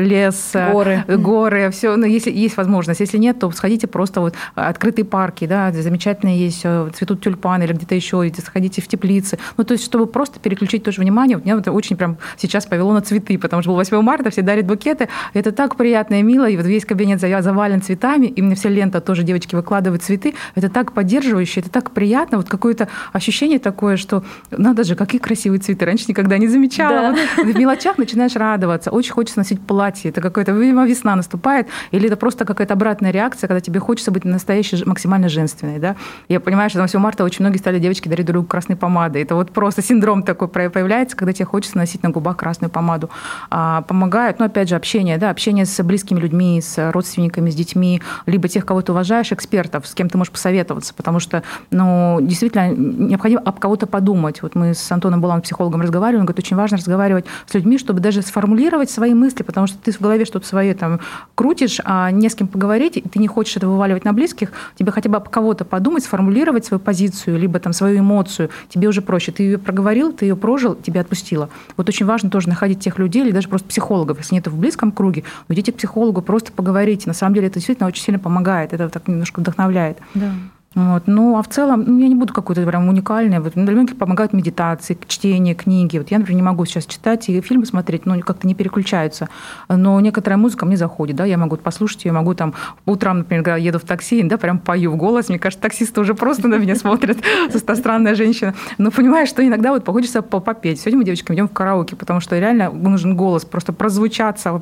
лес, 0.00 0.52
горы, 0.54 1.04
горы 1.06 1.70
все, 1.70 1.96
ну, 1.96 2.06
если 2.06 2.30
есть 2.30 2.56
возможность. 2.56 3.00
Если 3.00 3.18
нет, 3.18 3.38
то 3.38 3.50
сходите 3.50 3.86
просто 3.86 4.20
вот 4.20 4.34
открытые 4.54 5.04
парки, 5.04 5.46
да, 5.46 5.72
замечательные 5.72 6.38
есть, 6.38 6.62
э, 6.64 6.90
цветут 6.94 7.20
тюльпаны 7.20 7.64
или 7.64 7.72
где-то 7.72 7.94
еще, 7.94 8.30
сходите 8.44 8.82
в 8.82 8.88
теплицы. 8.88 9.38
Ну, 9.56 9.64
то 9.64 9.72
есть, 9.72 9.84
чтобы 9.84 10.06
просто 10.06 10.40
переключить 10.40 10.82
тоже 10.82 11.00
внимание. 11.00 11.40
Меня 11.44 11.58
это 11.58 11.72
очень 11.72 11.96
прям 11.96 12.16
сейчас 12.36 12.66
повело 12.66 12.92
на 12.92 13.02
цветы, 13.02 13.38
потому 13.38 13.62
что 13.62 13.70
был 13.70 13.76
8 13.76 14.00
марта, 14.02 14.30
все 14.30 14.42
дарят 14.42 14.66
букеты. 14.66 15.08
Это 15.34 15.52
так 15.52 15.76
приятно 15.76 16.20
и 16.20 16.22
мило, 16.22 16.48
и 16.48 16.56
вот 16.56 16.66
весь 16.66 16.84
кабинет 16.84 17.20
завален 17.20 17.82
цветами, 17.82 18.26
и 18.26 18.42
мне 18.42 18.54
вся 18.54 18.68
лента 18.68 19.00
тоже 19.00 19.22
девочки 19.22 19.54
выкладывают 19.54 20.02
цветы. 20.02 20.34
Это 20.54 20.68
так 20.68 20.92
поддерживающе, 20.92 21.60
это 21.60 21.70
так 21.70 21.90
приятно 21.90 22.21
приятно, 22.22 22.38
вот 22.38 22.48
какое-то 22.48 22.88
ощущение 23.12 23.58
такое, 23.58 23.96
что 23.96 24.22
надо 24.50 24.84
же, 24.84 24.94
какие 24.94 25.20
красивые 25.20 25.60
цветы. 25.60 25.84
Раньше 25.84 26.04
никогда 26.08 26.38
не 26.38 26.48
замечала. 26.48 27.14
Да. 27.14 27.16
Вот 27.36 27.54
в 27.54 27.58
мелочах 27.58 27.98
начинаешь 27.98 28.36
радоваться. 28.36 28.90
Очень 28.90 29.12
хочется 29.12 29.38
носить 29.38 29.60
платье. 29.60 30.10
Это 30.10 30.20
какая-то, 30.20 30.52
видимо, 30.52 30.86
весна 30.86 31.16
наступает. 31.16 31.66
Или 31.90 32.06
это 32.06 32.16
просто 32.16 32.44
какая-то 32.44 32.74
обратная 32.74 33.10
реакция, 33.10 33.48
когда 33.48 33.60
тебе 33.60 33.80
хочется 33.80 34.10
быть 34.10 34.24
настоящей, 34.24 34.84
максимально 34.84 35.28
женственной. 35.28 35.78
Да? 35.78 35.96
Я 36.28 36.40
понимаю, 36.40 36.70
что 36.70 36.78
на 36.78 36.84
8 36.84 36.98
марта 37.00 37.24
очень 37.24 37.44
многие 37.44 37.58
стали 37.58 37.78
девочки 37.78 38.08
дарить 38.08 38.26
друг 38.26 38.34
другу 38.34 38.48
красной 38.48 38.76
помадой. 38.76 39.22
Это 39.22 39.34
вот 39.34 39.50
просто 39.50 39.82
синдром 39.82 40.22
такой 40.22 40.48
появляется, 40.48 41.16
когда 41.16 41.32
тебе 41.32 41.46
хочется 41.46 41.76
носить 41.76 42.02
на 42.02 42.10
губах 42.10 42.36
красную 42.36 42.70
помаду. 42.70 43.10
А, 43.50 43.82
помогает, 43.82 44.38
ну, 44.38 44.46
опять 44.46 44.68
же, 44.68 44.76
общение, 44.76 45.18
да, 45.18 45.30
общение 45.30 45.66
с 45.66 45.82
близкими 45.82 46.20
людьми, 46.20 46.60
с 46.60 46.92
родственниками, 46.92 47.50
с 47.50 47.54
детьми, 47.54 48.00
либо 48.26 48.48
тех, 48.48 48.64
кого 48.64 48.82
ты 48.82 48.92
уважаешь, 48.92 49.32
экспертов, 49.32 49.86
с 49.86 49.94
кем 49.94 50.08
ты 50.08 50.18
можешь 50.18 50.32
посоветоваться, 50.32 50.94
потому 50.94 51.20
что, 51.20 51.42
ну, 51.70 52.11
действительно 52.20 52.70
необходимо 52.72 53.42
об 53.42 53.58
кого-то 53.58 53.86
подумать. 53.86 54.42
Вот 54.42 54.54
мы 54.54 54.74
с 54.74 54.92
Антоном 54.92 55.20
Буланом, 55.20 55.42
психологом, 55.42 55.80
разговаривали, 55.80 56.20
он 56.20 56.26
говорит, 56.26 56.44
очень 56.44 56.56
важно 56.56 56.76
разговаривать 56.76 57.24
с 57.46 57.54
людьми, 57.54 57.78
чтобы 57.78 58.00
даже 58.00 58.22
сформулировать 58.22 58.90
свои 58.90 59.14
мысли, 59.14 59.42
потому 59.42 59.66
что 59.66 59.78
ты 59.78 59.92
в 59.92 60.00
голове 60.00 60.24
что-то 60.24 60.46
свое 60.46 60.74
там 60.74 61.00
крутишь, 61.34 61.80
а 61.84 62.10
не 62.10 62.28
с 62.28 62.34
кем 62.34 62.48
поговорить, 62.48 62.96
и 62.96 63.02
ты 63.02 63.18
не 63.18 63.28
хочешь 63.28 63.56
это 63.56 63.68
вываливать 63.68 64.04
на 64.04 64.12
близких, 64.12 64.52
тебе 64.76 64.92
хотя 64.92 65.08
бы 65.08 65.16
об 65.16 65.28
кого-то 65.28 65.64
подумать, 65.64 66.04
сформулировать 66.04 66.64
свою 66.64 66.80
позицию, 66.80 67.38
либо 67.38 67.58
там 67.58 67.72
свою 67.72 68.00
эмоцию, 68.00 68.50
тебе 68.68 68.88
уже 68.88 69.02
проще. 69.02 69.32
Ты 69.32 69.44
ее 69.44 69.58
проговорил, 69.58 70.12
ты 70.12 70.26
ее 70.26 70.36
прожил, 70.36 70.74
тебя 70.74 71.00
отпустила. 71.02 71.48
Вот 71.76 71.88
очень 71.88 72.06
важно 72.06 72.30
тоже 72.30 72.48
находить 72.48 72.80
тех 72.80 72.98
людей, 72.98 73.22
или 73.22 73.32
даже 73.32 73.48
просто 73.48 73.68
психологов, 73.68 74.18
если 74.18 74.34
нет 74.34 74.46
в 74.46 74.58
близком 74.58 74.92
круге, 74.92 75.24
идите 75.48 75.72
к 75.72 75.76
психологу, 75.76 76.22
просто 76.22 76.52
поговорите. 76.52 77.04
На 77.06 77.14
самом 77.14 77.34
деле 77.34 77.46
это 77.46 77.54
действительно 77.56 77.88
очень 77.88 78.02
сильно 78.02 78.18
помогает, 78.18 78.72
это 78.72 78.88
так 78.88 79.08
немножко 79.08 79.40
вдохновляет. 79.40 79.98
Да. 80.14 80.32
Вот. 80.74 81.02
Ну, 81.06 81.36
а 81.36 81.42
в 81.42 81.48
целом, 81.48 81.84
ну, 81.86 81.98
я 81.98 82.08
не 82.08 82.14
буду 82.14 82.32
какой-то 82.32 82.64
прям 82.64 82.88
уникальной. 82.88 83.40
Вот, 83.40 83.52
для 83.54 83.72
многих 83.72 83.98
помогают 83.98 84.32
медитации, 84.32 84.96
чтение, 85.06 85.54
книги. 85.54 85.98
Вот 85.98 86.10
я, 86.10 86.18
например, 86.18 86.36
не 86.36 86.42
могу 86.42 86.64
сейчас 86.64 86.86
читать 86.86 87.28
и 87.28 87.40
фильмы 87.40 87.66
смотреть, 87.66 88.06
ну, 88.06 88.18
как-то 88.20 88.46
не 88.46 88.54
переключаются. 88.54 89.28
Но 89.68 90.00
некоторая 90.00 90.38
музыка 90.38 90.64
мне 90.64 90.76
заходит, 90.76 91.16
да, 91.16 91.24
я 91.24 91.36
могу 91.36 91.56
послушать 91.56 92.04
ее, 92.04 92.12
могу 92.12 92.34
там 92.34 92.54
утром, 92.86 93.18
например, 93.18 93.44
когда 93.44 93.56
еду 93.56 93.78
в 93.78 93.82
такси, 93.82 94.22
да, 94.22 94.38
прям 94.38 94.58
пою 94.58 94.92
в 94.92 94.96
голос. 94.96 95.28
Мне 95.28 95.38
кажется, 95.38 95.62
таксисты 95.62 96.00
уже 96.00 96.14
просто 96.14 96.48
на 96.48 96.56
меня 96.56 96.74
смотрят, 96.74 97.18
странная 97.74 98.14
женщина. 98.14 98.54
Но 98.78 98.90
понимаешь, 98.90 99.28
что 99.28 99.46
иногда 99.46 99.72
вот 99.72 99.86
хочется 99.86 100.22
попеть. 100.22 100.80
Сегодня 100.80 100.98
мы, 100.98 101.04
девочки, 101.04 101.32
идем 101.32 101.48
в 101.48 101.52
караоке, 101.52 101.96
потому 101.96 102.20
что 102.20 102.38
реально 102.38 102.70
нужен 102.70 103.16
голос, 103.16 103.44
просто 103.44 103.72
прозвучаться, 103.72 104.60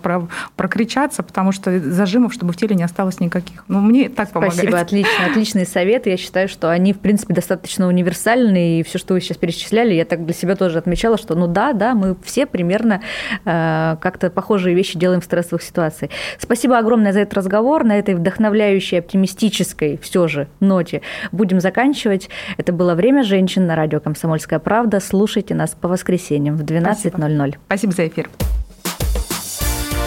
прокричаться, 0.57 1.23
потому 1.23 1.53
что 1.53 1.79
зажимов, 1.81 2.33
чтобы 2.33 2.53
в 2.53 2.57
теле 2.57 2.75
не 2.75 2.83
осталось 2.83 3.21
никаких. 3.21 3.65
Ну, 3.69 3.81
мне 3.81 4.09
так 4.09 4.31
помогает. 4.31 4.55
Спасибо, 4.55 4.81
отлично, 4.81 5.27
отличный 5.31 5.67
совет 5.67 6.00
советы, 6.01 6.11
я 6.11 6.17
считаю, 6.17 6.49
что 6.49 6.71
они, 6.71 6.93
в 6.93 7.01
принципе, 7.01 7.35
достаточно 7.35 7.87
универсальны, 7.87 8.81
и 8.81 8.83
все, 8.83 8.99
что 8.99 9.15
вы 9.15 9.21
сейчас 9.21 9.37
перечисляли, 9.37 9.95
я 9.95 10.05
так 10.05 10.25
для 10.25 10.35
себя 10.35 10.57
тоже 10.57 10.79
отмечала, 10.79 11.19
что 11.19 11.35
ну 11.35 11.47
да, 11.47 11.73
да, 11.73 11.95
мы 11.95 12.17
все 12.25 12.47
примерно 12.47 13.03
э, 13.45 13.97
как-то 14.01 14.31
похожие 14.31 14.75
вещи 14.75 14.99
делаем 14.99 15.21
в 15.21 15.25
стрессовых 15.25 15.63
ситуациях. 15.63 16.11
Спасибо 16.39 16.79
огромное 16.79 17.13
за 17.13 17.21
этот 17.21 17.35
разговор, 17.35 17.85
на 17.85 17.99
этой 17.99 18.15
вдохновляющей, 18.15 18.99
оптимистической 18.99 19.99
все 20.03 20.29
же 20.29 20.49
ноте 20.61 21.03
будем 21.33 21.61
заканчивать. 21.61 22.31
Это 22.57 22.73
было 22.73 22.95
«Время 22.95 23.23
женщин» 23.23 23.67
на 23.67 23.77
радио 23.77 24.01
«Комсомольская 24.01 24.59
правда». 24.59 25.01
Слушайте 25.01 25.55
нас 25.55 25.77
по 25.79 25.89
воскресеньям 25.89 26.57
в 26.57 26.63
12.00. 26.63 26.95
Спасибо. 26.95 27.59
Спасибо 27.67 27.93
за 27.93 28.09
эфир. 28.09 28.31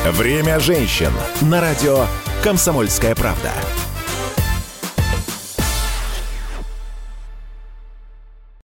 «Время 0.06 0.60
женщин» 0.60 1.12
на 1.42 1.62
радио 1.62 2.06
«Комсомольская 2.44 3.16
правда». 3.16 3.52